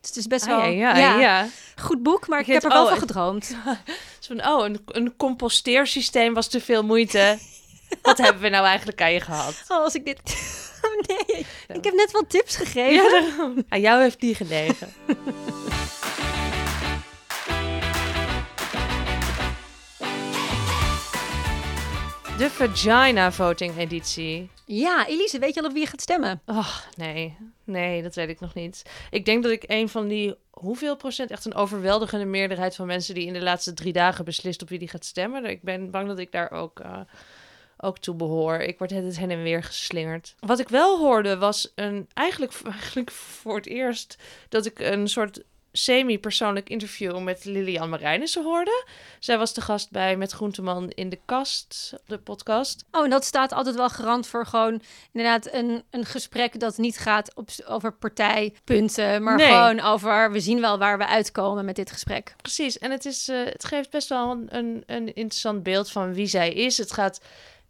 Dus 0.00 0.08
het 0.08 0.16
is 0.16 0.26
best 0.26 0.46
wel 0.46 0.60
Ah, 0.60 0.76
ja, 0.76 0.96
ja, 0.96 1.18
ja. 1.18 1.48
goed 1.76 2.02
boek, 2.02 2.28
maar 2.28 2.40
ik, 2.40 2.46
Ik 2.46 2.52
heb 2.52 2.62
er 2.62 2.68
wel 2.68 2.82
oh, 2.82 2.88
van 2.88 2.98
gedroomd. 2.98 3.56
Zo 4.20 4.34
van, 4.36 4.46
oh, 4.46 4.64
een, 4.64 4.80
een 4.86 5.16
composteersysteem 5.16 6.34
was 6.34 6.48
te 6.48 6.60
veel 6.60 6.82
moeite. 6.82 7.38
Wat 8.02 8.18
hebben 8.18 8.42
we 8.42 8.48
nou 8.48 8.66
eigenlijk 8.66 9.02
aan 9.02 9.12
je 9.12 9.20
gehad? 9.20 9.62
Oh, 9.68 9.82
als 9.82 9.94
ik 9.94 10.04
dit... 10.04 10.20
Oh, 10.86 10.92
nee, 11.06 11.46
ik 11.68 11.84
heb 11.84 11.94
net 11.94 12.10
wel 12.12 12.26
tips 12.28 12.56
gegeven. 12.56 12.92
Ja, 12.92 13.10
daarom. 13.10 13.64
Aan 13.68 13.80
jou 13.80 14.02
heeft 14.02 14.20
die 14.20 14.34
gelegen. 14.34 14.92
De 22.38 22.50
Vagina 22.50 23.32
Voting 23.32 23.78
editie. 23.78 24.50
Ja, 24.64 25.06
Elise, 25.06 25.38
weet 25.38 25.54
je 25.54 25.60
al 25.60 25.66
op 25.66 25.72
wie 25.72 25.82
je 25.82 25.88
gaat 25.88 26.00
stemmen? 26.00 26.40
Oh, 26.46 26.76
nee. 26.96 27.36
Nee, 27.64 28.02
dat 28.02 28.14
weet 28.14 28.28
ik 28.28 28.40
nog 28.40 28.54
niet. 28.54 28.82
Ik 29.10 29.24
denk 29.24 29.42
dat 29.42 29.52
ik 29.52 29.64
een 29.66 29.88
van 29.88 30.08
die... 30.08 30.34
Hoeveel 30.50 30.96
procent? 30.96 31.30
Echt 31.30 31.44
een 31.44 31.54
overweldigende 31.54 32.24
meerderheid 32.24 32.74
van 32.74 32.86
mensen... 32.86 33.14
die 33.14 33.26
in 33.26 33.32
de 33.32 33.42
laatste 33.42 33.74
drie 33.74 33.92
dagen 33.92 34.24
beslist 34.24 34.62
op 34.62 34.68
wie 34.68 34.78
die 34.78 34.88
gaat 34.88 35.04
stemmen. 35.04 35.44
Ik 35.44 35.62
ben 35.62 35.90
bang 35.90 36.08
dat 36.08 36.18
ik 36.18 36.32
daar 36.32 36.50
ook... 36.50 36.80
Uh, 36.80 37.00
ook 37.76 37.98
toe 37.98 38.14
behoor. 38.14 38.56
Ik 38.56 38.78
word 38.78 38.90
het 38.90 39.18
heen 39.18 39.30
en 39.30 39.42
weer 39.42 39.62
geslingerd. 39.62 40.34
Wat 40.40 40.58
ik 40.58 40.68
wel 40.68 40.98
hoorde 40.98 41.38
was 41.38 41.72
een 41.74 42.08
eigenlijk, 42.14 42.52
eigenlijk 42.80 43.10
voor 43.10 43.56
het 43.56 43.66
eerst 43.66 44.16
dat 44.48 44.66
ik 44.66 44.78
een 44.78 45.08
soort 45.08 45.42
semi-persoonlijk 45.76 46.68
interview 46.68 47.18
met 47.18 47.44
Lilian 47.44 47.88
Marijnissen 47.88 48.44
hoorde. 48.44 48.86
Zij 49.18 49.38
was 49.38 49.54
de 49.54 49.60
gast 49.60 49.90
bij 49.90 50.16
Met 50.16 50.32
Groenteman 50.32 50.90
in 50.90 51.08
de 51.08 51.18
kast, 51.24 51.94
de 52.06 52.18
podcast. 52.18 52.84
Oh, 52.90 53.04
en 53.04 53.10
dat 53.10 53.24
staat 53.24 53.52
altijd 53.52 53.76
wel 53.76 53.88
garant 53.88 54.26
voor 54.26 54.46
gewoon 54.46 54.82
inderdaad 55.12 55.52
een, 55.52 55.82
een 55.90 56.04
gesprek 56.04 56.60
dat 56.60 56.78
niet 56.78 56.98
gaat 56.98 57.34
op, 57.34 57.48
over 57.66 57.92
partijpunten, 57.92 59.22
maar 59.22 59.40
gewoon 59.40 59.80
over 59.80 60.32
we 60.32 60.40
zien 60.40 60.60
wel 60.60 60.78
waar 60.78 60.98
we 60.98 61.06
uitkomen 61.06 61.64
met 61.64 61.76
dit 61.76 61.90
gesprek. 61.90 62.34
Precies, 62.42 62.78
en 62.78 62.90
het, 62.90 63.04
is, 63.04 63.28
uh, 63.28 63.44
het 63.44 63.64
geeft 63.64 63.90
best 63.90 64.08
wel 64.08 64.30
een, 64.30 64.46
een, 64.50 64.82
een 64.86 65.06
interessant 65.14 65.62
beeld 65.62 65.90
van 65.90 66.14
wie 66.14 66.26
zij 66.26 66.52
is. 66.52 66.78
Het 66.78 66.92
gaat 66.92 67.20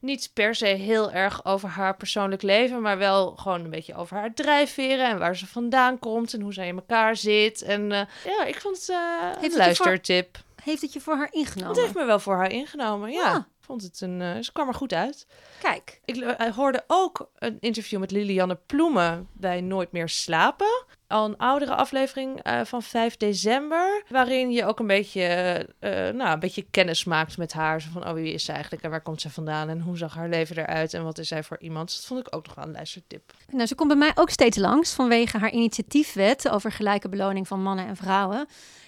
niet 0.06 0.30
per 0.32 0.54
se 0.54 0.66
heel 0.66 1.10
erg 1.10 1.44
over 1.44 1.68
haar 1.68 1.96
persoonlijk 1.96 2.42
leven, 2.42 2.82
maar 2.82 2.98
wel 2.98 3.36
gewoon 3.36 3.64
een 3.64 3.70
beetje 3.70 3.94
over 3.94 4.16
haar 4.16 4.34
drijfveren 4.34 5.08
en 5.08 5.18
waar 5.18 5.36
ze 5.36 5.46
vandaan 5.46 5.98
komt 5.98 6.34
en 6.34 6.40
hoe 6.40 6.52
zij 6.52 6.68
in 6.68 6.76
elkaar 6.76 7.16
zit. 7.16 7.62
En 7.62 7.82
uh, 7.82 8.00
ja, 8.24 8.44
ik 8.44 8.60
vond 8.60 8.76
het 8.76 8.88
uh, 8.88 9.42
een 9.42 9.56
luistertip. 9.56 10.38
Heeft 10.62 10.82
het 10.82 10.92
je 10.92 11.00
voor 11.00 11.16
haar 11.16 11.32
ingenomen? 11.32 11.74
Het 11.74 11.82
heeft 11.82 11.94
me 11.94 12.04
wel 12.04 12.18
voor 12.18 12.36
haar 12.36 12.52
ingenomen, 12.52 13.10
ja. 13.10 13.46
Vond 13.66 13.82
het 13.82 14.00
een, 14.00 14.20
uh, 14.20 14.36
ze 14.40 14.52
kwam 14.52 14.68
er 14.68 14.74
goed 14.74 14.92
uit. 14.92 15.26
Kijk. 15.60 16.00
Ik 16.04 16.36
hoorde 16.54 16.84
ook 16.86 17.30
een 17.38 17.56
interview 17.60 18.00
met 18.00 18.10
Lilianne 18.10 18.58
Ploemen 18.66 19.28
bij 19.32 19.60
Nooit 19.60 19.92
meer 19.92 20.08
slapen 20.08 20.84
al 21.08 21.24
een 21.24 21.36
oudere 21.36 21.74
aflevering 21.74 22.46
uh, 22.46 22.60
van 22.64 22.82
5 22.82 23.16
december. 23.16 24.02
Waarin 24.08 24.50
je 24.50 24.64
ook 24.64 24.78
een 24.78 24.86
beetje, 24.86 25.68
nou, 25.80 26.32
een 26.32 26.38
beetje 26.38 26.66
kennis 26.70 27.04
maakt 27.04 27.38
met 27.38 27.52
haar. 27.52 27.80
Zo 27.80 27.88
van, 27.92 28.08
oh, 28.08 28.12
wie 28.12 28.32
is 28.32 28.44
ze 28.44 28.52
eigenlijk 28.52 28.82
en 28.82 28.90
waar 28.90 29.02
komt 29.02 29.20
ze 29.20 29.30
vandaan? 29.30 29.68
En 29.68 29.80
hoe 29.80 29.96
zag 29.96 30.14
haar 30.14 30.28
leven 30.28 30.56
eruit 30.56 30.94
en 30.94 31.04
wat 31.04 31.18
is 31.18 31.28
zij 31.28 31.42
voor 31.42 31.60
iemand? 31.60 31.86
Dus 31.86 31.96
dat 31.96 32.06
vond 32.06 32.26
ik 32.26 32.36
ook 32.36 32.46
nog 32.46 32.54
wel 32.54 32.64
een 32.64 32.72
luistertip. 32.72 33.32
Nou, 33.50 33.66
ze 33.66 33.74
komt 33.74 33.88
bij 33.88 33.98
mij 33.98 34.12
ook 34.14 34.30
steeds 34.30 34.56
langs 34.56 34.92
vanwege 34.92 35.38
haar 35.38 35.52
initiatiefwet 35.52 36.48
over 36.48 36.72
gelijke 36.72 37.08
beloning 37.08 37.48
van 37.48 37.62
mannen 37.62 37.86
en 37.86 37.96
vrouwen. 37.96 38.46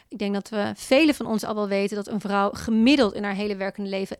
Ik 0.08 0.18
denk 0.18 0.34
dat 0.34 0.48
we 0.48 0.72
velen 0.74 1.14
van 1.14 1.26
ons 1.26 1.44
al 1.44 1.54
wel 1.54 1.68
weten 1.68 1.96
dat 1.96 2.08
een 2.08 2.20
vrouw 2.20 2.50
gemiddeld 2.52 3.14
in 3.14 3.24
haar 3.24 3.34
hele 3.34 3.56
werkende 3.56 3.90
leven 3.90 4.16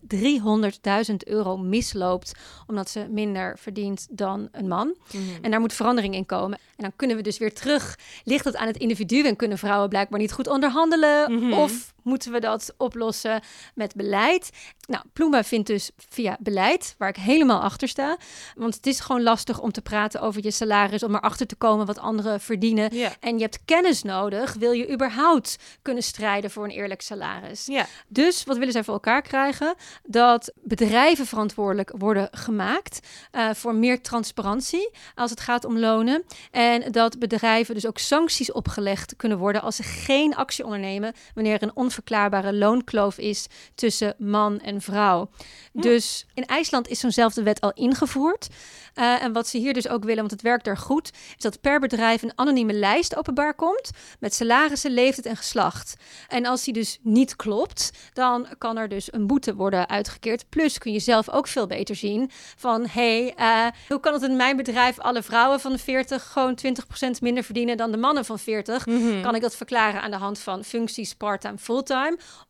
300.000 1.10 1.14
euro 1.18 1.56
misloopt 1.56 2.32
omdat 2.66 2.90
ze 2.90 3.06
minder 3.10 3.58
verdient 3.58 4.06
dan 4.10 4.48
een 4.52 4.68
man. 4.68 4.96
Mhm. 5.12 5.22
En 5.42 5.50
daar 5.50 5.60
moet 5.60 5.72
verandering 5.72 6.14
in 6.14 6.26
komen. 6.26 6.58
En 6.58 6.84
dan 6.84 6.92
kunnen 6.96 7.16
we 7.16 7.22
dus 7.22 7.38
weer 7.38 7.54
terug. 7.54 7.98
Ligt 8.24 8.44
het 8.44 8.56
aan 8.56 8.66
het 8.66 8.76
individu 8.76 9.26
en 9.26 9.36
kunnen 9.36 9.58
vrouwen 9.58 9.88
blijkbaar 9.88 10.18
niet 10.18 10.32
goed 10.32 10.48
onderhandelen? 10.48 11.32
Mhm. 11.32 11.52
Of 11.52 11.94
moeten 12.08 12.32
we 12.32 12.40
dat 12.40 12.74
oplossen 12.76 13.40
met 13.74 13.94
beleid? 13.94 14.50
Nou, 14.86 15.04
Ploema 15.12 15.44
vindt 15.44 15.66
dus 15.66 15.90
via 16.08 16.36
beleid, 16.40 16.94
waar 16.98 17.08
ik 17.08 17.16
helemaal 17.16 17.60
achter 17.60 17.88
sta. 17.88 18.16
Want 18.54 18.74
het 18.74 18.86
is 18.86 19.00
gewoon 19.00 19.22
lastig 19.22 19.60
om 19.60 19.72
te 19.72 19.82
praten 19.82 20.20
over 20.20 20.44
je 20.44 20.50
salaris, 20.50 21.02
om 21.02 21.14
erachter 21.14 21.46
te 21.46 21.56
komen 21.56 21.86
wat 21.86 21.98
anderen 21.98 22.40
verdienen. 22.40 22.90
En 23.20 23.36
je 23.36 23.42
hebt 23.42 23.64
kennis 23.64 24.02
nodig, 24.02 24.52
wil 24.52 24.72
je 24.72 24.92
überhaupt 24.92 25.56
kunnen 25.82 26.02
strijden 26.02 26.50
voor 26.50 26.64
een 26.64 26.70
eerlijk 26.70 27.00
salaris. 27.00 27.66
Ja. 27.66 27.86
Dus 28.08 28.44
wat 28.44 28.56
willen 28.56 28.72
zij 28.72 28.84
voor 28.84 28.94
elkaar 28.94 29.22
krijgen? 29.22 29.74
Dat 30.04 30.52
bedrijven 30.62 31.26
verantwoordelijk 31.26 31.92
worden 31.96 32.28
gemaakt 32.30 33.06
uh, 33.32 33.50
voor 33.54 33.74
meer 33.74 34.00
transparantie 34.00 34.90
als 35.14 35.30
het 35.30 35.40
gaat 35.40 35.64
om 35.64 35.78
lonen. 35.78 36.24
En 36.50 36.92
dat 36.92 37.18
bedrijven 37.18 37.74
dus 37.74 37.86
ook 37.86 37.98
sancties 37.98 38.52
opgelegd 38.52 39.16
kunnen 39.16 39.38
worden 39.38 39.62
als 39.62 39.76
ze 39.76 39.82
geen 39.82 40.34
actie 40.36 40.64
ondernemen 40.64 41.12
wanneer 41.34 41.62
een 41.62 41.76
onverklaarbare 41.98 42.54
loonkloof 42.54 43.18
is 43.18 43.46
tussen 43.74 44.14
man 44.18 44.60
en 44.60 44.80
vrouw. 44.80 45.28
Dus 45.72 46.26
in 46.34 46.46
IJsland 46.46 46.88
is 46.88 47.00
zo'nzelfde 47.00 47.42
wet 47.42 47.60
al 47.60 47.72
ingevoerd. 47.72 48.48
Uh, 48.94 49.22
en 49.22 49.32
wat 49.32 49.46
ze 49.46 49.58
hier 49.58 49.74
dus 49.74 49.88
ook 49.88 50.02
willen, 50.02 50.18
want 50.18 50.30
het 50.30 50.42
werkt 50.42 50.64
daar 50.64 50.76
goed, 50.76 51.10
is 51.36 51.42
dat 51.42 51.60
per 51.60 51.80
bedrijf 51.80 52.22
een 52.22 52.32
anonieme 52.34 52.72
lijst 52.72 53.16
openbaar 53.16 53.54
komt 53.54 53.90
met 54.20 54.34
salarissen, 54.34 54.90
leeftijd 54.90 55.26
en 55.26 55.36
geslacht. 55.36 55.96
En 56.28 56.46
als 56.46 56.64
die 56.64 56.72
dus 56.72 56.98
niet 57.02 57.36
klopt, 57.36 57.90
dan 58.12 58.46
kan 58.58 58.76
er 58.76 58.88
dus 58.88 59.12
een 59.12 59.26
boete 59.26 59.54
worden 59.54 59.88
uitgekeerd. 59.88 60.48
Plus 60.48 60.78
kun 60.78 60.92
je 60.92 60.98
zelf 61.00 61.30
ook 61.30 61.46
veel 61.46 61.66
beter 61.66 61.96
zien 61.96 62.30
van, 62.56 62.86
hey, 62.86 63.34
uh, 63.38 63.66
hoe 63.88 64.00
kan 64.00 64.12
het 64.12 64.22
in 64.22 64.36
mijn 64.36 64.56
bedrijf 64.56 64.98
alle 64.98 65.22
vrouwen 65.22 65.60
van 65.60 65.72
de 65.72 65.78
40 65.78 66.32
gewoon 66.32 66.58
20% 66.66 67.10
minder 67.20 67.44
verdienen 67.44 67.76
dan 67.76 67.90
de 67.90 67.96
mannen 67.96 68.24
van 68.24 68.38
40? 68.38 68.86
Mhm. 68.86 69.22
Kan 69.22 69.34
ik 69.34 69.40
dat 69.40 69.56
verklaren 69.56 70.02
aan 70.02 70.10
de 70.10 70.16
hand 70.16 70.38
van 70.38 70.64
functies 70.64 71.14
part-time, 71.14 71.58
fulltime? 71.58 71.87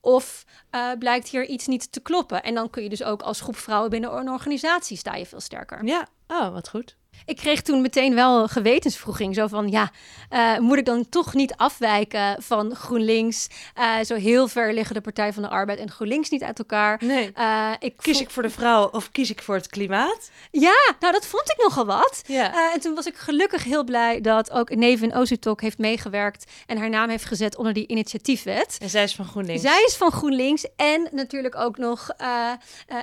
Of 0.00 0.44
uh, 0.70 0.92
blijkt 0.98 1.28
hier 1.28 1.46
iets 1.46 1.66
niet 1.66 1.92
te 1.92 2.00
kloppen? 2.00 2.42
En 2.42 2.54
dan 2.54 2.70
kun 2.70 2.82
je 2.82 2.88
dus 2.88 3.02
ook 3.02 3.22
als 3.22 3.40
groep 3.40 3.56
vrouwen 3.56 3.90
binnen 3.90 4.16
een 4.16 4.30
organisatie 4.30 4.96
sta 4.96 5.14
je 5.14 5.26
veel 5.26 5.40
sterker. 5.40 5.84
Ja, 5.84 6.06
oh, 6.26 6.52
wat 6.52 6.68
goed. 6.68 6.97
Ik 7.26 7.36
kreeg 7.36 7.62
toen 7.62 7.80
meteen 7.80 8.14
wel 8.14 8.48
gewetensvroeging. 8.48 9.34
Zo 9.34 9.46
van, 9.46 9.68
ja, 9.68 9.90
uh, 10.30 10.58
moet 10.58 10.78
ik 10.78 10.84
dan 10.84 11.08
toch 11.08 11.34
niet 11.34 11.54
afwijken 11.56 12.42
van 12.42 12.74
GroenLinks? 12.74 13.46
Uh, 13.78 13.94
zo 14.04 14.14
heel 14.14 14.48
ver 14.48 14.72
liggen 14.72 14.94
de 14.94 15.00
Partij 15.00 15.32
van 15.32 15.42
de 15.42 15.48
Arbeid 15.48 15.78
en 15.78 15.90
GroenLinks 15.90 16.30
niet 16.30 16.42
uit 16.42 16.58
elkaar. 16.58 17.00
Nee. 17.04 17.30
Uh, 17.38 17.72
ik 17.78 17.96
kies 17.96 18.20
ik 18.20 18.30
voor 18.30 18.42
de 18.42 18.50
vrouw 18.50 18.88
of 18.88 19.10
kies 19.10 19.30
ik 19.30 19.42
voor 19.42 19.54
het 19.54 19.66
klimaat? 19.66 20.30
Ja, 20.50 20.94
nou 21.00 21.12
dat 21.12 21.26
vond 21.26 21.50
ik 21.50 21.62
nogal 21.62 21.86
wat. 21.86 22.22
Ja. 22.26 22.72
en 22.72 22.80
toen 22.80 22.94
was 22.94 23.06
ik 23.06 23.16
gelukkig 23.16 23.64
heel 23.64 23.84
blij 23.84 24.20
dat 24.20 24.50
ook 24.50 24.74
Neven 24.74 25.12
Ozutok 25.12 25.60
heeft 25.60 25.78
meegewerkt... 25.78 26.50
en 26.66 26.78
haar 26.78 26.90
naam 26.90 27.08
heeft 27.08 27.24
gezet 27.24 27.56
onder 27.56 27.72
die 27.72 27.86
initiatiefwet. 27.86 28.76
En 28.80 28.90
zij 28.90 29.02
is 29.02 29.14
van 29.14 29.24
GroenLinks. 29.24 29.62
Zij 29.62 29.84
is 29.86 29.96
van 29.96 30.10
GroenLinks 30.12 30.66
en 30.76 31.08
natuurlijk 31.12 31.56
ook 31.56 31.78
nog 31.78 32.10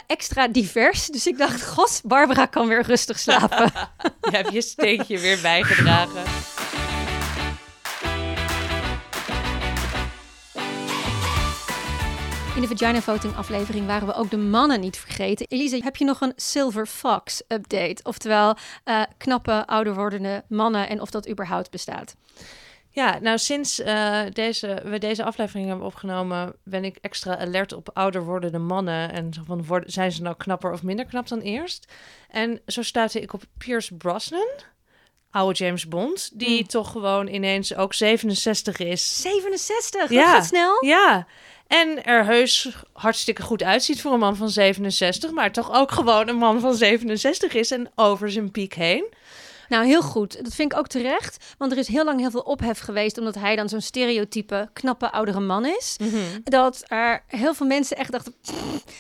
extra 0.08 0.47
divers. 0.47 1.08
Dus 1.08 1.28
ik 1.28 1.38
dacht, 1.38 1.63
gos, 1.73 2.01
Barbara 2.04 2.45
kan 2.45 2.67
weer 2.67 2.82
rustig 2.82 3.19
slapen. 3.19 3.71
Je 4.32 4.36
hebt 4.36 4.52
je 4.54 4.62
steentje 4.62 5.20
weer 5.20 5.41
bijgedragen. 5.41 6.24
In 12.56 12.62
de 12.62 12.68
Vagina 12.68 13.02
Voting 13.02 13.36
aflevering 13.36 13.86
waren 13.86 14.08
we 14.08 14.13
ook 14.13 14.30
de 14.30 14.38
mannen 14.38 14.80
niet 14.80 14.98
vergeten. 14.98 15.48
Elise, 15.50 15.82
heb 15.84 15.96
je 15.96 16.06
nog 16.06 16.22
een 16.22 16.34
Silver 16.36 16.88
Fox 16.88 17.44
update? 17.48 18.04
Oftewel, 18.04 18.56
uh, 18.86 19.02
knappe, 19.18 19.68
ouder 19.68 19.94
wordende 19.94 20.44
mannen 20.50 20.89
en 20.89 21.02
of 21.02 21.10
dat 21.10 21.30
überhaupt 21.30 21.72
bestaat? 21.72 22.15
Ja, 22.95 23.19
nou 23.21 23.38
sinds 23.38 23.79
uh, 23.79 24.21
deze, 24.34 24.81
we 24.84 24.97
deze 24.97 25.23
aflevering 25.23 25.67
hebben 25.67 25.86
opgenomen, 25.86 26.55
ben 26.63 26.84
ik 26.84 26.97
extra 27.01 27.38
alert 27.38 27.73
op 27.73 27.89
ouder 27.93 28.23
wordende 28.23 28.58
mannen. 28.58 29.12
En 29.12 29.34
van, 29.45 29.65
worden, 29.65 29.91
zijn 29.91 30.12
ze 30.12 30.21
nou 30.21 30.36
knapper 30.36 30.71
of 30.71 30.84
minder 30.84 31.05
knap 31.05 31.27
dan 31.27 31.39
eerst? 31.39 31.91
En 32.29 32.62
zo 32.67 32.81
stuitte 32.81 33.21
ik 33.21 33.34
op 33.34 33.43
Pierce 33.58 33.95
Brosnan, 33.95 34.47
oude 35.31 35.63
James 35.63 35.88
Bond, 35.88 36.29
die 36.34 36.58
hmm. 36.58 36.67
toch 36.67 36.91
gewoon 36.91 37.27
ineens 37.27 37.75
ook 37.75 37.93
67 37.93 38.77
is. 38.77 39.21
67? 39.21 40.10
Ja. 40.10 40.34
Gaat 40.34 40.45
snel? 40.45 40.86
Ja. 40.86 41.27
En 41.67 42.03
er 42.03 42.25
heus 42.25 42.69
hartstikke 42.93 43.41
goed 43.41 43.63
uitziet 43.63 44.01
voor 44.01 44.13
een 44.13 44.19
man 44.19 44.36
van 44.36 44.49
67, 44.49 45.31
maar 45.31 45.51
toch 45.51 45.73
ook 45.73 45.91
gewoon 45.91 46.27
een 46.27 46.38
man 46.38 46.60
van 46.60 46.75
67 46.75 47.53
is 47.53 47.71
en 47.71 47.91
over 47.95 48.31
zijn 48.31 48.51
piek 48.51 48.73
heen. 48.73 49.05
Nou, 49.69 49.86
heel 49.86 50.01
goed. 50.01 50.43
Dat 50.43 50.54
vind 50.54 50.71
ik 50.71 50.78
ook 50.78 50.88
terecht. 50.88 51.56
Want 51.58 51.71
er 51.71 51.78
is 51.78 51.88
heel 51.88 52.06
lang 52.06 52.19
heel 52.19 52.32
veel 52.32 52.41
ophef 52.41 52.80
geweest. 52.80 53.17
omdat 53.17 53.36
hij 53.36 53.56
dan 53.56 53.69
zo'n 53.69 53.82
stereotype 53.82 54.69
knappe 54.73 55.12
oudere 55.12 55.39
man 55.39 55.65
is. 55.65 55.95
Mhm. 55.99 56.17
Dat 56.43 56.84
er 56.88 57.23
heel 57.28 57.54
veel 57.54 57.65
mensen 57.65 57.97
echt 57.97 58.12
dachten. 58.12 58.34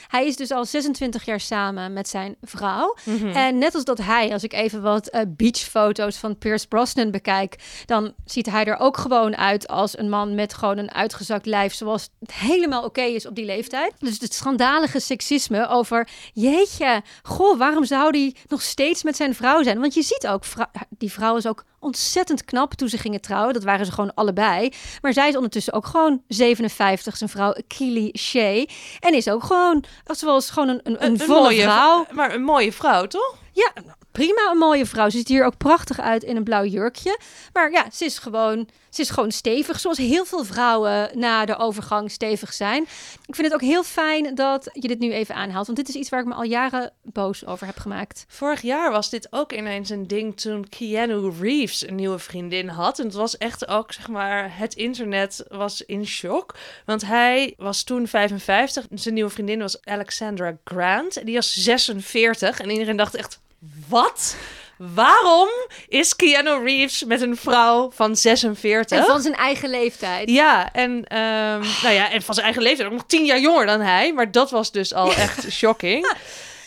Hij 0.07 0.27
is 0.27 0.35
dus 0.35 0.51
al 0.51 0.65
26 0.65 1.25
jaar 1.25 1.39
samen 1.39 1.93
met 1.93 2.07
zijn 2.07 2.35
vrouw. 2.41 2.95
Mhm. 3.03 3.27
En 3.27 3.57
net 3.57 3.75
als 3.75 3.83
dat 3.83 3.97
hij, 3.97 4.31
als 4.33 4.43
ik 4.43 4.53
even 4.53 4.81
wat 4.81 5.13
uh, 5.13 5.21
beachfoto's 5.27 6.17
van 6.17 6.37
Pierce 6.37 6.67
Brosnan 6.67 7.11
bekijk. 7.11 7.55
dan 7.85 8.13
ziet 8.25 8.45
hij 8.45 8.65
er 8.65 8.77
ook 8.77 8.97
gewoon 8.97 9.37
uit 9.37 9.67
als 9.67 9.97
een 9.97 10.09
man 10.09 10.35
met 10.35 10.53
gewoon 10.53 10.77
een 10.77 10.91
uitgezakt 10.91 11.45
lijf. 11.45 11.73
zoals 11.73 12.09
het 12.19 12.33
helemaal 12.33 12.83
oké 12.83 13.01
is 13.01 13.25
op 13.25 13.35
die 13.35 13.45
leeftijd. 13.45 13.93
Dus 13.99 14.19
het 14.19 14.33
schandalige 14.33 14.99
seksisme 14.99 15.67
over. 15.67 16.07
jeetje, 16.33 17.01
goh, 17.23 17.57
waarom 17.57 17.85
zou 17.85 18.11
die 18.11 18.35
nog 18.47 18.61
steeds 18.61 19.03
met 19.03 19.15
zijn 19.15 19.35
vrouw 19.35 19.63
zijn? 19.63 19.79
Want 19.79 19.93
je 19.93 20.01
ziet 20.01 20.27
ook 20.27 20.45
die 20.89 21.11
vrouw 21.11 21.35
is 21.35 21.47
ook 21.47 21.63
ontzettend 21.79 22.45
knap 22.45 22.73
toen 22.73 22.89
ze 22.89 22.97
gingen 22.97 23.21
trouwen. 23.21 23.53
Dat 23.53 23.63
waren 23.63 23.85
ze 23.85 23.91
gewoon 23.91 24.13
allebei. 24.13 24.73
Maar 25.01 25.13
zij 25.13 25.29
is 25.29 25.35
ondertussen 25.35 25.73
ook 25.73 25.85
gewoon 25.85 26.21
57, 26.27 27.17
zijn 27.17 27.29
vrouw 27.29 27.55
Kili 27.67 28.11
Shea. 28.17 28.65
En 28.99 29.13
is 29.13 29.29
ook 29.29 29.43
gewoon, 29.43 29.83
zoals 30.03 30.49
gewoon 30.49 30.69
een, 30.69 30.79
een, 30.83 31.05
een, 31.05 31.19
volle 31.19 31.41
mooie, 31.41 31.61
vrouw. 31.61 32.05
Maar 32.11 32.33
een 32.33 32.43
mooie 32.43 32.71
vrouw, 32.71 33.07
toch? 33.07 33.37
Ja, 33.51 33.71
prima 34.15 34.51
een 34.51 34.57
mooie 34.57 34.85
vrouw. 34.85 35.09
Ze 35.09 35.17
ziet 35.17 35.27
hier 35.27 35.45
ook 35.45 35.57
prachtig 35.57 35.99
uit 35.99 36.23
in 36.23 36.35
een 36.35 36.43
blauw 36.43 36.63
jurkje. 36.63 37.19
Maar 37.53 37.71
ja, 37.71 37.85
ze 37.93 38.05
is 38.05 38.17
gewoon, 38.17 38.67
ze 38.89 39.01
is 39.01 39.09
gewoon 39.09 39.31
stevig. 39.31 39.79
Zoals 39.79 39.97
heel 39.97 40.25
veel 40.25 40.43
vrouwen 40.43 41.09
na 41.13 41.45
de 41.45 41.57
overgang 41.57 42.11
stevig 42.11 42.53
zijn. 42.53 42.81
Ik 43.25 43.35
vind 43.35 43.47
het 43.47 43.53
ook 43.53 43.69
heel 43.69 43.83
fijn 43.83 44.35
dat 44.35 44.69
je 44.73 44.87
dit 44.87 44.99
nu 44.99 45.11
even 45.11 45.35
aanhaalt. 45.35 45.65
Want 45.65 45.77
dit 45.77 45.89
is 45.89 45.95
iets 45.95 46.09
waar 46.09 46.19
ik 46.19 46.25
me 46.25 46.33
al 46.33 46.43
jaren 46.43 46.91
boos 47.01 47.45
over 47.45 47.65
heb 47.65 47.77
gemaakt. 47.77 48.25
Vorig 48.27 48.61
jaar 48.61 48.91
was 48.91 49.09
dit 49.09 49.27
ook 49.29 49.53
ineens 49.53 49.89
een 49.89 50.07
ding 50.07 50.39
toen 50.39 50.69
Keanu 50.69 51.31
Reeves 51.41 51.87
een 51.87 51.95
nieuwe 51.95 52.19
vriendin 52.19 52.67
had. 52.67 52.99
En 52.99 53.05
het 53.05 53.13
was 53.13 53.37
echt 53.37 53.67
ook, 53.67 53.91
zeg 53.91 54.07
maar, 54.07 54.57
het 54.57 54.73
internet 54.73 55.45
was 55.47 55.81
in 55.81 56.05
shock. 56.05 56.55
Want 56.85 57.05
hij 57.05 57.53
was 57.57 57.83
toen 57.83 58.07
55. 58.07 58.85
Zijn 58.93 59.13
nieuwe 59.13 59.29
vriendin 59.29 59.59
was 59.59 59.85
Alexandra 59.85 60.57
Grant. 60.63 61.17
En 61.17 61.25
die 61.25 61.35
was 61.35 61.53
46. 61.53 62.59
En 62.59 62.69
iedereen 62.69 62.97
dacht 62.97 63.15
echt, 63.15 63.43
wat? 63.87 64.35
Waarom 64.77 65.49
is 65.87 66.15
Keanu 66.15 66.63
Reeves 66.63 67.03
met 67.03 67.21
een 67.21 67.37
vrouw 67.37 67.91
van 67.93 68.15
46? 68.15 68.97
En 68.97 69.05
van 69.05 69.21
zijn 69.21 69.35
eigen 69.35 69.69
leeftijd. 69.69 70.29
Ja, 70.29 70.73
en, 70.73 71.03
ehm, 71.07 71.59
nou 71.83 71.93
ja, 71.93 72.11
en 72.11 72.21
van 72.21 72.33
zijn 72.33 72.45
eigen 72.45 72.63
leeftijd 72.63 72.87
ook 72.87 72.93
nog 72.93 73.05
tien 73.07 73.25
jaar 73.25 73.39
jonger 73.39 73.65
dan 73.65 73.81
hij. 73.81 74.13
Maar 74.13 74.31
dat 74.31 74.51
was 74.51 74.71
dus 74.71 74.93
al 74.93 75.13
echt 75.25 75.51
shocking. 75.51 76.15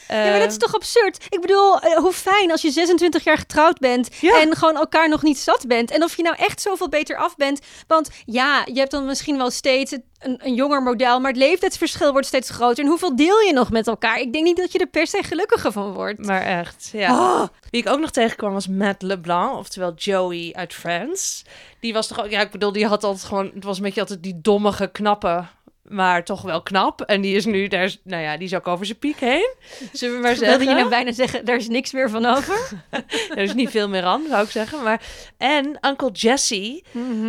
Ja, 0.08 0.14
maar 0.30 0.38
dat 0.38 0.48
is 0.48 0.54
Eh, 0.54 0.60
toch 0.60 0.74
absurd? 0.74 1.26
Ik 1.28 1.40
bedoel, 1.40 1.80
eh, 1.80 1.96
hoe 1.96 2.12
fijn 2.12 2.50
als 2.50 2.62
je 2.62 2.70
26 2.70 3.24
jaar 3.24 3.38
getrouwd 3.38 3.78
bent 3.78 4.08
Ja. 4.20 4.40
en 4.40 4.56
gewoon 4.56 4.76
elkaar 4.76 5.08
nog 5.08 5.22
niet 5.22 5.38
zat 5.38 5.64
bent. 5.66 5.90
En 5.90 6.02
of 6.04 6.16
je 6.16 6.22
nou 6.22 6.36
echt 6.38 6.60
zoveel 6.60 6.88
beter 6.88 7.16
af 7.16 7.36
bent. 7.36 7.60
Want 7.86 8.10
ja, 8.24 8.62
je 8.72 8.78
hebt 8.78 8.90
dan 8.90 9.04
misschien 9.06 9.36
wel 9.36 9.50
steeds 9.50 9.92
een, 10.18 10.40
een 10.42 10.54
jonger 10.54 10.82
model, 10.82 11.20
maar 11.20 11.30
het 11.30 11.40
leeftijdsverschil 11.40 12.12
wordt 12.12 12.26
steeds 12.26 12.50
groter. 12.50 12.84
En 12.84 12.90
hoeveel 12.90 13.16
deel 13.16 13.40
je 13.40 13.52
nog 13.52 13.70
met 13.70 13.86
elkaar? 13.86 14.20
Ik 14.20 14.32
denk 14.32 14.44
niet 14.44 14.56
dat 14.56 14.72
je 14.72 14.78
er 14.78 14.86
per 14.86 15.06
se 15.06 15.22
gelukkiger 15.22 15.72
van 15.72 15.92
wordt. 15.92 16.26
Maar 16.26 16.42
echt, 16.42 16.88
ja. 16.92 17.12
Oh, 17.18 17.48
Wie 17.70 17.80
ik 17.82 17.88
ook 17.88 18.00
nog 18.00 18.10
tegenkwam 18.10 18.52
was 18.52 18.68
Matt 18.68 19.02
LeBlanc, 19.02 19.56
oftewel 19.58 19.94
Joey 19.94 20.52
uit 20.56 20.74
Friends. 20.74 21.42
Die 21.80 21.92
was 21.92 22.06
toch 22.06 22.20
ook, 22.24 22.30
ja, 22.30 22.40
ik 22.40 22.50
bedoel, 22.50 22.72
die 22.72 22.86
had 22.86 23.04
altijd 23.04 23.24
gewoon, 23.24 23.50
het 23.54 23.64
was 23.64 23.76
een 23.76 23.82
beetje 23.82 24.00
altijd 24.00 24.22
die 24.22 24.38
dommige, 24.42 24.86
knappe, 24.92 25.44
maar 25.90 26.24
toch 26.24 26.42
wel 26.42 26.62
knap. 26.62 27.00
En 27.00 27.20
die 27.20 27.36
is 27.36 27.44
nu, 27.44 27.68
daar 27.68 27.84
is, 27.84 27.98
nou 28.04 28.22
ja, 28.22 28.36
die 28.36 28.46
is 28.46 28.54
ook 28.54 28.66
over 28.68 28.86
zijn 28.86 28.98
piek 28.98 29.20
heen. 29.20 29.50
Zullen 29.92 30.14
we 30.16 30.20
maar 30.22 30.30
wilde 30.34 30.46
zeggen. 30.46 30.68
je 30.68 30.74
nou 30.74 30.88
bijna 30.88 31.12
zeggen, 31.12 31.44
daar 31.44 31.56
is 31.56 31.68
niks 31.68 31.92
meer 31.92 32.10
van 32.10 32.26
over? 32.26 32.58
Er 33.30 33.38
is 33.38 33.54
niet 33.54 33.70
veel 33.70 33.88
meer 33.88 34.02
aan, 34.04 34.22
zou 34.28 34.44
ik 34.44 34.50
zeggen. 34.50 34.82
Maar, 34.82 35.02
en 35.36 35.78
Uncle 35.86 36.10
Jesse 36.10 36.82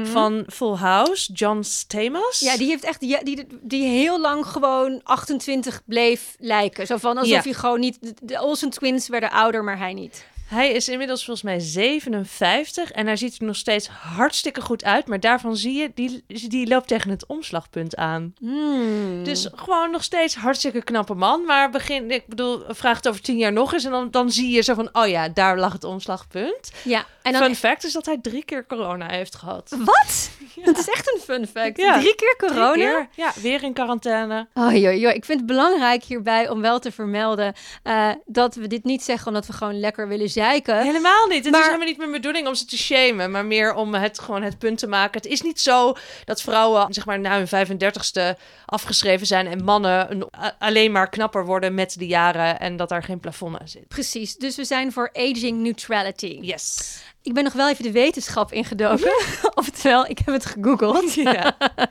van 0.04 0.44
Full 0.48 0.76
House, 0.76 1.34
John 1.34 1.62
Stamos. 1.62 2.40
Ja, 2.40 2.58
die 2.58 2.68
heeft 2.68 2.84
echt 2.84 3.00
die, 3.00 3.24
die, 3.24 3.48
die 3.62 3.84
heel 3.88 4.20
lang 4.20 4.46
gewoon 4.46 5.02
28 5.04 5.82
bleef 5.86 6.36
lijken. 6.40 6.88
Zo 6.88 6.98
van 6.98 7.18
alsof 7.18 7.34
Ja. 7.34 7.42
hij 7.42 7.54
gewoon 7.54 7.80
niet. 7.80 7.98
de- 8.02 8.14
De 8.22 8.42
Olsen 8.42 8.70
twins 8.70 9.08
werden 9.08 9.32
ouder, 9.32 9.64
maar 9.64 9.78
hij 9.78 9.94
niet. 9.94 10.26
Hij 10.50 10.72
is 10.72 10.90
inmiddels 10.90 11.26
volgens 11.26 11.46
mij 11.46 11.60
57 11.60 12.92
en 12.92 13.06
hij 13.06 13.16
ziet 13.16 13.40
er 13.40 13.46
nog 13.46 13.56
steeds 13.56 13.88
hartstikke 13.88 14.62
goed 14.62 14.84
uit. 14.84 15.08
Maar 15.08 15.20
daarvan 15.20 15.56
zie 15.56 15.74
je, 15.74 15.92
die, 15.94 16.24
die 16.28 16.68
loopt 16.68 16.88
tegen 16.88 17.10
het 17.10 17.26
omslagpunt 17.26 17.96
aan. 17.96 18.34
Hmm. 18.40 19.24
Dus 19.24 19.50
gewoon 19.56 19.92
nog 19.92 20.04
steeds 20.04 20.36
hartstikke 20.36 20.84
knappe 20.84 21.14
man. 21.14 21.46
Maar 21.46 21.70
begin, 21.70 22.12
ik 22.12 22.28
bedoel, 22.28 22.64
vraag 22.68 22.98
het 22.98 23.08
over 23.08 23.22
tien 23.22 23.38
jaar 23.38 23.54
nog 23.54 23.74
eens. 23.74 23.86
En 23.86 23.92
dan, 23.92 24.12
dan 24.12 24.32
zie 24.32 24.50
je 24.50 24.62
zo 24.62 24.74
van, 24.74 24.90
oh 24.92 25.08
ja, 25.08 25.30
daar 25.30 25.60
lag 25.60 25.74
het 25.74 25.84
omslagpunt. 25.84 26.72
ja, 26.84 27.06
en 27.34 27.40
dan 27.40 27.44
Fun 27.44 27.56
fact 27.56 27.84
is 27.84 27.92
dat 27.94 28.06
hij 28.06 28.18
drie 28.22 28.46
keer 28.46 28.66
corona 28.68 29.10
heeft 29.12 29.36
gehad. 29.36 29.76
Wat? 29.86 30.30
Dat 30.64 30.78
is 30.78 30.90
echt 30.90 31.14
een 31.14 31.20
fun 31.22 31.48
fact. 31.48 31.78
Ja. 31.78 32.00
Drie 32.00 32.16
keer 32.16 32.36
Drie 32.38 32.50
corona? 32.50 32.74
keer. 32.74 33.08
Ja, 33.16 33.32
weer 33.42 33.64
in 33.64 33.74
quarantaine. 33.74 34.48
Oh, 34.54 34.76
joh, 34.76 35.00
joh. 35.00 35.14
Ik 35.14 35.26
vind 35.26 35.38
het 35.40 35.48
belangrijk 35.48 36.04
hierbij 36.04 36.50
om 36.50 36.62
wel 36.62 36.80
te 36.80 36.92
vermelden 36.92 37.54
eh, 37.84 38.10
dat 38.26 38.56
we 38.56 38.68
dit 38.68 38.84
niet 38.84 39.04
zeggen 39.04 39.28
omdat 39.28 39.46
we 39.46 39.54
gewoon 39.54 39.80
lekker 39.80 40.08
willen 40.08 40.30
zeiken. 40.30 40.82
Helemaal 40.82 41.28
niet. 41.28 41.44
Het 41.44 41.52
Maar- 41.52 41.60
is 41.62 41.66
helemaal 41.66 41.88
niet 41.88 41.98
mijn 41.98 42.12
bedoeling 42.12 42.48
om 42.48 42.56
ze 42.56 42.66
te 42.66 42.78
shamen, 42.78 43.32
maar 43.32 43.46
meer 43.46 43.74
om 43.74 43.94
het 43.94 44.20
gewoon 44.20 44.42
het 44.42 44.58
punt 44.60 44.78
te 44.78 44.88
maken. 44.88 45.22
Het 45.22 45.32
is 45.32 45.42
niet 45.42 45.62
zo 45.62 45.94
dat 46.26 46.42
vrouwen 46.42 46.94
zeg 46.94 47.06
maar 47.06 47.20
na 47.20 47.38
hun 47.38 47.48
35ste 47.48 48.38
afgeschreven 48.66 49.28
zijn 49.28 49.48
en 49.48 49.64
mannen 49.64 50.12
een- 50.12 50.30
alleen 50.60 50.92
maar 50.92 51.10
knapper 51.10 51.46
worden 51.46 51.74
met 51.74 51.96
de 52.00 52.08
jaren 52.08 52.60
en 52.60 52.78
dat 52.78 52.90
daar 52.90 53.04
geen 53.04 53.20
plafond 53.20 53.60
aan 53.60 53.68
zit. 53.68 53.88
Precies, 53.88 54.36
dus 54.36 54.56
we 54.56 54.64
zijn 54.66 54.92
voor 54.92 55.10
aging 55.14 55.60
neutrality. 55.62 56.38
Yes. 56.42 56.98
Ik 57.22 57.34
ben 57.34 57.44
nog 57.44 57.54
wel 57.54 57.70
even 57.70 57.84
de 57.84 57.92
wetenschap 57.92 58.52
ingedoken. 58.52 59.12
Oftewel, 59.54 60.06
ik 60.06 60.18
heb 60.18 60.34
het 60.34 60.46
gegoogeld. 60.46 61.14
Ja. 61.20 61.58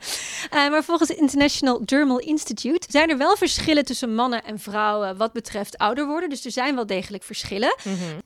Eh, 0.51 0.70
maar 0.70 0.85
volgens 0.85 1.09
het 1.09 1.18
International 1.18 1.85
Dermal 1.85 2.18
Institute 2.18 2.87
zijn 2.91 3.11
er 3.11 3.18
wel 3.18 3.37
verschillen 3.37 3.85
tussen 3.85 4.14
mannen 4.14 4.45
en 4.45 4.59
vrouwen 4.59 5.16
wat 5.16 5.33
betreft 5.33 5.79
ouder 5.79 6.07
worden. 6.07 6.29
Dus 6.29 6.45
er 6.45 6.51
zijn 6.51 6.74
wel 6.74 6.87
degelijk 6.87 7.22
verschillen. 7.22 7.76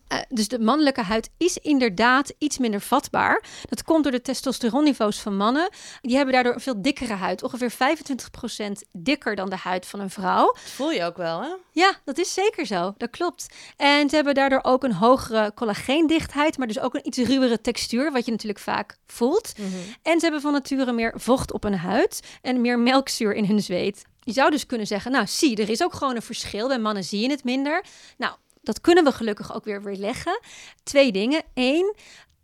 Eh, 0.08 0.18
dus 0.28 0.48
de 0.48 0.58
mannelijke 0.58 1.02
huid 1.02 1.30
is 1.36 1.58
inderdaad 1.58 2.32
iets 2.38 2.58
minder 2.58 2.80
vatbaar. 2.80 3.44
Dat 3.68 3.82
komt 3.84 4.02
door 4.02 4.12
de 4.12 4.22
testosteronniveaus 4.22 5.20
van 5.20 5.36
mannen. 5.36 5.70
Die 6.00 6.16
hebben 6.16 6.34
daardoor 6.34 6.54
een 6.54 6.60
veel 6.60 6.82
dikkere 6.82 7.14
huid. 7.14 7.42
Ongeveer 7.42 7.72
25% 7.72 8.82
dikker 8.92 9.36
dan 9.36 9.50
de 9.50 9.56
huid 9.56 9.86
van 9.86 10.00
een 10.00 10.10
vrouw. 10.10 10.52
Dat 10.52 10.62
voel 10.62 10.90
je 10.90 11.04
ook 11.04 11.16
wel, 11.16 11.42
hè? 11.42 11.48
Ja, 11.72 11.92
dat 12.04 12.18
is 12.18 12.34
zeker 12.34 12.66
zo. 12.66 12.94
Dat 12.96 13.10
klopt. 13.10 13.46
En 13.76 14.08
ze 14.08 14.14
hebben 14.14 14.34
daardoor 14.34 14.60
ook 14.62 14.84
een 14.84 14.94
hogere 14.94 15.52
collageendichtheid, 15.54 16.58
maar 16.58 16.66
dus 16.66 16.80
ook 16.80 16.91
een 16.94 17.06
iets 17.06 17.18
ruwere 17.18 17.60
textuur, 17.60 18.12
wat 18.12 18.24
je 18.24 18.30
natuurlijk 18.30 18.60
vaak 18.60 18.96
voelt. 19.06 19.52
En 20.02 20.18
ze 20.18 20.24
hebben 20.24 20.40
van 20.40 20.52
nature 20.52 20.92
meer 20.92 21.12
vocht 21.16 21.52
op 21.52 21.62
hun 21.62 21.76
huid 21.76 22.20
en 22.42 22.60
meer 22.60 22.78
melkzuur 22.78 23.34
in 23.34 23.44
hun 23.44 23.62
zweet. 23.62 24.04
Je 24.20 24.32
zou 24.32 24.50
dus 24.50 24.66
kunnen 24.66 24.86
zeggen, 24.86 25.12
nou 25.12 25.26
zie, 25.26 25.56
er 25.56 25.68
is 25.68 25.82
ook 25.82 25.94
gewoon 25.94 26.16
een 26.16 26.22
verschil. 26.22 26.68
Bij 26.68 26.78
mannen 26.78 27.04
zie 27.04 27.20
je 27.20 27.30
het 27.30 27.44
minder. 27.44 27.84
Nou, 28.16 28.34
dat 28.62 28.80
kunnen 28.80 29.04
we 29.04 29.12
gelukkig 29.12 29.54
ook 29.54 29.64
weer 29.64 29.82
weerleggen. 29.82 30.40
Twee 30.82 31.12
dingen. 31.12 31.42
Eén, 31.54 31.94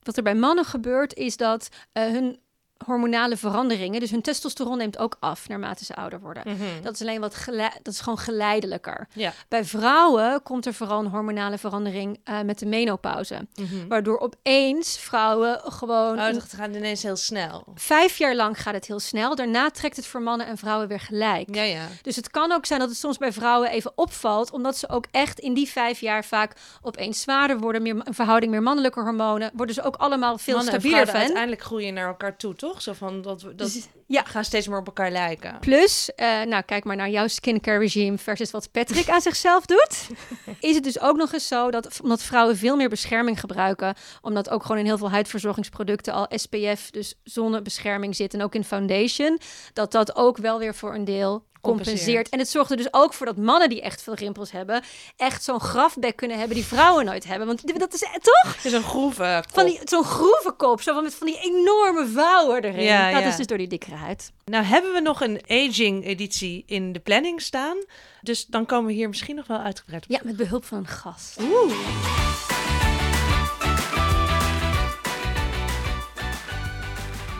wat 0.02 0.16
er 0.16 0.22
bij 0.22 0.34
mannen 0.34 0.64
gebeurt, 0.64 1.14
is 1.14 1.36
dat 1.36 1.68
eh, 1.92 2.02
hun 2.02 2.38
hormonale 2.84 3.36
veranderingen, 3.36 4.00
dus 4.00 4.10
hun 4.10 4.22
testosteron 4.22 4.78
neemt 4.78 4.98
ook 4.98 5.16
af 5.20 5.48
naarmate 5.48 5.84
ze 5.84 5.94
ouder 5.94 6.20
worden. 6.20 6.42
Dat 6.82 6.94
is 6.94 7.00
alleen 7.00 7.20
wat 7.20 7.36
dat 7.82 7.94
is 7.94 8.00
gewoon 8.00 8.18
geleidelijker. 8.18 9.08
Ja. 9.12 9.32
Bij 9.48 9.64
vrouwen 9.64 10.42
komt 10.42 10.66
er 10.66 10.74
vooral 10.74 11.00
een 11.00 11.10
hormonale 11.10 11.58
verandering 11.58 12.20
eh, 12.24 12.40
met 12.40 12.58
de 12.58 12.66
menopauze. 12.66 13.46
Waardoor 13.88 14.18
opeens 14.18 14.98
vrouwen 14.98 15.60
gewoon... 15.64 16.18
Oh, 16.18 16.42
gaat 16.48 16.74
ineens 16.74 17.02
heel 17.02 17.16
snel. 17.16 17.64
Vijf 17.74 18.18
jaar 18.18 18.34
lang 18.34 18.62
gaat 18.62 18.74
het 18.74 18.86
heel 18.86 19.00
snel. 19.00 19.34
Daarna 19.34 19.70
trekt 19.70 19.96
het 19.96 20.06
voor 20.06 20.22
mannen 20.22 20.46
en 20.46 20.56
vrouwen 20.58 20.88
weer 20.88 21.00
gelijk. 21.00 21.54
Ja, 21.54 21.62
ja. 21.62 21.86
Dus 22.02 22.16
het 22.16 22.30
kan 22.30 22.52
ook 22.52 22.66
zijn 22.66 22.80
dat 22.80 22.88
het 22.88 22.98
soms 22.98 23.18
bij 23.18 23.32
vrouwen 23.32 23.70
even 23.70 23.92
opvalt, 23.94 24.50
omdat 24.50 24.76
ze 24.76 24.88
ook 24.88 25.04
echt 25.10 25.38
in 25.38 25.54
die 25.54 25.68
vijf 25.68 26.00
jaar 26.00 26.24
vaak 26.24 26.52
opeens 26.82 27.20
zwaarder 27.20 27.58
worden, 27.58 27.82
meer 27.82 27.96
een 28.04 28.14
verhouding 28.14 28.52
meer 28.52 28.62
mannelijke 28.62 29.00
hormonen, 29.00 29.50
worden 29.54 29.74
ze 29.74 29.82
ook 29.82 29.96
allemaal 29.96 30.38
veel 30.38 30.56
Mannen 30.56 30.74
en 30.74 30.80
stabieler 30.80 31.06
van. 31.06 31.16
uiteindelijk 31.16 31.62
groeien 31.62 31.94
naar 31.94 32.06
elkaar 32.08 32.36
toe, 32.36 32.54
toch? 32.54 32.67
Zo 32.78 32.92
van, 32.92 33.22
dat, 33.22 33.42
we- 33.42 33.54
dat 33.54 33.72
Dus- 33.72 33.88
ja. 34.06 34.22
gaan 34.24 34.44
steeds 34.44 34.68
meer 34.68 34.78
op 34.78 34.86
elkaar 34.86 35.10
lijken. 35.10 35.58
Plus, 35.60 36.10
eh, 36.14 36.42
nou 36.42 36.62
kijk 36.62 36.84
maar 36.84 36.96
naar 36.96 37.10
jouw 37.10 37.26
skincare 37.28 37.78
regime 37.78 38.18
versus 38.18 38.50
wat 38.50 38.70
Patrick 38.70 39.08
aan 39.08 39.20
zichzelf 39.20 39.66
doet. 39.66 40.06
Is 40.60 40.74
het 40.74 40.84
dus 40.84 41.00
ook 41.00 41.16
nog 41.16 41.32
eens 41.32 41.48
zo 41.48 41.70
dat 41.70 42.00
omdat 42.02 42.22
vrouwen 42.22 42.56
veel 42.56 42.76
meer 42.76 42.88
bescherming 42.88 43.40
gebruiken, 43.40 43.94
omdat 44.22 44.50
ook 44.50 44.62
gewoon 44.62 44.78
in 44.78 44.84
heel 44.84 44.98
veel 44.98 45.10
huidverzorgingsproducten 45.10 46.12
al 46.12 46.26
SPF, 46.30 46.90
dus 46.90 47.14
zonnebescherming 47.24 48.16
zit 48.16 48.34
en 48.34 48.42
ook 48.42 48.54
in 48.54 48.64
foundation, 48.64 49.40
dat 49.72 49.92
dat 49.92 50.16
ook 50.16 50.36
wel 50.36 50.58
weer 50.58 50.74
voor 50.74 50.94
een 50.94 51.04
deel 51.04 51.46
compenseert. 51.60 52.28
En 52.28 52.38
het 52.38 52.48
zorgt 52.48 52.70
er 52.70 52.76
dus 52.76 52.92
ook 52.92 53.14
voor 53.14 53.26
dat 53.26 53.36
mannen 53.36 53.68
die 53.68 53.82
echt 53.82 54.02
veel 54.02 54.14
rimpels 54.14 54.52
hebben, 54.52 54.82
echt 55.16 55.44
zo'n 55.44 55.60
grafbek 55.60 56.16
kunnen 56.16 56.38
hebben 56.38 56.56
die 56.56 56.64
vrouwen 56.64 57.04
nooit 57.04 57.24
hebben. 57.24 57.46
Want 57.46 57.78
dat 57.78 57.94
is 57.94 58.02
eh, 58.02 58.12
toch 58.12 58.54
Het 58.56 58.64
is 58.64 58.72
een 58.72 58.82
groeve 58.82 59.44
van 59.52 59.66
die, 59.66 59.80
zo'n 59.84 60.04
groevenkop, 60.04 60.82
zo 60.82 60.94
van 60.94 61.02
met 61.02 61.14
van 61.14 61.26
die 61.26 61.40
enorme 61.40 62.06
vouwen 62.06 62.62
erin. 62.62 62.84
Ja, 62.84 63.12
dat 63.12 63.20
ja. 63.20 63.28
is 63.28 63.36
dus 63.36 63.46
door 63.46 63.58
die 63.58 63.68
dikkere 63.68 63.96
huid. 63.96 64.32
Nou 64.44 64.64
hebben 64.64 64.92
we 64.92 65.00
nog 65.00 65.20
een 65.20 65.40
aging 65.48 66.06
editie 66.06 66.62
in 66.66 66.92
de 66.92 67.00
planning 67.00 67.42
staan. 67.42 67.76
Dus 68.22 68.46
dan 68.46 68.66
komen 68.66 68.86
we 68.86 68.92
hier 68.92 69.08
misschien 69.08 69.36
nog 69.36 69.46
wel 69.46 69.58
uitgebreid 69.58 70.04
op. 70.04 70.10
Ja, 70.10 70.20
met 70.22 70.36
behulp 70.36 70.64
van 70.64 70.78
een 70.78 70.86
gast. 70.86 71.40
Oeh. 71.40 71.72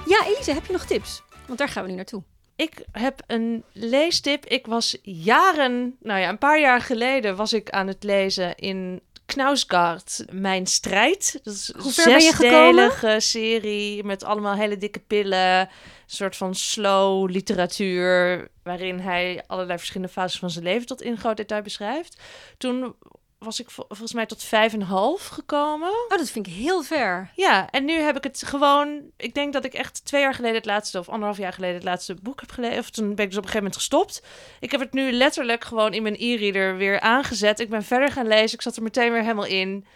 Ja, 0.07 0.27
Elise, 0.27 0.53
heb 0.53 0.67
je 0.67 0.73
nog 0.73 0.85
tips? 0.85 1.23
Want 1.47 1.59
daar 1.59 1.69
gaan 1.69 1.83
we 1.83 1.89
nu 1.89 1.97
naartoe. 1.97 2.23
Ik 2.59 2.85
heb 2.93 3.23
een 3.27 3.65
leestip. 3.73 4.45
Ik 4.47 4.67
was 4.67 4.97
jaren, 5.03 5.97
nou 6.01 6.21
ja, 6.21 6.29
een 6.29 6.39
paar 6.39 6.61
jaar 6.61 6.81
geleden 6.81 7.37
was 7.37 7.53
ik 7.53 7.71
aan 7.71 7.87
het 7.87 8.03
lezen 8.03 8.55
in 8.55 9.01
Knausgaard, 9.27 10.25
Mijn 10.31 10.67
Strijd. 10.67 11.41
Dat 11.43 11.55
is 11.55 11.73
een 11.75 11.91
zesdelige 11.91 13.17
serie 13.19 14.05
met 14.05 14.25
allemaal 14.25 14.55
hele 14.55 14.77
dikke 14.77 15.01
pillen. 15.01 15.59
Een 15.61 15.69
soort 16.07 16.37
van 16.37 16.55
slow 16.55 17.31
literatuur, 17.31 18.49
waarin 18.63 18.99
hij 18.99 19.45
allerlei 19.47 19.79
verschillende 19.79 20.13
fases 20.13 20.39
van 20.39 20.51
zijn 20.51 20.65
leven 20.65 20.87
tot 20.87 21.03
in 21.03 21.17
groot 21.17 21.37
detail 21.37 21.63
beschrijft. 21.63 22.21
Toen 22.57 22.95
was 23.39 23.61
ik 23.61 23.71
vol- 23.71 23.85
volgens 23.89 24.13
mij 24.13 24.27
tot 24.27 24.45
vijf 24.45 24.73
en 24.73 24.83
half 24.83 25.27
gekomen. 25.27 25.89
Oh, 25.89 26.09
dat 26.09 26.31
vind 26.31 26.47
ik 26.47 26.53
heel 26.53 26.83
ver. 26.83 27.31
Ja, 27.35 27.71
en 27.71 27.85
nu 27.85 27.93
heb 27.93 28.17
ik 28.17 28.25
het 28.25 28.43
gewoon... 28.47 29.01
Ik 29.17 29.35
denk 29.35 29.53
dat 29.53 29.65
ik 29.65 29.75
echt 29.75 30.05
twee 30.05 30.21
jaar 30.21 30.35
geleden 30.35 30.57
het 30.57 30.67
laatste... 30.67 30.99
of 30.99 31.09
anderhalf 31.09 31.39
jaar 31.39 31.53
geleden 31.53 31.75
het 31.75 31.85
laatste 31.85 32.15
boek 32.23 32.41
heb 32.41 32.51
gelezen. 32.51 32.79
Of 32.79 32.91
toen 32.91 33.15
ben 33.15 33.25
ik 33.25 33.31
dus 33.31 33.39
op 33.39 33.45
een 33.45 33.51
gegeven 33.51 33.57
moment 33.59 33.77
gestopt. 33.77 34.23
Ik 34.61 34.71
heb 34.71 34.81
het 34.81 34.93
nu 34.93 35.13
letterlijk 35.13 35.65
gewoon 35.65 35.95
in 35.95 36.03
mijn 36.03 36.17
e-reader 36.19 36.77
weer 36.77 37.01
aangezet. 37.01 37.61
Ik 37.61 37.71
ben 37.71 37.85
verder 37.85 38.13
gaan 38.13 38.27
lezen. 38.27 38.55
Ik 38.55 38.63
zat 38.63 38.77
er 38.77 38.83
meteen 38.83 39.13
weer 39.13 39.23
helemaal 39.23 39.47
in. 39.47 39.87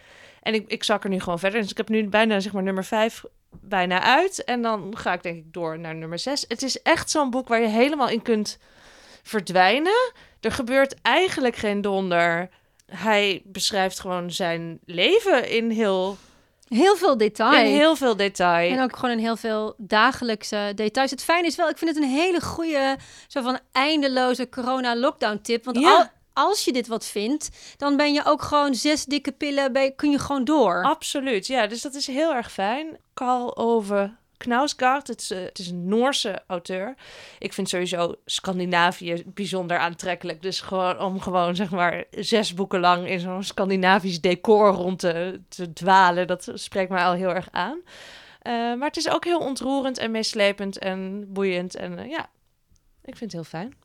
En 0.43 0.55
ik, 0.55 0.65
ik 0.69 0.85
zak 0.85 1.05
er 1.05 1.11
nu 1.11 1.21
gewoon 1.21 1.39
verder. 1.39 1.61
Dus 1.61 1.71
ik 1.71 1.77
heb 1.77 1.89
nu 1.89 2.09
bijna 2.09 2.41
zeg 2.41 2.53
maar 2.53 2.63
nummer 2.63 2.85
vijf 2.85 3.25
bijna 3.51 4.01
uit. 4.01 4.45
En 4.45 4.63
dan 4.63 4.97
ga 4.97 5.13
ik 5.13 5.23
denk 5.23 5.37
ik 5.37 5.53
door 5.53 5.79
naar 5.79 5.95
nummer 5.95 6.19
zes. 6.19 6.45
Het 6.49 6.63
is 6.63 6.83
echt 6.83 7.11
zo'n 7.11 7.31
boek 7.31 7.49
waar 7.49 7.61
je 7.61 7.69
helemaal 7.69 8.09
in 8.09 8.23
kunt 8.23 8.59
verdwijnen. 9.23 10.13
Er 10.41 10.53
gebeurt 10.53 10.95
eigenlijk 11.03 11.57
geen 11.57 11.81
donder. 11.81 12.49
Hij 12.95 13.43
beschrijft 13.45 14.01
gewoon 14.01 14.31
zijn 14.31 14.79
leven 14.85 15.49
in 15.51 15.71
heel, 15.71 16.17
Heel 16.69 16.97
veel 16.97 17.17
detail. 17.17 17.65
in 17.67 17.75
heel 17.75 17.97
veel 17.97 18.17
detail. 18.17 18.71
En 18.77 18.83
ook 18.83 18.97
gewoon 18.97 19.11
in 19.11 19.23
heel 19.23 19.37
veel 19.37 19.75
dagelijkse 19.79 20.73
details. 20.75 21.11
Het 21.11 21.25
fijne 21.25 21.47
is 21.47 21.57
wel, 21.57 21.69
ik 21.69 21.79
vind 21.79 21.95
het 21.95 22.05
een 22.05 22.11
hele 22.11 22.41
goede, 22.41 22.97
zo 23.29 23.43
van 23.43 23.59
eindeloze 23.73 24.49
corona-lockdown-tip. 24.49 25.65
Want 25.65 25.79
Ja. 25.79 25.97
al, 25.97 26.07
als 26.45 26.65
je 26.65 26.73
dit 26.73 26.87
wat 26.87 27.07
vindt, 27.07 27.49
dan 27.77 27.97
ben 27.97 28.13
je 28.13 28.25
ook 28.25 28.43
gewoon 28.43 28.75
zes 28.75 29.05
dikke 29.05 29.33
pillen, 29.33 29.73
je- 29.73 29.93
kun 29.97 30.11
je 30.11 30.19
gewoon 30.19 30.45
door. 30.45 30.83
Absoluut, 30.85 31.47
ja. 31.47 31.67
Dus 31.67 31.83
dat 31.83 31.95
is 31.95 32.07
heel 32.07 32.35
erg 32.35 32.53
fijn. 32.53 32.97
Carl 33.15 33.57
Ove 33.57 34.13
Knausgaard, 34.43 35.07
het 35.09 35.21
is, 35.21 35.31
eh, 35.31 35.41
het 35.41 35.59
is 35.59 35.69
een 35.69 35.89
Noorse 35.89 36.43
auteur. 36.47 36.95
Ik 37.39 37.53
vind 37.53 37.69
sowieso 37.69 38.15
Scandinavië 38.25 39.23
bijzonder 39.27 39.79
aantrekkelijk. 39.79 40.43
Dus 40.43 40.61
gewoon 40.61 41.01
om 41.01 41.21
gewoon 41.21 41.57
zeg 41.57 41.71
maar 41.71 42.05
zes 42.11 42.55
boeken 42.55 42.81
lang 42.81 43.09
in 43.09 43.21
zo'n 43.21 43.43
Scandinavisch 43.43 44.21
decor 44.21 44.73
rond 44.73 44.99
te, 44.99 45.41
te 45.49 45.73
dwalen, 45.73 46.27
dat 46.27 46.51
spreekt 46.55 46.91
mij 46.91 47.05
al 47.05 47.13
heel 47.13 47.35
erg 47.35 47.49
aan. 47.51 47.81
Eh, 48.43 48.53
maar 48.53 48.89
het 48.89 48.97
is 48.97 49.11
ook 49.11 49.25
heel 49.25 49.39
ontroerend 49.39 49.99
en 49.99 50.11
meeslepend 50.11 50.79
en 50.79 51.33
boeiend. 51.33 51.75
En 51.75 51.99
eh, 51.99 52.11
ja, 52.11 52.31
ik 53.05 53.17
vind 53.17 53.21
het 53.21 53.33
heel 53.33 53.45
fijn. 53.45 53.82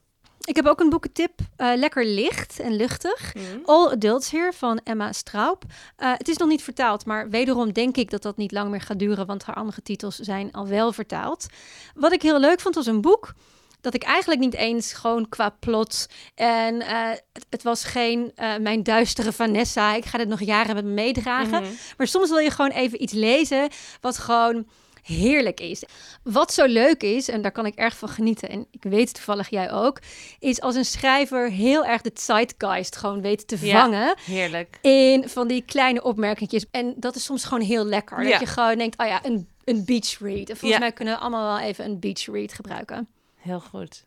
Ik 0.47 0.55
heb 0.55 0.65
ook 0.65 0.79
een 0.79 0.89
boekentip, 0.89 1.39
eh, 1.55 1.71
lekker 1.75 2.05
licht 2.05 2.59
en 2.59 2.75
luchtig. 2.75 3.33
All 3.65 3.87
Adults 3.87 4.31
Here 4.31 4.53
van 4.53 4.79
Emma 4.83 5.11
Straub. 5.11 5.63
Eh, 5.95 6.11
het 6.17 6.27
is 6.27 6.37
nog 6.37 6.47
niet 6.47 6.63
vertaald, 6.63 7.05
maar 7.05 7.29
wederom 7.29 7.73
denk 7.73 7.97
ik 7.97 8.09
dat 8.09 8.21
dat 8.21 8.37
niet 8.37 8.51
lang 8.51 8.69
meer 8.69 8.81
gaat 8.81 8.99
duren, 8.99 9.25
want 9.25 9.43
haar 9.43 9.55
andere 9.55 9.81
titels 9.81 10.15
zijn 10.15 10.51
al 10.51 10.67
wel 10.67 10.91
vertaald. 10.91 11.47
Wat 11.95 12.11
ik 12.11 12.21
heel 12.21 12.39
leuk 12.39 12.59
vond 12.59 12.75
was 12.75 12.85
een 12.85 13.01
boek 13.01 13.33
dat 13.81 13.93
ik 13.93 14.03
eigenlijk 14.03 14.39
niet 14.39 14.53
eens 14.53 14.93
gewoon 14.93 15.29
qua 15.29 15.49
plot 15.49 16.07
en 16.35 16.81
eh, 16.81 17.09
het, 17.33 17.45
het 17.49 17.63
was 17.63 17.83
geen 17.83 18.31
mijn 18.61 18.83
duistere 18.83 19.31
Vanessa. 19.31 19.95
Ik 19.95 20.05
ga 20.05 20.17
dit 20.17 20.27
nog 20.27 20.41
jaren 20.41 20.75
met 20.75 20.85
me 20.85 20.91
meedragen. 20.91 21.61
Mhm. 21.61 21.71
Maar 21.97 22.07
soms 22.07 22.29
wil 22.29 22.37
je 22.37 22.51
gewoon 22.51 22.71
even 22.71 23.01
iets 23.01 23.13
lezen 23.13 23.69
wat 24.01 24.17
gewoon 24.17 24.67
heerlijk 25.07 25.59
is. 25.59 25.83
Wat 26.23 26.53
zo 26.53 26.65
leuk 26.65 27.03
is, 27.03 27.27
en 27.29 27.41
daar 27.41 27.51
kan 27.51 27.65
ik 27.65 27.75
erg 27.75 27.97
van 27.97 28.09
genieten, 28.09 28.49
en 28.49 28.67
ik 28.71 28.83
weet 28.83 29.13
toevallig 29.13 29.49
jij 29.49 29.71
ook, 29.71 29.99
is 30.39 30.61
als 30.61 30.75
een 30.75 30.85
schrijver 30.85 31.49
heel 31.51 31.85
erg 31.85 32.01
de 32.01 32.11
zeitgeist 32.13 32.95
gewoon 32.95 33.21
weet 33.21 33.47
te 33.47 33.57
Ja. 33.61 33.81
vangen 33.81 34.15
Heerlijk. 34.25 34.77
in 34.81 35.29
van 35.29 35.47
die 35.47 35.61
kleine 35.61 36.03
opmerkingjes. 36.03 36.65
En 36.71 36.93
dat 36.97 37.15
is 37.15 37.23
soms 37.23 37.43
gewoon 37.43 37.63
heel 37.63 37.85
lekker. 37.85 38.23
Ja. 38.23 38.29
Dat 38.31 38.39
je 38.39 38.45
gewoon 38.45 38.77
denkt, 38.77 38.99
oh 39.01 39.07
ja, 39.07 39.25
een, 39.25 39.47
een 39.65 39.85
beach 39.85 40.19
read. 40.19 40.49
En 40.49 40.57
volgens 40.57 40.71
Ja. 40.71 40.79
mij 40.79 40.91
kunnen 40.91 41.13
we 41.13 41.19
allemaal 41.19 41.57
wel 41.57 41.67
even 41.67 41.85
een 41.85 41.99
beach 41.99 42.25
read 42.25 42.53
gebruiken. 42.53 43.07
Heel 43.35 43.59
goed. 43.59 44.05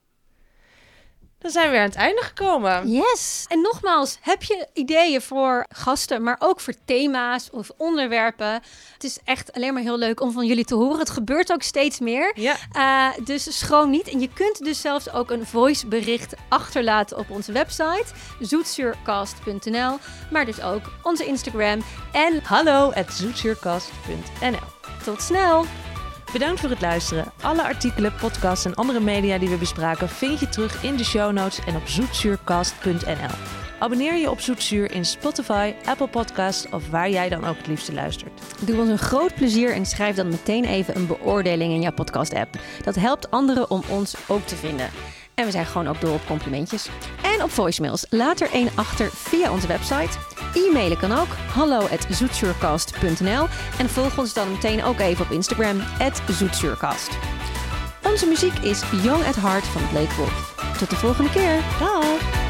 Dan 1.41 1.51
zijn 1.51 1.64
we 1.66 1.70
weer 1.70 1.80
aan 1.80 1.86
het 1.86 1.97
einde 1.97 2.22
gekomen. 2.22 2.91
Yes! 2.91 3.45
En 3.49 3.61
nogmaals, 3.61 4.18
heb 4.20 4.43
je 4.43 4.66
ideeën 4.72 5.20
voor 5.20 5.66
gasten, 5.68 6.22
maar 6.22 6.36
ook 6.38 6.61
voor 6.61 6.74
thema's 6.84 7.49
of 7.53 7.70
onderwerpen? 7.76 8.53
Het 8.93 9.05
is 9.05 9.18
echt 9.24 9.53
alleen 9.53 9.74
maar 9.74 9.82
heel 9.82 9.99
leuk 9.99 10.20
om 10.20 10.32
van 10.32 10.47
jullie 10.47 10.64
te 10.64 10.74
horen. 10.74 10.99
Het 10.99 11.11
gebeurt 11.11 11.53
ook 11.53 11.62
steeds 11.62 11.99
meer. 11.99 12.32
Ja. 12.34 12.57
Eh, 12.72 13.24
dus 13.24 13.59
schroom 13.59 13.91
niet. 13.91 14.09
En 14.09 14.20
je 14.20 14.28
kunt 14.34 14.64
dus 14.64 14.80
zelfs 14.80 15.12
ook 15.12 15.30
een 15.30 15.47
voicebericht 15.47 16.34
achterlaten 16.49 17.18
op 17.18 17.30
onze 17.30 17.53
website, 17.53 18.07
zoetzuurcast.nl. 18.41 19.99
Maar 20.30 20.45
dus 20.45 20.62
ook 20.62 20.93
onze 21.03 21.24
Instagram. 21.24 21.82
En 22.12 22.41
Hallo 22.43 22.91
at 22.93 23.12
zoetzuurkast.nl 23.12 24.78
tot 25.05 25.22
snel! 25.22 25.64
Bedankt 26.33 26.61
voor 26.61 26.70
het 26.70 26.81
luisteren. 26.81 27.33
Alle 27.43 27.62
artikelen, 27.62 28.14
podcasts 28.14 28.64
en 28.64 28.74
andere 28.74 29.01
media 29.01 29.39
die 29.39 29.49
we 29.49 29.57
bespraken 29.57 30.09
vind 30.09 30.41
je 30.41 30.49
terug 30.49 30.83
in 30.83 30.97
de 30.97 31.05
show 31.05 31.33
notes 31.33 31.64
en 31.66 31.76
op 31.76 31.87
zoetzuurcast.nl. 31.87 33.61
Abonneer 33.78 34.14
je 34.14 34.31
op 34.31 34.41
Zoetzuur 34.41 34.93
in 34.93 35.05
Spotify, 35.05 35.74
Apple 35.85 36.09
Podcasts 36.09 36.68
of 36.68 36.89
waar 36.89 37.11
jij 37.11 37.28
dan 37.28 37.45
ook 37.45 37.57
het 37.57 37.66
liefste 37.66 37.93
luistert. 37.93 38.41
Doe 38.61 38.81
ons 38.81 38.89
een 38.89 38.99
groot 38.99 39.35
plezier 39.35 39.72
en 39.72 39.87
schrijf 39.87 40.16
dan 40.16 40.28
meteen 40.28 40.64
even 40.64 40.97
een 40.97 41.07
beoordeling 41.07 41.72
in 41.72 41.81
jouw 41.81 41.93
podcast-app. 41.93 42.59
Dat 42.85 42.95
helpt 42.95 43.31
anderen 43.31 43.70
om 43.70 43.83
ons 43.89 44.14
ook 44.28 44.47
te 44.47 44.57
vinden. 44.57 44.91
En 45.41 45.47
we 45.47 45.53
zijn 45.53 45.66
gewoon 45.66 45.88
ook 45.88 46.01
door 46.01 46.14
op 46.14 46.26
complimentjes. 46.26 46.88
En 47.22 47.43
op 47.43 47.51
voicemails. 47.51 48.07
Laat 48.11 48.41
er 48.41 48.51
één 48.51 48.68
achter 48.74 49.11
via 49.12 49.53
onze 49.53 49.66
website. 49.66 50.18
E-mailen 50.55 50.99
kan 50.99 51.12
ook. 51.12 51.28
hallo 51.55 51.86
En 53.78 53.88
volg 53.88 54.18
ons 54.18 54.32
dan 54.32 54.51
meteen 54.51 54.84
ook 54.84 54.99
even 54.99 55.24
op 55.24 55.30
Instagram, 55.30 55.80
at 55.99 56.22
zoetzuurcast. 56.30 57.11
Onze 58.03 58.26
muziek 58.26 58.59
is 58.59 58.82
Young 59.03 59.24
at 59.24 59.36
Heart 59.36 59.64
van 59.64 59.82
Blake 59.88 60.14
Wolf. 60.14 60.55
Tot 60.78 60.91
de 60.91 60.97
volgende 60.97 61.30
keer. 61.30 61.62
Dag! 61.78 62.49